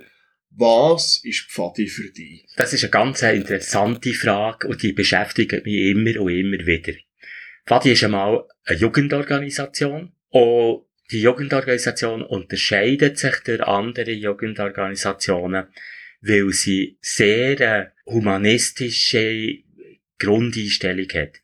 Was 0.49 1.21
ist 1.23 1.51
Pfadi 1.51 1.87
für 1.87 2.09
dich? 2.09 2.47
Das 2.57 2.73
ist 2.73 2.83
eine 2.83 2.89
ganz 2.89 3.21
interessante 3.21 4.13
Frage 4.13 4.67
und 4.67 4.81
die 4.81 4.93
beschäftigt 4.93 5.63
mich 5.63 5.75
immer 5.75 6.19
und 6.21 6.31
immer 6.31 6.65
wieder. 6.65 6.93
Pfadi 7.67 7.91
ist 7.91 8.03
einmal 8.03 8.45
eine 8.65 8.79
Jugendorganisation 8.79 10.11
und 10.29 10.85
die 11.11 11.21
Jugendorganisation 11.21 12.23
unterscheidet 12.23 13.19
sich 13.19 13.35
durch 13.45 13.61
andere 13.61 14.11
Jugendorganisationen, 14.11 15.67
weil 16.21 16.49
sie 16.49 16.97
sehr 16.99 17.61
eine 17.61 17.91
humanistische 18.07 19.59
Grundeinstellung 20.17 21.09
hat. 21.13 21.41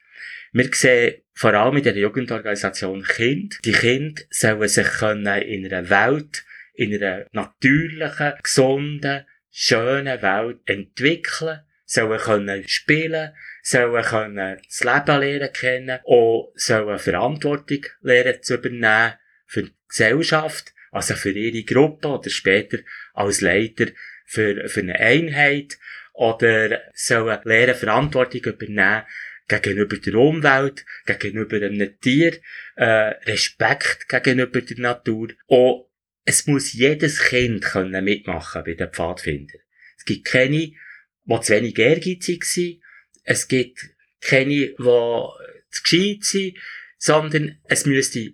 Wir 0.51 0.69
sehen 0.73 1.21
vor 1.37 1.53
allem 1.53 1.77
in 1.77 1.83
der 1.83 1.95
Jugendorganisation 1.95 3.03
Kind. 3.03 3.59
Die 3.63 3.71
Kinder 3.71 4.23
sollen 4.31 4.67
sich 4.67 4.87
in 5.03 5.27
einer 5.27 5.87
Welt, 5.87 6.43
in 6.73 6.95
einer 6.95 7.27
natürlichen, 7.31 8.33
gesunden, 8.41 9.23
schönen 9.51 10.21
Welt 10.23 10.61
entwickeln, 10.65 11.59
sollen 11.85 12.19
können 12.19 12.67
spielen, 12.67 13.35
sollen 13.61 14.03
können 14.03 14.57
das 14.67 14.83
Leben 14.83 15.21
lernen 15.21 15.53
kennen 15.53 15.99
und 16.05 16.47
sollen 16.55 16.97
Verantwortung 16.97 17.85
lernen 18.01 18.41
zu 18.41 18.55
übernehmen 18.55 19.13
für 19.45 19.63
die 19.63 19.75
Gesellschaft, 19.87 20.73
also 20.91 21.13
für 21.13 21.31
ihre 21.31 21.63
Gruppe 21.63 22.07
oder 22.07 22.31
später 22.31 22.79
als 23.13 23.41
Leiter 23.41 23.85
für, 24.25 24.67
für 24.69 24.79
eine 24.79 24.95
Einheit 24.95 25.77
oder 26.13 26.81
sollen 26.95 27.39
lernen 27.43 27.75
Verantwortung 27.75 28.41
übernehmen 28.41 29.03
gegenüber 29.47 29.97
der 29.97 30.15
Umwelt, 30.15 30.85
gegenüber 31.05 31.57
einem 31.57 31.99
Tier, 31.99 32.39
äh, 32.75 33.13
Respekt 33.25 34.09
gegenüber 34.09 34.61
der 34.61 34.79
Natur. 34.79 35.29
Und 35.45 35.85
es 36.25 36.47
muss 36.47 36.73
jedes 36.73 37.23
Kind 37.23 37.63
können 37.63 38.03
mitmachen 38.03 38.63
bei 38.65 38.73
den 38.73 38.91
Pfadfindern. 38.91 39.61
Es 39.97 40.05
gibt 40.05 40.25
keine, 40.25 40.57
die 40.57 41.41
zu 41.41 41.53
wenig 41.53 41.79
ehrgeizig 41.79 42.43
sind. 42.45 42.81
Es 43.23 43.47
gibt 43.47 43.79
keine, 44.21 44.67
die 44.67 44.75
zu 44.77 45.83
gescheit 45.83 46.23
sind, 46.23 46.57
sondern 46.97 47.59
es 47.65 47.85
müsste 47.85 48.33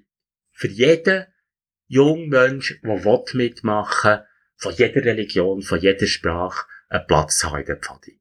für 0.52 0.70
jeden 0.70 1.26
jungen 1.88 2.30
Mensch, 2.30 2.80
der 2.82 3.24
mitmachen 3.34 4.12
will, 4.12 4.26
von 4.56 4.74
jeder 4.74 5.04
Religion, 5.04 5.62
von 5.62 5.80
jeder 5.80 6.08
Sprache, 6.08 6.66
einen 6.90 7.06
Platz 7.06 7.44
haben 7.44 7.60
in 7.60 7.66
der 7.66 7.78
Pfadi. 7.78 8.20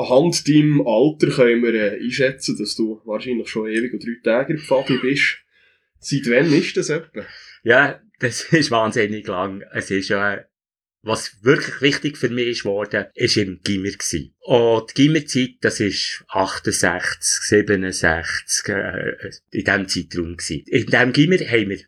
Anhand 0.00 0.48
deinem 0.48 0.86
Alter 0.86 1.28
können 1.28 1.62
wir 1.62 1.74
äh, 1.74 2.02
einschätzen, 2.02 2.56
dass 2.58 2.74
du 2.74 3.00
wahrscheinlich 3.04 3.48
schon 3.48 3.68
ewig 3.68 3.92
und 3.92 4.04
drei 4.04 4.16
Tage 4.22 4.58
Pfadi 4.58 4.98
bist. 4.98 5.38
Seit 5.98 6.26
wann 6.26 6.52
ist 6.52 6.76
das 6.76 6.88
etwa? 6.88 7.24
Ja, 7.62 8.00
das 8.18 8.42
ist 8.52 8.70
wahnsinnig 8.70 9.26
lang. 9.26 9.62
Es 9.72 9.90
ist 9.90 10.08
ja, 10.08 10.44
was 11.02 11.42
wirklich 11.42 11.80
wichtig 11.80 12.18
für 12.18 12.28
mich 12.28 12.48
ist 12.48 12.64
worden, 12.64 13.06
ist 13.14 13.36
im 13.36 13.60
Gimmer 13.62 13.90
gewesen. 13.90 14.34
Und 14.40 14.90
die 14.90 15.02
Gimmerzeit, 15.02 15.56
das 15.60 15.80
ist 15.80 16.24
68, 16.28 17.40
67, 17.42 18.68
äh, 18.68 19.30
in 19.50 19.64
diesem 19.64 19.88
Zeitraum 19.88 20.36
gewesen. 20.36 20.64
In 20.66 20.86
diesem 20.86 21.12
Gimmer 21.12 21.38
haben 21.38 21.70
wir 21.70 21.80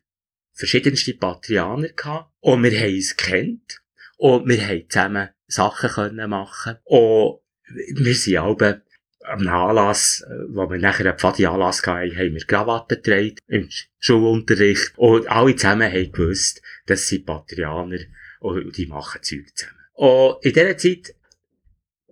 verschiedenste 0.52 1.14
Patrianer 1.14 1.88
gehabt. 1.88 2.32
Und 2.40 2.62
wir 2.62 2.78
haben 2.78 2.94
uns 2.94 3.16
kennt. 3.16 3.82
Und 4.16 4.48
wir 4.48 4.66
haben 4.66 4.86
zusammen 4.88 5.28
Sachen 5.46 5.90
können 5.90 6.30
machen. 6.30 6.76
Und 6.84 7.41
wir 7.74 8.14
sind 8.14 8.38
alle 8.38 8.82
am 9.24 9.46
Anlass, 9.46 10.24
wo 10.48 10.68
wir 10.68 10.78
nachher 10.78 11.06
einen 11.06 11.18
Pfadi-Anlass 11.18 11.86
hatten, 11.86 12.16
haben 12.16 12.34
wir 12.34 12.44
Krawatten 12.44 13.00
getragen 13.02 13.36
im 13.46 13.68
Schulunterricht. 13.98 14.92
Und 14.96 15.28
alle 15.28 15.56
zusammen 15.56 15.90
haben 15.90 16.12
gewusst, 16.12 16.60
das 16.86 17.08
sind 17.08 17.26
Patrianer 17.26 18.00
und 18.40 18.76
die 18.76 18.86
machen 18.86 19.22
Zeug 19.22 19.46
zusammen. 19.54 19.78
Und 19.94 20.44
in 20.44 20.52
dieser 20.52 20.76
Zeit 20.76 21.14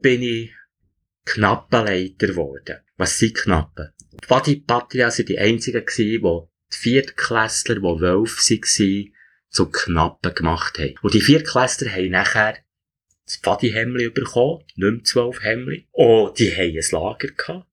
bin 0.00 0.22
ich 0.22 0.52
Knappenleiter 1.24 2.28
geworden. 2.28 2.78
Was 2.96 3.18
sind 3.18 3.36
Knappen? 3.36 3.92
Die 4.12 4.26
Pfadi-Patria 4.26 5.10
sind 5.10 5.28
die 5.28 5.38
einzigen 5.38 5.84
die 5.96 6.20
die 6.20 6.76
Viertklässler, 6.76 7.76
die 7.76 7.82
Wölfe 7.82 8.54
waren, 8.54 9.14
zu 9.48 9.66
Knappen 9.66 10.34
gemacht 10.34 10.78
haben. 10.78 10.94
Und 11.02 11.14
die 11.14 11.20
Viertklässler 11.20 11.90
haben 11.90 12.10
nachher 12.10 12.58
das 13.30 13.36
Pfadi-Hemmli 13.38 14.10
bekommen, 14.10 14.64
nicht 14.74 14.90
mehr 14.90 15.04
zwölf 15.04 15.42
Hemmli. 15.42 15.86
Und 15.92 16.38
die 16.38 16.50
haben 16.50 16.76
ein 16.76 16.84
Lager 16.90 17.28
gehabt. 17.28 17.66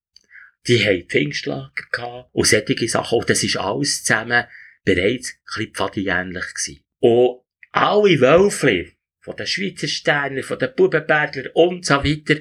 Die 0.68 0.86
haben 0.86 1.08
Pfingstlager 1.08 1.84
gehabt. 1.91 2.30
Und 2.32 2.47
solche 2.47 2.88
Sachen. 2.88 3.20
Und 3.20 3.30
das 3.30 3.43
ist 3.43 3.58
alles 3.58 4.03
zusammen 4.03 4.45
bereits 4.84 5.36
ein 5.55 5.74
Pfadi-ähnlich 5.74 6.53
gewesen. 6.53 6.84
Und 6.99 7.41
alle 7.72 8.20
Wölfli, 8.22 8.93
von 9.20 9.36
den 9.36 9.47
Schweizer 9.47 9.88
Sternen, 9.88 10.43
von 10.43 10.60
den 10.60 10.74
Bubenberger 10.76 11.49
und 11.53 11.86
so 11.86 11.95
weiter, 11.95 12.36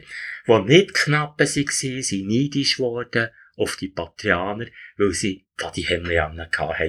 die 0.47 0.59
nicht 0.67 0.95
knapp 0.95 1.39
waren, 1.39 2.03
sind 2.03 2.29
neidisch 2.29 2.77
geworden 2.77 3.31
auf 3.57 3.77
die 3.77 3.89
Patrianer, 3.89 4.67
weil 4.99 5.12
sie 5.12 5.47
Pfadi-Hemmli 5.59 6.17
haben 6.17 6.39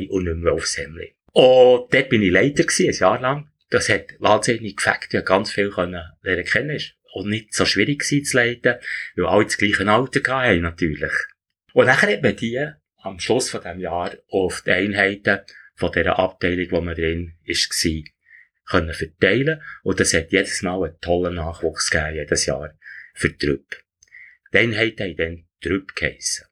und 0.09 0.23
nicht 0.25 0.35
mehr 0.35 0.53
Wölfshemmli. 0.53 1.15
Und 1.31 1.93
dort 1.93 2.09
bin 2.09 2.21
ich 2.21 2.31
Leiter 2.31 2.63
gewesen, 2.63 2.89
ein 2.89 2.99
Jahr 2.99 3.21
lang 3.21 3.49
das 3.69 3.89
hat 3.89 4.15
wahnsinnig 4.19 4.77
gefällt, 4.77 5.11
ja 5.11 5.21
ganz 5.21 5.51
viel 5.51 5.69
können 5.69 6.03
lernen 6.21 6.45
kennen 6.45 6.69
ist. 6.71 6.93
Und 7.13 7.29
nicht 7.29 7.53
so 7.53 7.65
schwierig 7.65 7.99
gewesen 7.99 8.25
zu 8.25 8.37
leiten, 8.37 8.75
weil 9.15 9.25
alle 9.25 9.45
das 9.45 9.57
gleiche 9.57 9.87
Alter 9.87 10.33
hatten, 10.33 10.61
natürlich. 10.61 11.13
Und 11.73 11.87
nachher 11.87 12.13
hat 12.13 12.21
man 12.21 12.35
die 12.35 12.69
am 12.97 13.19
Schluss 13.19 13.49
von 13.49 13.61
diesem 13.61 13.79
Jahr 13.79 14.15
auf 14.29 14.61
die 14.61 14.71
Einheiten 14.71 15.39
von 15.75 15.91
dieser 15.91 16.19
Abteilung, 16.19 16.71
wo 16.71 16.81
man 16.81 16.95
drin 16.95 17.37
war, 17.45 18.03
können 18.65 18.93
verteilen. 18.93 19.61
Und 19.83 19.99
das 19.99 20.13
hat 20.13 20.31
jedes 20.31 20.61
Mal 20.61 20.83
einen 20.83 20.99
tollen 20.99 21.35
Nachwuchs 21.35 21.89
gegeben, 21.89 22.15
jedes 22.15 22.45
Jahr, 22.45 22.73
für 23.13 23.29
die 23.29 23.45
Truppe. 23.45 23.77
Die 24.53 24.57
Einheiten 24.57 25.03
haben 25.03 25.15
dann 25.17 25.47
Truppe 25.61 25.93
geheissen. 25.95 26.45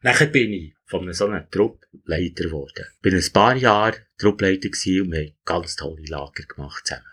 Nachher 0.00 0.26
bin 0.26 0.52
ich 0.52 0.74
von 0.92 1.10
so 1.14 1.26
einem 1.26 1.50
Truppleiter 1.50 2.44
geworden. 2.44 2.84
Bin 3.00 3.14
ein 3.14 3.32
paar 3.32 3.56
Jahre 3.56 3.96
Truppleiter 4.18 4.68
und 4.68 5.10
wir 5.10 5.20
haben 5.20 5.34
ganz 5.46 5.74
tolle 5.76 6.04
Lager 6.04 6.44
gemacht 6.44 6.86
zusammen. 6.86 7.06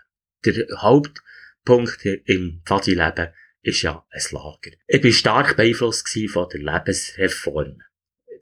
Der 0.44 0.66
Hauptpunkt 0.82 2.04
im 2.04 2.60
Fadi-Leben 2.66 3.28
ist 3.62 3.80
ja 3.80 4.04
ein 4.10 4.22
Lager. 4.32 4.76
Ich 4.86 5.00
bin 5.00 5.12
stark 5.14 5.56
beeinflusst 5.56 6.06
von 6.28 6.48
der 6.50 6.60
Lebensreform. 6.60 7.78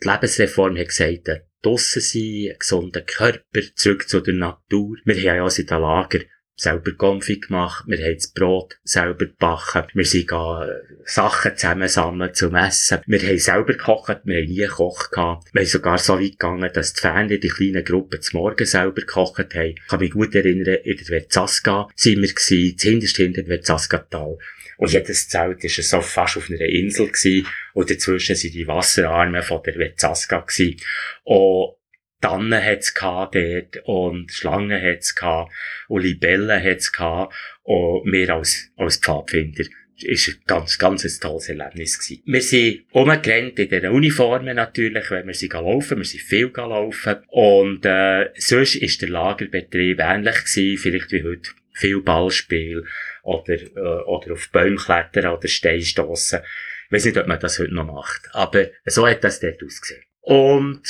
Die 0.03 0.09
Lebensreform 0.09 0.77
hat 0.77 0.89
gesagt, 0.89 1.29
draussen 1.63 2.03
sein, 2.03 2.49
einen 2.49 2.59
gesunden 2.59 3.07
Körper, 3.07 3.61
zurück 3.77 4.09
zu 4.09 4.21
der 4.21 4.35
Natur. 4.35 4.97
Wir 5.05 5.15
haben 5.15 5.37
ja 5.37 5.45
also 5.45 5.63
in 5.63 5.69
den 5.69 5.81
Lager 5.81 6.21
selber 6.59 6.93
Konfi 6.93 7.39
gemacht, 7.39 7.85
wir 7.87 7.99
haben 7.99 8.15
das 8.15 8.29
Brot 8.29 8.79
selber 8.83 9.27
gebacken, 9.27 9.85
wir 9.95 10.05
sind 10.05 10.33
äh, 10.33 10.67
Sachen 11.05 11.57
zusammensammeln 11.57 12.35
zum 12.35 12.55
Essen, 12.57 13.01
wir 13.07 13.21
haben 13.21 13.39
selber 13.39 13.73
gekocht, 13.73 14.21
wir 14.25 14.43
haben 14.43 14.49
nie 14.49 14.57
gekocht 14.57 15.13
gehabt. 15.13 15.49
Wir 15.53 15.63
haben 15.63 15.69
sogar 15.69 15.99
so 15.99 16.21
weit 16.21 16.33
gegangen, 16.33 16.71
dass 16.75 16.93
die 16.93 17.01
Fans 17.01 17.29
die 17.31 17.49
kleinen 17.49 17.85
Gruppen 17.85 18.21
zum 18.21 18.41
Morgen 18.41 18.67
selber 18.67 19.01
gekocht 19.01 19.55
haben. 19.55 19.75
Ich 19.77 19.87
kann 19.87 20.01
mich 20.01 20.11
gut 20.11 20.35
erinnern, 20.35 20.79
in 20.83 20.97
der 20.97 21.07
Verzaska 21.07 21.89
sind 21.95 22.21
wir 22.21 22.29
gewesen, 22.29 22.77
hinterst 22.79 23.17
hinter 23.17 23.43
der 23.43 23.57
Verzaska-Tal. 23.57 24.39
Und 24.79 24.93
jedes 24.93 25.29
Zelt 25.29 25.63
war 25.63 25.71
so 25.71 26.01
fast 26.01 26.37
auf 26.37 26.51
einer 26.51 26.61
Insel 26.61 27.09
gewesen. 27.09 27.47
Und 27.75 27.91
dazwischen 27.91 28.37
sind 28.37 28.55
die 28.55 28.67
Wasserarme 28.67 29.43
von 29.43 29.63
der 29.65 29.75
Verzaska 29.75 30.41
gewesen. 30.41 30.81
Und 31.25 31.78
Tannen 32.21 32.63
hat's 32.63 32.95
gehabt 32.95 33.35
dort 33.35 33.79
und 33.85 34.31
Schlangen 34.33 34.81
hat's 34.81 35.15
gehabt 35.15 35.53
und 35.89 36.03
Libellen 36.03 36.63
hat's 36.63 36.93
gehabt 36.93 37.35
und 37.63 38.11
wir 38.11 38.35
als, 38.35 38.71
als 38.77 38.99
Pfadfinder 38.99 39.65
ist 40.03 40.29
ein 40.29 40.43
ganz, 40.47 40.79
ganz 40.79 41.05
ein 41.05 41.21
tolles 41.21 41.49
Erlebnis 41.49 41.99
gewesen. 41.99 42.23
Wir 42.25 42.43
sind 42.43 42.85
umgerannt 42.93 43.59
in 43.59 43.69
den 43.69 43.87
Uniformen 43.87 44.57
natürlich, 44.57 45.11
wenn 45.11 45.27
wir 45.27 45.35
sind 45.35 45.53
laufen, 45.53 45.99
wir 45.99 46.05
sind 46.05 46.23
viel 46.23 46.53
laufen 46.55 47.17
und 47.29 47.85
äh, 47.85 48.31
sonst 48.37 48.77
ist 48.77 49.03
der 49.03 49.09
Lagerbetrieb 49.09 49.99
ähnlich 50.01 50.37
gewesen, 50.45 50.79
vielleicht 50.79 51.13
wie 51.13 51.25
heute 51.25 51.51
viel 51.73 52.01
Ballspiel 52.03 52.85
oder, 53.23 53.55
äh, 53.55 54.03
oder 54.05 54.33
auf 54.33 54.51
Bäume 54.51 54.77
klettern 54.77 55.33
oder 55.33 55.49
Steinstossen. 55.49 56.41
Ich 56.87 56.93
weiß 56.93 57.05
nicht, 57.07 57.19
ob 57.19 57.27
man 57.27 57.39
das 57.39 57.59
heute 57.59 57.75
noch 57.75 57.87
macht, 57.87 58.29
aber 58.33 58.69
so 58.85 59.07
hat 59.07 59.25
das 59.25 59.41
dort 59.41 59.63
ausgesehen. 59.63 60.03
Und 60.21 60.83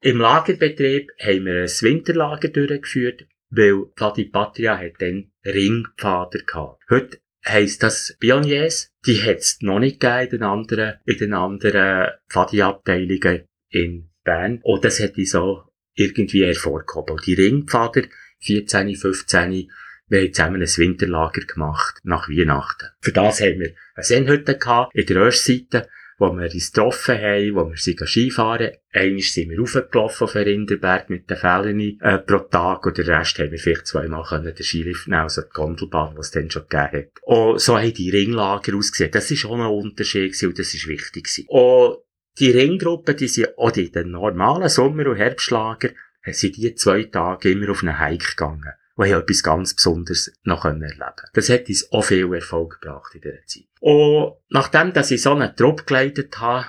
im 0.00 0.18
Lagerbetrieb 0.18 1.10
haben 1.20 1.46
wir 1.46 1.62
ein 1.62 1.68
Winterlager 1.68 2.48
durchgeführt, 2.48 3.26
weil 3.50 3.86
Plati 3.94 4.24
Patria 4.24 4.78
hat 4.78 4.94
dann 4.98 5.32
Ringpfader 5.44 6.40
gehabt. 6.40 6.82
Heute 6.90 7.18
heisst 7.44 7.82
das 7.82 8.16
Pioniers. 8.18 8.92
Die 9.06 9.22
hat 9.22 9.38
es 9.38 9.58
noch 9.60 9.78
nicht 9.78 10.00
gegeben 10.00 10.24
in 10.24 10.30
den 10.30 10.42
anderen, 10.42 10.94
in 11.04 11.18
den 11.18 11.34
anderen 11.34 12.10
Pfadi-Abteilungen 12.28 13.44
in 13.70 14.10
Bern. 14.24 14.60
Und 14.62 14.84
das 14.84 14.98
hätte 14.98 15.20
ich 15.20 15.30
so 15.30 15.62
irgendwie 15.94 16.44
hervorgehoben. 16.44 17.18
Die 17.24 17.34
Ringpfader, 17.34 18.02
14, 18.40 18.94
15, 18.94 19.70
wir 20.08 20.20
haben 20.20 20.32
zusammen 20.32 20.62
ein 20.62 20.68
Winterlager 20.68 21.40
gemacht, 21.42 22.00
nach 22.04 22.28
Weihnachten. 22.28 22.90
Für 23.00 23.12
das 23.12 23.40
haben 23.40 23.58
wir 23.58 23.74
eine 23.94 24.04
Sennhütte 24.04 24.56
gehabt, 24.56 24.94
in 24.94 25.06
der 25.06 25.22
Ostseite, 25.22 25.88
wo 26.18 26.32
wir 26.32 26.44
uns 26.52 26.72
getroffen 26.72 27.18
haben, 27.18 27.54
wo 27.54 27.68
wir 27.68 27.76
sind 27.76 28.00
Skifahren. 28.00 28.72
Einmal 28.92 29.20
sind 29.20 29.50
wir 29.50 29.58
raufgelaufen 29.58 30.24
auf 30.24 30.32
den 30.32 30.44
Rinderberg 30.44 31.10
mit 31.10 31.28
den 31.28 31.36
Fällen 31.36 32.00
äh, 32.00 32.18
pro 32.18 32.38
Tag 32.38 32.86
und 32.86 32.96
den 32.96 33.06
Rest 33.06 33.38
haben 33.38 33.50
wir 33.50 33.58
vielleicht 33.58 33.86
zweimal 33.86 34.24
können 34.24 34.54
den 34.54 34.64
Skilift 34.64 35.08
nehmen, 35.08 35.22
also 35.22 35.42
die 35.42 35.50
Gondelbahn, 35.52 36.14
die 36.14 36.20
es 36.20 36.30
dann 36.30 36.50
schon 36.50 36.62
gegeben 36.68 37.04
hat. 37.04 37.22
Und 37.22 37.60
so 37.60 37.78
haben 37.78 37.92
die 37.92 38.10
Ringlager 38.10 38.76
ausgesehen. 38.76 39.10
Das 39.10 39.30
ist 39.30 39.44
auch 39.44 39.54
ein 39.54 39.60
Unterschied 39.60 40.32
gewesen 40.32 40.48
und 40.48 40.58
das 40.58 40.72
ist 40.72 40.88
wichtig 40.88 41.24
gewesen. 41.24 41.44
Und 41.48 41.98
die 42.38 42.50
Ringgruppen, 42.50 43.16
die 43.16 43.28
sind 43.28 43.56
auch 43.58 43.76
in 43.76 43.92
den 43.92 44.10
normalen 44.10 44.68
Sommer- 44.68 45.08
und 45.08 45.16
Herbstlager, 45.16 45.90
sind 46.24 46.56
die 46.56 46.74
zwei 46.74 47.04
Tage 47.04 47.50
immer 47.50 47.70
auf 47.70 47.82
einen 47.82 47.98
Hike 47.98 48.30
gegangen 48.30 48.72
wo 48.96 49.04
ich 49.04 49.12
etwas 49.12 49.42
ganz 49.42 49.74
Besonderes 49.74 50.32
noch 50.42 50.64
erleben. 50.64 50.98
Das 51.34 51.50
hat 51.50 51.68
uns 51.68 51.92
auch 51.92 52.02
viel 52.02 52.32
Erfolg 52.34 52.80
gebracht 52.80 53.14
in 53.14 53.20
dieser 53.20 53.46
Zeit. 53.46 53.66
Und 53.80 54.36
nachdem, 54.48 54.92
dass 54.92 55.10
ich 55.10 55.22
so 55.22 55.34
einen 55.34 55.54
Trupp 55.54 55.86
geleitet 55.86 56.38
habe, 56.40 56.66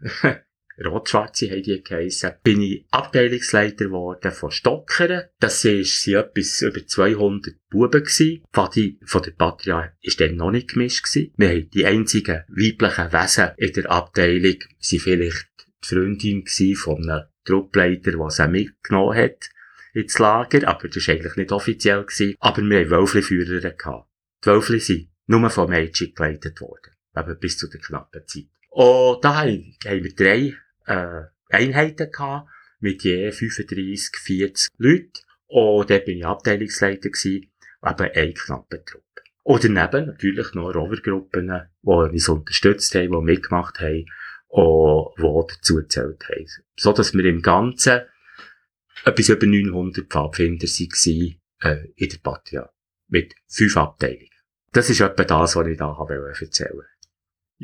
Rot-Schwarze 0.84 1.50
haben 1.50 1.62
die 1.62 1.82
geheissen, 1.82 2.32
bin 2.42 2.62
ich 2.62 2.86
Abteilungsleiter 2.90 3.86
geworden 3.86 4.32
von 4.32 4.50
Stockeren. 4.50 5.24
Das 5.38 5.64
ist, 5.64 6.02
sind 6.02 6.14
etwas 6.14 6.62
über 6.62 6.86
200 6.86 7.54
Buben 7.70 8.04
gewesen. 8.04 8.42
Die 8.74 8.98
von 9.04 9.22
der 9.22 9.30
Patria 9.32 9.76
war 9.76 9.92
dann 10.18 10.36
noch 10.36 10.50
nicht 10.50 10.72
gemischt. 10.72 11.06
Wir 11.36 11.48
haben 11.48 11.70
die 11.70 11.86
einzigen 11.86 12.44
weiblichen 12.48 13.12
Wesen 13.12 13.50
in 13.56 13.72
der 13.72 13.90
Abteilung, 13.90 14.56
sie 14.78 14.98
vielleicht 14.98 15.48
die 15.84 15.94
Freundin 15.94 16.44
von 16.76 17.08
einem 17.08 17.26
Truppleiter, 17.44 18.12
der 18.12 18.30
sie 18.30 18.48
mitgenommen 18.48 19.16
hat 19.16 19.51
ins 19.92 20.18
Lager, 20.18 20.66
aber 20.68 20.88
das 20.88 21.06
war 21.06 21.14
eigentlich 21.14 21.36
nicht 21.36 21.52
offiziell. 21.52 22.04
Gewesen. 22.04 22.34
Aber 22.38 22.62
wir 22.62 22.80
hatten 22.80 22.90
Wölfli-Führer. 22.90 23.60
Die 23.60 24.46
Wölfli 24.46 24.80
sind 24.80 25.08
nur 25.26 25.50
von 25.50 25.70
Mädchen 25.70 26.14
geleitet 26.14 26.60
worden. 26.60 26.92
Eben 27.16 27.38
bis 27.38 27.58
zu 27.58 27.68
der 27.68 27.80
knappen 27.80 28.26
Zeit. 28.26 28.46
Und 28.70 29.22
da 29.22 29.36
haben 29.36 29.76
wir 29.84 30.14
drei 30.14 30.54
äh, 30.86 31.22
Einheiten 31.50 32.10
gehabt, 32.10 32.48
mit 32.80 33.04
je 33.04 33.30
35, 33.30 34.16
40 34.16 34.70
Leuten. 34.78 35.12
Und 35.46 35.90
dort 35.90 36.04
bin 36.06 36.18
ich 36.18 36.26
Abteilungsleiter 36.26 37.10
gewesen, 37.10 37.50
eben 37.84 38.10
eine 38.10 38.32
knappe 38.32 38.84
Truppe. 38.84 39.04
Und 39.42 39.64
daneben 39.64 40.06
natürlich 40.06 40.54
noch 40.54 40.74
Rovergruppen, 40.74 41.48
die 41.82 41.88
uns 41.88 42.28
unterstützt 42.28 42.94
haben, 42.94 43.10
die 43.10 43.20
mitgemacht 43.20 43.80
haben 43.80 44.06
und 44.48 45.14
die 45.18 45.54
dazu 45.54 45.76
gezählt 45.76 46.24
haben. 46.28 46.46
So 46.76 46.92
dass 46.92 47.12
wir 47.12 47.24
im 47.24 47.42
Ganzen 47.42 48.02
etwas 49.04 49.28
über 49.28 49.46
900 49.46 50.06
Pfadfinder 50.08 50.66
waren, 50.66 51.40
äh, 51.62 51.88
in 51.96 52.08
der 52.08 52.18
Patria. 52.22 52.70
Mit 53.08 53.34
fünf 53.48 53.76
Abteilungen. 53.76 54.28
Das 54.72 54.88
ist 54.88 55.00
etwa 55.00 55.24
das, 55.24 55.56
was 55.56 55.66
ich 55.66 55.76
da 55.76 55.96
habe 55.98 56.14
erzählen 56.14 56.72
wollte. 56.72 56.88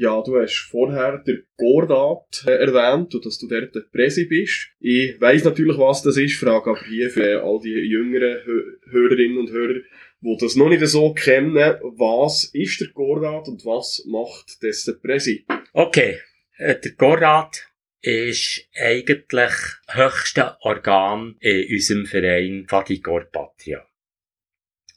Ja, 0.00 0.22
du 0.22 0.38
hast 0.38 0.68
vorher 0.70 1.18
den 1.26 1.42
Gordat 1.56 2.44
äh, 2.46 2.52
erwähnt 2.52 3.12
und 3.16 3.26
dass 3.26 3.38
du 3.38 3.48
dort 3.48 3.74
der 3.74 3.80
Präsi 3.80 4.26
bist. 4.26 4.68
Ich 4.78 5.20
weiss 5.20 5.42
natürlich, 5.42 5.76
was 5.76 6.02
das 6.02 6.16
ist, 6.16 6.38
frage 6.38 6.70
aber 6.70 6.80
hier 6.84 7.10
für 7.10 7.42
all 7.42 7.58
die 7.58 7.70
jüngeren 7.70 8.44
Hö 8.44 8.78
Hörerinnen 8.90 9.38
und 9.38 9.50
Hörer, 9.50 9.80
die 10.20 10.36
das 10.38 10.54
noch 10.54 10.68
nicht 10.68 10.86
so 10.86 11.14
kennen, 11.14 11.56
was 11.96 12.44
ist 12.52 12.80
der 12.80 12.88
Gordat 12.88 13.48
und 13.48 13.64
was 13.64 14.04
macht 14.06 14.62
das 14.62 14.84
der 14.84 14.92
Präsi? 14.92 15.44
Okay, 15.72 16.18
äh, 16.58 16.78
der 16.78 16.92
Gorrat 16.92 17.66
ist 18.00 18.68
eigentlich 18.74 19.52
höchste 19.88 20.56
Organ 20.60 21.36
in 21.40 21.72
unserem 21.72 22.06
Verein 22.06 22.66
Fadigor 22.68 23.24
Patria. 23.24 23.84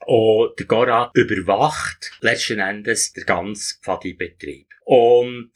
Und 0.06 0.58
der 0.58 0.66
Gorrat 0.66 1.12
überwacht 1.16 2.12
letzten 2.22 2.60
Endes 2.60 3.14
den 3.14 3.26
ganzen 3.26 3.82
Pfadi-Betrieb. 3.82 4.68
Und 4.86 5.52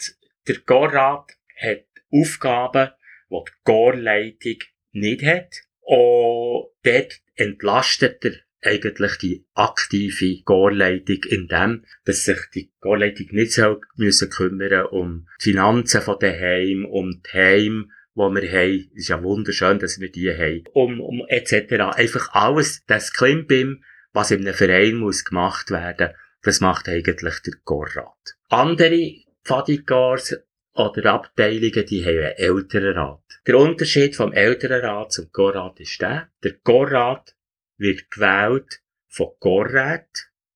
der 0.47 0.59
Gorrat 0.59 1.31
hat 1.57 1.85
Aufgaben, 2.11 2.91
die 3.29 3.37
die 3.47 3.53
Gorleitung 3.63 4.57
nicht 4.91 5.23
hat. 5.23 5.55
Und 5.81 6.69
dort 6.83 7.21
entlastet 7.35 8.23
er 8.25 8.44
eigentlich 8.65 9.17
die 9.17 9.45
aktive 9.53 10.41
Gorleitung 10.43 11.23
in 11.29 11.47
dem, 11.47 11.85
dass 12.05 12.25
sich 12.25 12.39
die 12.53 12.71
Gorleitung 12.79 13.27
nicht 13.31 13.53
so 13.53 13.81
müssen 13.95 14.29
kümmern 14.29 14.87
um 14.87 15.27
die 15.39 15.51
Finanzen 15.51 16.01
von 16.01 16.19
daheim, 16.19 16.85
um 16.85 17.21
die 17.21 17.37
Heim, 17.37 17.91
wo 18.13 18.29
wir 18.29 18.49
haben. 18.49 18.89
Es 18.93 19.03
ist 19.03 19.07
ja 19.09 19.21
wunderschön, 19.21 19.79
dass 19.79 19.99
wir 19.99 20.11
die 20.11 20.31
haben. 20.31 20.63
Um, 20.73 21.01
um, 21.01 21.25
etc. 21.27 21.95
Einfach 21.95 22.29
alles, 22.33 22.83
das 22.87 23.13
Klimbim, 23.13 23.83
was 24.13 24.31
in 24.31 24.41
einem 24.41 24.53
Verein 24.53 24.95
muss 24.95 25.25
gemacht 25.25 25.69
werden, 25.71 26.11
das 26.41 26.61
macht 26.61 26.87
eigentlich 26.87 27.39
der 27.41 27.53
Gorrat. 27.63 28.35
Andere 28.49 29.15
Pfadigors 29.43 30.35
oder 30.73 31.13
Abteilungen, 31.13 31.85
die 31.85 32.05
haben 32.05 32.17
einen 32.17 32.37
Elternrat. 32.37 33.21
Der 33.47 33.57
Unterschied 33.57 34.15
vom 34.15 34.33
Elternrat 34.33 35.11
zum 35.11 35.29
Gorrat 35.31 35.79
ist 35.79 36.01
der, 36.01 36.29
der 36.43 36.53
Gorrat 36.63 37.35
wird 37.77 38.09
gewählt 38.11 38.81
von 39.07 39.31
Gorrat 39.39 40.09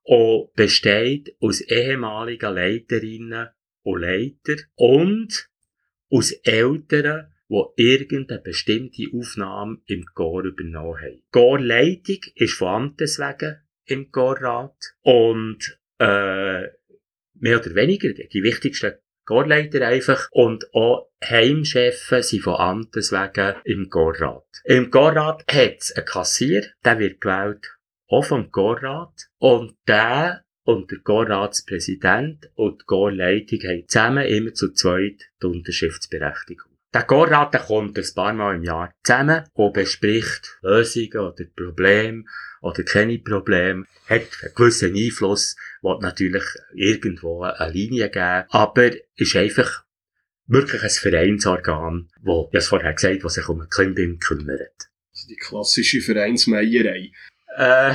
und 0.04 0.54
besteht 0.54 1.36
aus 1.40 1.62
ehemaligen 1.62 2.54
Leiterinnen 2.54 3.50
und 3.84 4.02
Leiter 4.02 4.62
und 4.76 5.50
aus 6.10 6.32
Eltern, 6.32 7.34
die 7.50 7.84
irgendeine 7.84 8.42
bestimmte 8.42 9.04
Aufnahme 9.14 9.82
im 9.86 10.06
Chor 10.14 10.44
übernommen 10.44 11.00
haben. 11.02 11.24
Chorleitung 11.32 12.20
ist 12.36 12.54
von 12.54 12.68
Amtes 12.68 13.20
wegen 13.20 13.58
im 13.86 14.12
Chorrat 14.12 14.96
und 15.02 15.80
äh, 16.00 16.68
mehr 17.34 17.60
oder 17.60 17.76
weniger 17.76 18.14
die 18.14 18.44
wichtigsten 18.44 18.94
Chorleiter 19.30 19.86
einfach 19.86 20.28
und 20.32 20.74
auch 20.74 21.08
Heimchefen 21.24 22.24
sind 22.24 22.42
von 22.42 22.56
Amtes 22.56 23.12
wegen 23.12 23.58
im 23.64 23.88
Chorrat. 23.88 24.44
Im 24.64 24.90
Chorrat 24.90 25.44
hat 25.52 25.78
es 25.78 25.92
einen 25.96 26.06
Kassier, 26.08 26.66
der 26.84 26.98
wird 26.98 27.22
gewählt 27.22 27.78
auch 28.08 28.26
vom 28.26 28.52
Chorrat 28.52 29.14
und 29.38 29.76
der 29.88 30.44
und 30.64 30.90
der 30.90 30.98
Chorratspräsident 31.04 32.50
und 32.56 32.82
die 32.82 32.86
Chorleitung 32.88 33.60
haben 33.60 33.88
zusammen 33.88 34.26
immer 34.26 34.54
zu 34.56 34.74
zweit 34.74 35.22
die 35.44 35.46
Unterschriftsberechtigung. 35.46 36.69
Der 36.92 37.04
Chorrat 37.04 37.54
der 37.54 37.62
kommt 37.62 38.00
ein 38.00 38.14
paar 38.16 38.34
Mal 38.34 38.56
im 38.56 38.64
Jahr 38.64 38.92
zusammen 39.04 39.44
und 39.54 39.74
bespricht 39.74 40.58
Lösungen 40.64 41.18
oder 41.20 41.46
Probleme 41.56 42.24
oder 42.62 42.82
keine 42.84 43.20
Probleme, 43.20 43.86
hat 44.08 44.28
einen 44.42 44.56
gewissen 44.56 44.96
Einfluss, 44.96 45.56
will 45.84 46.00
natürlich 46.02 46.44
irgendwo 46.74 47.44
eine 47.44 47.72
Linie 47.72 48.10
geben, 48.10 48.46
aber 48.50 48.92
ist 49.16 49.36
einfach 49.36 49.84
wirklich 50.48 50.82
ein 50.82 50.90
Vereinsorgan, 50.90 52.10
wo, 52.22 52.50
ich 52.52 52.58
es 52.58 52.68
vorher 52.70 52.94
gesagt, 52.94 53.24
was 53.24 53.36
sich 53.36 53.48
um 53.48 53.62
ein 53.62 53.70
Klimbim 53.70 54.18
kümmert. 54.18 54.90
Also 55.14 55.28
die 55.30 55.36
klassische 55.36 56.02
Vereinsmeierei. 56.02 57.12
Äh, 57.56 57.94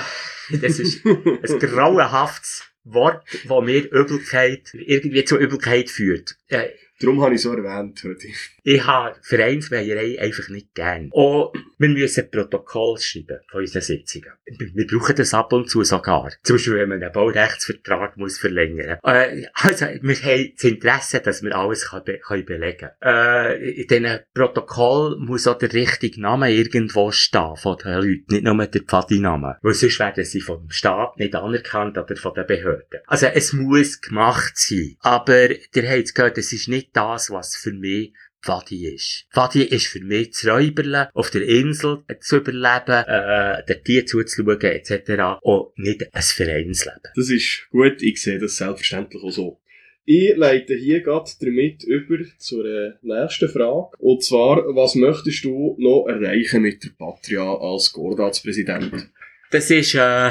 das 0.61 0.79
ist 0.79 1.05
ein 1.05 1.59
grauenhaftes 1.59 2.63
Wort, 2.85 3.27
das 3.49 3.65
mir 3.65 3.91
Übelkeit, 3.91 4.73
irgendwie 4.73 5.25
zur 5.25 5.39
Übelkeit 5.39 5.91
führt. 5.91 6.37
Äh, 6.47 6.69
Darum 7.05 7.21
habe 7.23 7.35
ich 7.35 7.43
so 7.43 7.53
erwähnt 7.53 8.03
heute. 8.03 8.29
Ich 8.63 8.87
habe 8.87 9.17
Vereinsmeierei 9.21 10.19
einfach 10.21 10.49
nicht 10.49 10.75
gern. 10.75 11.11
Und 11.11 11.51
wir 11.85 12.03
müssen 12.03 12.31
Protokoll 12.31 12.99
schreiben 12.99 13.41
von 13.51 13.61
unseren 13.61 13.83
Sitzungen. 13.83 14.33
Wir 14.47 14.87
brauchen 14.87 15.17
das 15.17 15.35
ab 15.35 15.53
und 15.53 15.69
zu 15.69 15.85
sogar. 15.85 16.31
Zum 16.43 16.57
Beispiel, 16.57 16.77
wenn 16.77 16.89
man 16.89 17.03
einen 17.03 17.13
Baurechtsvertrag 17.13 18.17
muss 18.17 18.39
verlängern 18.39 18.99
muss. 19.03 19.13
Äh, 19.13 19.47
also, 19.55 19.87
wir 19.87 20.17
haben 20.17 20.53
das 20.55 20.65
Interesse, 20.65 21.21
dass 21.21 21.43
wir 21.43 21.55
alles 21.57 21.91
kann 21.91 22.05
be 22.05 22.21
belegen 22.45 22.79
können. 22.79 22.93
Äh, 23.03 23.83
in 23.83 23.87
diesem 23.87 24.19
Protokoll 24.33 25.17
muss 25.19 25.47
auch 25.47 25.59
der 25.59 25.73
richtige 25.73 26.21
Name 26.21 26.53
irgendwo 26.53 27.11
stehen 27.11 27.57
von 27.57 27.77
den 27.77 27.95
Leuten, 27.95 28.25
nicht 28.29 28.45
nur 28.45 28.67
der 28.67 28.83
Pfadiname. 28.83 29.59
Weil 29.63 29.75
sonst 29.75 29.99
werden 29.99 30.25
sie 30.25 30.41
vom 30.41 30.71
Staat 30.71 31.19
nicht 31.19 31.35
anerkannt 31.35 31.99
oder 31.99 32.17
von 32.17 32.35
den 32.35 32.47
Behörden. 32.47 33.01
Also, 33.07 33.27
es 33.27 33.53
muss 33.53 34.01
gemacht 34.01 34.57
sein. 34.57 34.97
Aber, 35.01 35.51
ihr 35.51 35.91
habt 35.91 36.05
es 36.05 36.15
gehört, 36.15 36.39
es 36.39 36.53
ist 36.53 36.69
nicht 36.69 36.91
das, 36.95 37.31
was 37.31 37.57
für 37.57 37.73
mich 37.73 38.15
Fadi 38.45 38.87
ist. 38.87 39.27
Fadi 39.31 39.63
ist 39.63 39.87
für 39.87 40.01
mich 40.01 40.35
zu 40.35 40.51
räuberle, 40.51 41.09
auf 41.15 41.31
der 41.31 41.43
Insel 41.43 42.05
zu 42.21 42.37
überleben, 42.37 43.05
äh, 43.07 43.65
den 43.65 43.83
Tieren 43.85 44.07
zuzuschauen, 44.07 44.61
etc. 44.61 45.41
Und 45.41 45.79
nicht 45.79 46.15
ein 46.15 46.23
Vereinsleben. 46.23 47.01
Das 47.17 47.31
ist 47.31 47.67
gut, 47.71 48.03
ich 48.03 48.21
sehe 48.21 48.39
das 48.39 48.57
selbstverständlich 48.57 49.23
auch 49.23 49.31
so. 49.31 49.61
Ich 50.05 50.37
leite 50.37 50.75
hier 50.75 51.01
gerade 51.01 51.31
damit 51.41 51.85
über 51.85 52.19
zur 52.37 52.65
nächsten 53.01 53.49
Frage. 53.49 53.97
Und 53.99 54.23
zwar, 54.23 54.59
was 54.75 54.95
möchtest 54.95 55.45
du 55.45 55.77
noch 55.79 56.07
erreichen 56.07 56.61
mit 56.61 56.85
der 56.85 56.91
Patria 56.99 57.57
als 57.57 57.91
Gordatspräsident? 57.93 59.09
Das 59.51 59.71
ist 59.71 59.95
äh, 59.95 60.31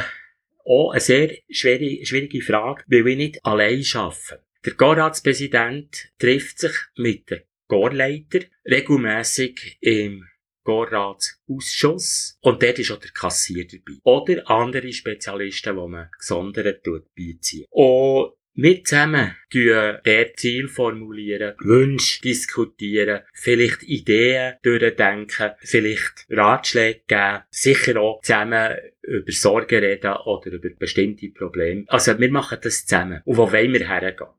auch 0.64 0.92
eine 0.92 1.00
sehr 1.00 1.32
schwierige, 1.50 2.06
schwierige 2.06 2.42
Frage, 2.42 2.84
weil 2.86 3.06
wir 3.06 3.16
nicht 3.16 3.44
allein 3.44 3.84
arbeiten. 3.96 4.44
Der 4.66 4.74
Gorratspräsident 4.74 6.10
trifft 6.20 6.60
sich 6.60 6.74
mit 6.96 7.32
den 7.32 7.42
Gorleiter 7.68 8.40
regelmäßig 8.66 9.78
im 9.82 10.28
Gorratsausschuss 10.64 12.38
und 12.42 12.64
dort 12.64 12.80
ist 12.80 12.92
auch 12.92 13.00
der 13.00 13.12
Kassier 13.12 13.68
dabei. 13.68 14.00
Oder 14.04 14.50
andere 14.50 14.92
Spezialisten, 14.94 15.76
die 15.76 15.88
man 15.88 16.10
gesondert 16.18 16.84
beizieht. 17.16 17.68
Und 17.70 18.34
wir 18.56 18.84
zusammen 18.84 19.36
tun 19.50 19.98
der 20.06 20.34
Ziel 20.36 20.68
formulieren, 20.68 21.56
Wünsche 21.60 22.22
diskutieren, 22.22 23.22
vielleicht 23.34 23.82
Ideen 23.82 24.58
durchdenken, 24.62 25.54
vielleicht 25.60 26.28
Ratschläge 26.30 27.02
geben, 27.08 27.42
sicher 27.50 28.00
auch 28.00 28.22
zusammen 28.22 28.78
über 29.02 29.32
Sorgen 29.32 29.80
reden 29.84 30.14
oder 30.26 30.52
über 30.52 30.70
bestimmte 30.70 31.30
Probleme. 31.30 31.86
Also 31.88 32.20
wir 32.20 32.32
machen 32.32 32.60
das 32.62 32.86
zusammen. 32.86 33.22
Und 33.26 33.38
wo 33.38 33.52
wollen 33.52 33.74
wir 33.74 33.88
hergehen? 33.88 34.30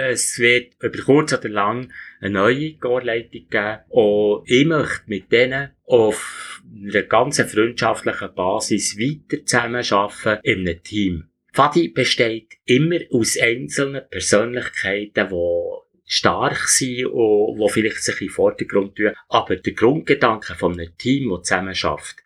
Es 0.00 0.38
wird 0.38 0.74
über 0.80 1.02
kurz 1.02 1.32
oder 1.32 1.48
lang 1.48 1.92
eine 2.20 2.30
neue 2.30 2.74
Chorleitung 2.74 3.48
geben 3.50 3.78
und 3.88 4.44
ich 4.48 4.64
möchte 4.64 5.02
mit 5.06 5.32
denen 5.32 5.72
auf 5.86 6.62
einer 6.72 7.02
ganz 7.02 7.42
freundschaftlichen 7.42 8.32
Basis 8.32 8.96
weiter 8.96 9.44
zusammenarbeiten 9.44 10.38
in 10.44 10.60
einem 10.60 10.80
Team. 10.84 11.24
Fadi 11.52 11.88
besteht 11.88 12.58
immer 12.64 13.00
aus 13.10 13.36
einzelnen 13.40 14.08
Persönlichkeiten, 14.08 15.30
die 15.30 15.78
stark 16.04 16.68
sind 16.68 17.06
und 17.06 17.58
die 17.58 17.72
vielleicht 17.72 18.04
sich 18.04 18.20
in 18.20 18.28
den 18.28 18.34
Vordergrund 18.34 18.94
tun. 18.94 19.14
Aber 19.28 19.56
der 19.56 19.72
Grundgedanke 19.72 20.54
von 20.54 20.74
einem 20.74 20.96
Team, 20.96 21.28
das 21.30 21.48
zusammen 21.48 21.74
schafft, 21.74 22.18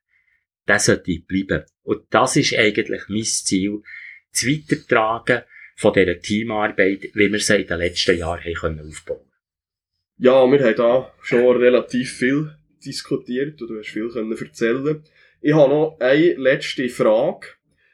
der 0.69 0.79
sollte 0.79 1.21
bleiben. 1.21 1.65
Und 1.85 2.03
das 2.11 2.37
ist 2.37 2.55
eigentlich 2.55 3.05
mein 3.09 3.25
Ziel, 3.25 3.81
zu 4.31 4.47
weitertragen 4.47 5.45
von 5.83 5.93
dieser 5.93 6.21
Teamarbeit, 6.21 7.11
wie 7.13 7.33
wir 7.33 7.41
sie 7.41 7.57
in 7.57 7.67
den 7.67 7.79
letzten 7.79 8.17
Jahren 8.17 8.41
haben 8.41 8.55
können 8.55 8.89
aufbauen 8.89 9.27
Ja, 10.17 10.47
wir 10.47 10.65
haben 10.65 10.77
da 10.77 11.13
schon 11.23 11.57
relativ 11.57 12.13
viel 12.13 12.57
diskutiert 12.87 13.61
und 13.61 13.69
du 13.69 13.79
hast 13.79 13.89
viel 13.89 14.09
können 14.09 14.31
erzählen. 14.31 15.03
Ich 15.41 15.53
habe 15.53 15.69
noch 15.69 15.97
eine 15.99 16.35
letzte 16.35 16.89
Frage. 16.89 17.49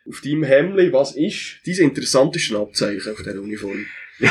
Auf 0.06 0.20
deinem 0.20 0.44
Hemd, 0.44 0.92
was 0.92 1.16
ist 1.16 1.60
dein 1.66 1.88
interessanteste 1.88 2.58
Abzeichen 2.58 3.12
auf 3.12 3.22
dieser 3.22 3.40
Uniform? 3.40 3.86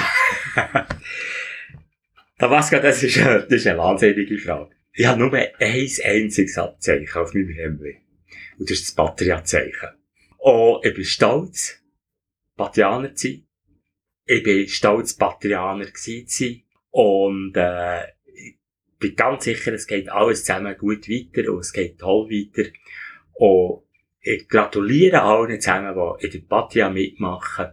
Tabasco, 2.37 2.79
das 2.79 3.01
ist, 3.01 3.17
eine, 3.17 3.41
das 3.41 3.53
ist 3.53 3.67
eine 3.67 3.79
wahnsinnige 3.79 4.37
Frage. 4.37 4.75
Ich 4.93 5.05
habe 5.07 5.19
nur 5.19 5.33
ein 5.33 5.49
einziges 5.59 6.57
Abzeichen 6.59 7.21
auf 7.21 7.33
meinem 7.33 7.49
Hemd. 7.49 7.81
Und 8.59 8.69
das 8.69 8.79
ist 8.79 8.89
das 8.89 8.95
Patria-Zeichen. 8.95 9.89
Und 10.37 10.85
ich 10.85 10.93
bin 10.93 11.05
stolz, 11.05 11.83
Patrianer 12.55 13.15
zu 13.15 13.27
sein. 13.27 13.46
Ich 14.27 14.43
bin 14.43 14.67
stolz, 14.67 15.15
Patrianer 15.15 15.87
sein. 15.93 16.61
Und, 16.91 17.55
äh, 17.55 18.03
ich 18.25 18.57
bin 18.99 19.15
ganz 19.15 19.45
sicher, 19.45 19.73
es 19.73 19.87
geht 19.87 20.09
alles 20.09 20.43
zusammen 20.43 20.77
gut 20.77 21.07
weiter 21.07 21.51
und 21.51 21.59
es 21.59 21.71
geht 21.71 21.97
toll 21.97 22.29
weiter. 22.29 22.69
Und 23.33 23.83
ich 24.19 24.49
gratuliere 24.49 25.21
allen 25.21 25.61
zusammen, 25.61 25.95
die 25.95 26.25
in 26.25 26.31
der 26.33 26.39
Patria 26.39 26.89
mitmachen. 26.89 27.67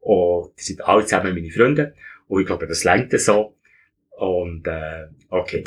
Und 0.00 0.58
die 0.58 0.62
sind 0.64 0.84
alle 0.84 1.06
zusammen 1.06 1.34
meine 1.34 1.50
Freunde. 1.50 1.94
Und 2.26 2.40
ich 2.40 2.46
glaube, 2.46 2.66
das 2.66 2.82
lenkt 2.82 3.18
so. 3.20 3.56
Und, 4.10 4.66
äh, 4.66 5.06
okay. 5.28 5.62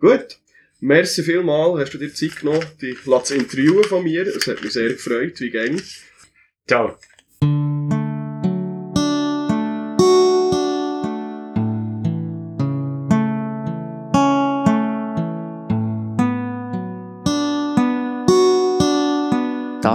Gut. 0.00 0.40
Merci 0.80 1.24
vielmal, 1.24 1.80
hast 1.80 1.92
du 1.94 1.98
dir 1.98 2.14
Zeit 2.14 2.36
genommen, 2.36 2.64
dich 2.80 2.98
zu 3.02 3.34
interviewen 3.34 3.82
von 3.82 4.04
mir. 4.04 4.22
Es 4.22 4.46
hat 4.46 4.62
mich 4.62 4.72
sehr 4.72 4.90
gefreut, 4.90 5.40
wie 5.40 5.50
geht's? 5.50 6.04
Ciao. 6.68 6.96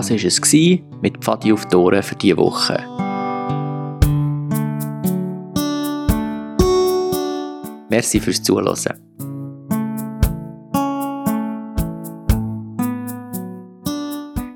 Das 0.03 0.11
war 0.11 0.17
es 0.17 0.53
mit 1.01 1.17
Pfadi 1.23 1.53
auf 1.53 1.65
die 1.65 1.77
Ohren 1.77 2.03
für 2.03 2.15
diese 2.15 2.35
Woche. 2.35 2.75
Merci 7.89 8.19
fürs 8.19 8.43
Zuhören. 8.43 8.75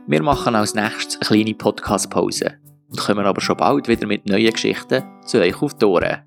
Wir 0.08 0.22
machen 0.22 0.54
als 0.54 0.76
nächstes 0.76 1.16
eine 1.16 1.44
kleine 1.44 1.56
Podcast-Pause 1.56 2.56
und 2.90 3.00
kommen 3.00 3.26
aber 3.26 3.40
schon 3.40 3.56
bald 3.56 3.88
wieder 3.88 4.06
mit 4.06 4.26
neuen 4.28 4.52
Geschichten 4.52 5.02
zu 5.26 5.40
euch 5.40 5.62
auf 5.62 5.76
die 5.76 5.86
Ohren. 5.86 6.26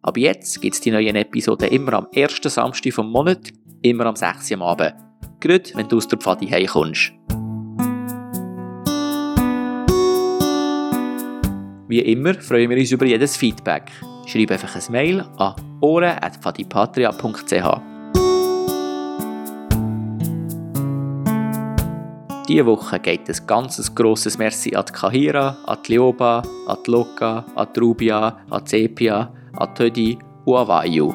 Ab 0.00 0.16
jetzt 0.16 0.62
gibt 0.62 0.74
es 0.74 0.80
die 0.80 0.90
neuen 0.90 1.16
Episoden 1.16 1.68
immer 1.68 1.92
am 1.92 2.06
ersten 2.14 2.48
Samstag 2.48 2.94
vom 2.94 3.10
Monat, 3.12 3.52
immer 3.82 4.06
am 4.06 4.16
6. 4.16 4.52
Uhr 4.52 4.56
am 4.56 4.62
Abend. 4.62 4.94
Gerade 5.38 5.70
wenn 5.74 5.86
du 5.86 5.98
aus 5.98 6.08
der 6.08 6.18
Pfadi 6.18 6.46
heimkommst. 6.46 7.17
Wie 11.88 12.00
immer 12.00 12.34
freuen 12.34 12.68
wir 12.68 12.76
uns 12.76 12.92
über 12.92 13.06
jedes 13.06 13.38
Feedback. 13.38 13.90
Schreib 14.26 14.50
einfach 14.50 14.76
ein 14.76 14.82
Mail 14.92 15.24
an 15.38 15.54
ohren.fadipatria.ch 15.80 17.80
Diese 22.46 22.66
Woche 22.66 23.00
geht 23.00 23.30
ein 23.30 23.46
ganz 23.46 23.94
grosses 23.94 24.36
Merci 24.36 24.76
an 24.76 24.84
die 24.86 24.92
Kahira, 24.92 25.56
an 25.66 25.78
die 25.86 25.92
Lioba, 25.92 26.42
an 26.66 26.76
die 26.86 26.90
Loka, 26.90 27.46
an 27.54 27.68
die 27.74 27.80
Rubia, 27.80 28.38
an 28.50 28.64
die 28.64 28.70
Sepia, 28.70 29.32
an 29.54 29.68
die 29.68 29.74
Tödi 29.74 30.18
und 30.44 30.58
an 30.58 30.68
Vayu. 30.68 31.14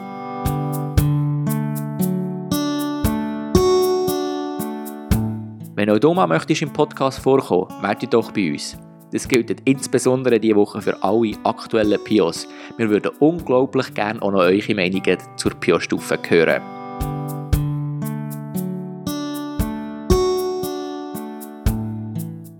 Wenn 5.75 5.89
auch 5.91 5.99
du 5.99 6.13
mal 6.15 6.25
möchtest 6.25 6.63
im 6.63 6.73
Podcast 6.73 7.19
vorkommen, 7.19 7.67
melde 7.79 7.99
dich 7.99 8.09
doch 8.09 8.31
bei 8.31 8.51
uns. 8.51 8.75
Das 9.13 9.27
gilt 9.27 9.55
insbesondere 9.65 10.39
diese 10.39 10.55
Woche 10.55 10.81
für 10.81 11.01
alle 11.03 11.33
aktuellen 11.43 12.03
PIOs. 12.03 12.47
Wir 12.77 12.89
würden 12.89 13.11
unglaublich 13.19 13.93
gerne 13.93 14.19
auch 14.19 14.31
noch 14.31 14.39
eure 14.39 14.73
Meinungen 14.73 15.17
zur 15.37 15.51
PIO-Stufe 15.53 16.17
hören. 16.27 16.61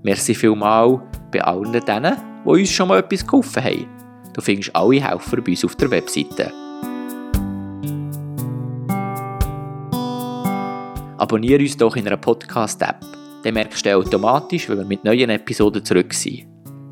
Merci 0.04 0.36
vielmal 0.36 1.01
bei 1.32 1.43
allen 1.43 1.72
denen, 1.72 2.18
die 2.45 2.49
uns 2.49 2.70
schon 2.70 2.88
mal 2.88 2.99
etwas 2.99 3.26
geholfen 3.26 3.64
haben. 3.64 3.88
Du 4.34 4.41
findest 4.41 4.76
alle 4.76 5.01
Helfer 5.01 5.41
bei 5.41 5.51
uns 5.54 5.66
auf 5.66 5.76
der 5.76 5.89
Webseite. 5.89 6.51
Abonniere 11.18 11.64
uns 11.64 11.78
doch 11.78 11.95
in 11.95 12.06
einer 12.06 12.18
Podcast-App. 12.18 13.23
Dann 13.44 13.54
merkst 13.56 13.86
du 13.86 13.98
automatisch, 13.98 14.70
wenn 14.70 14.78
wir 14.78 14.86
mit 14.86 15.04
neuen 15.04 15.30
Episoden 15.30 15.84
zurück 15.84 16.14
sind. 16.14 16.48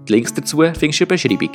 Die 0.08 0.14
Links 0.14 0.34
dazu 0.34 0.58
findest 0.58 0.82
du 0.82 0.86
in 0.86 1.00
der 1.00 1.06
Beschreibung. 1.06 1.50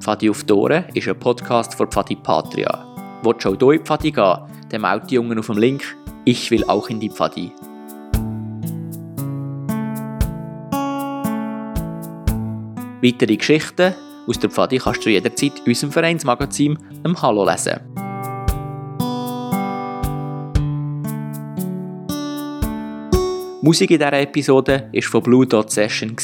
Pfadi 0.00 0.28
auf 0.28 0.44
die 0.44 0.98
ist 0.98 1.08
ein 1.08 1.18
Podcast 1.18 1.74
von 1.74 1.90
Pfadi 1.90 2.16
Patria. 2.16 2.86
Willst 3.22 3.44
du 3.44 3.48
auch 3.48 3.52
in 3.52 3.78
die 3.78 3.78
Pfadi 3.78 4.10
gehen, 4.10 4.38
dann 4.68 4.80
melde 4.80 5.06
die 5.06 5.14
Jungen 5.14 5.38
auf 5.38 5.46
dem 5.46 5.58
Link 5.58 5.84
«Ich 6.24 6.50
will 6.50 6.64
auch 6.64 6.90
in 6.90 7.00
die 7.00 7.10
Pfadi». 7.10 7.52
Weitere 13.02 13.36
Geschichten 13.36 13.94
aus 14.26 14.38
der 14.38 14.50
Pfadi 14.50 14.78
kannst 14.78 15.06
du 15.06 15.10
jederzeit 15.10 15.58
in 15.60 15.68
unserem 15.68 15.92
Vereinsmagazin 15.92 16.78
im 17.04 17.22
Hallo 17.22 17.48
lesen. 17.48 17.80
Musik 23.62 23.90
in 23.90 23.98
dieser 23.98 24.14
Episode 24.14 24.88
war 24.90 25.02
von 25.02 25.22
Blue 25.22 25.46
Dot 25.46 25.70
Session. 25.70 26.16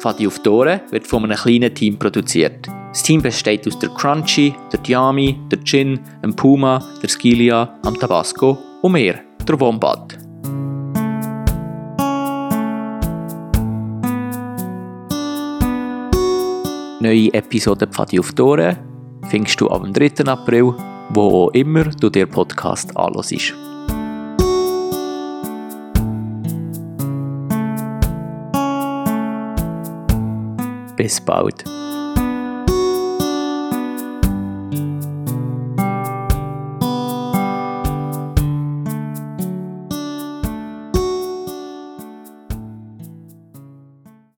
Fadi 0.00 0.26
auf 0.26 0.38
Tore 0.38 0.80
wird 0.90 1.06
von 1.06 1.24
einem 1.24 1.36
kleinen 1.36 1.74
Team 1.74 1.98
produziert. 1.98 2.66
Das 2.88 3.02
Team 3.02 3.20
besteht 3.20 3.66
aus 3.66 3.78
der 3.78 3.90
Crunchy, 3.90 4.54
der 4.72 4.80
Diami, 4.80 5.38
der 5.50 5.62
Gin, 5.64 6.00
dem 6.22 6.34
Puma, 6.34 6.82
der 7.02 7.10
Skilia, 7.10 7.78
am 7.82 7.98
Tabasco 7.98 8.56
und 8.80 8.92
mir, 8.92 9.20
der 9.46 9.60
Wombat. 9.60 10.18
Neue 17.00 17.34
Episode 17.34 17.86
Pfadi 17.86 18.18
auf 18.18 18.32
Tore 18.32 18.78
findest 19.28 19.60
du 19.60 19.68
am 19.68 19.92
3. 19.92 20.24
April, 20.24 20.74
wo 21.10 21.46
auch 21.46 21.50
immer 21.50 21.84
du 21.84 22.10
dir 22.10 22.26
Podcast 22.26 22.96
anhörst. 22.96 23.54
Bis 30.96 31.20
bald. 31.20 31.75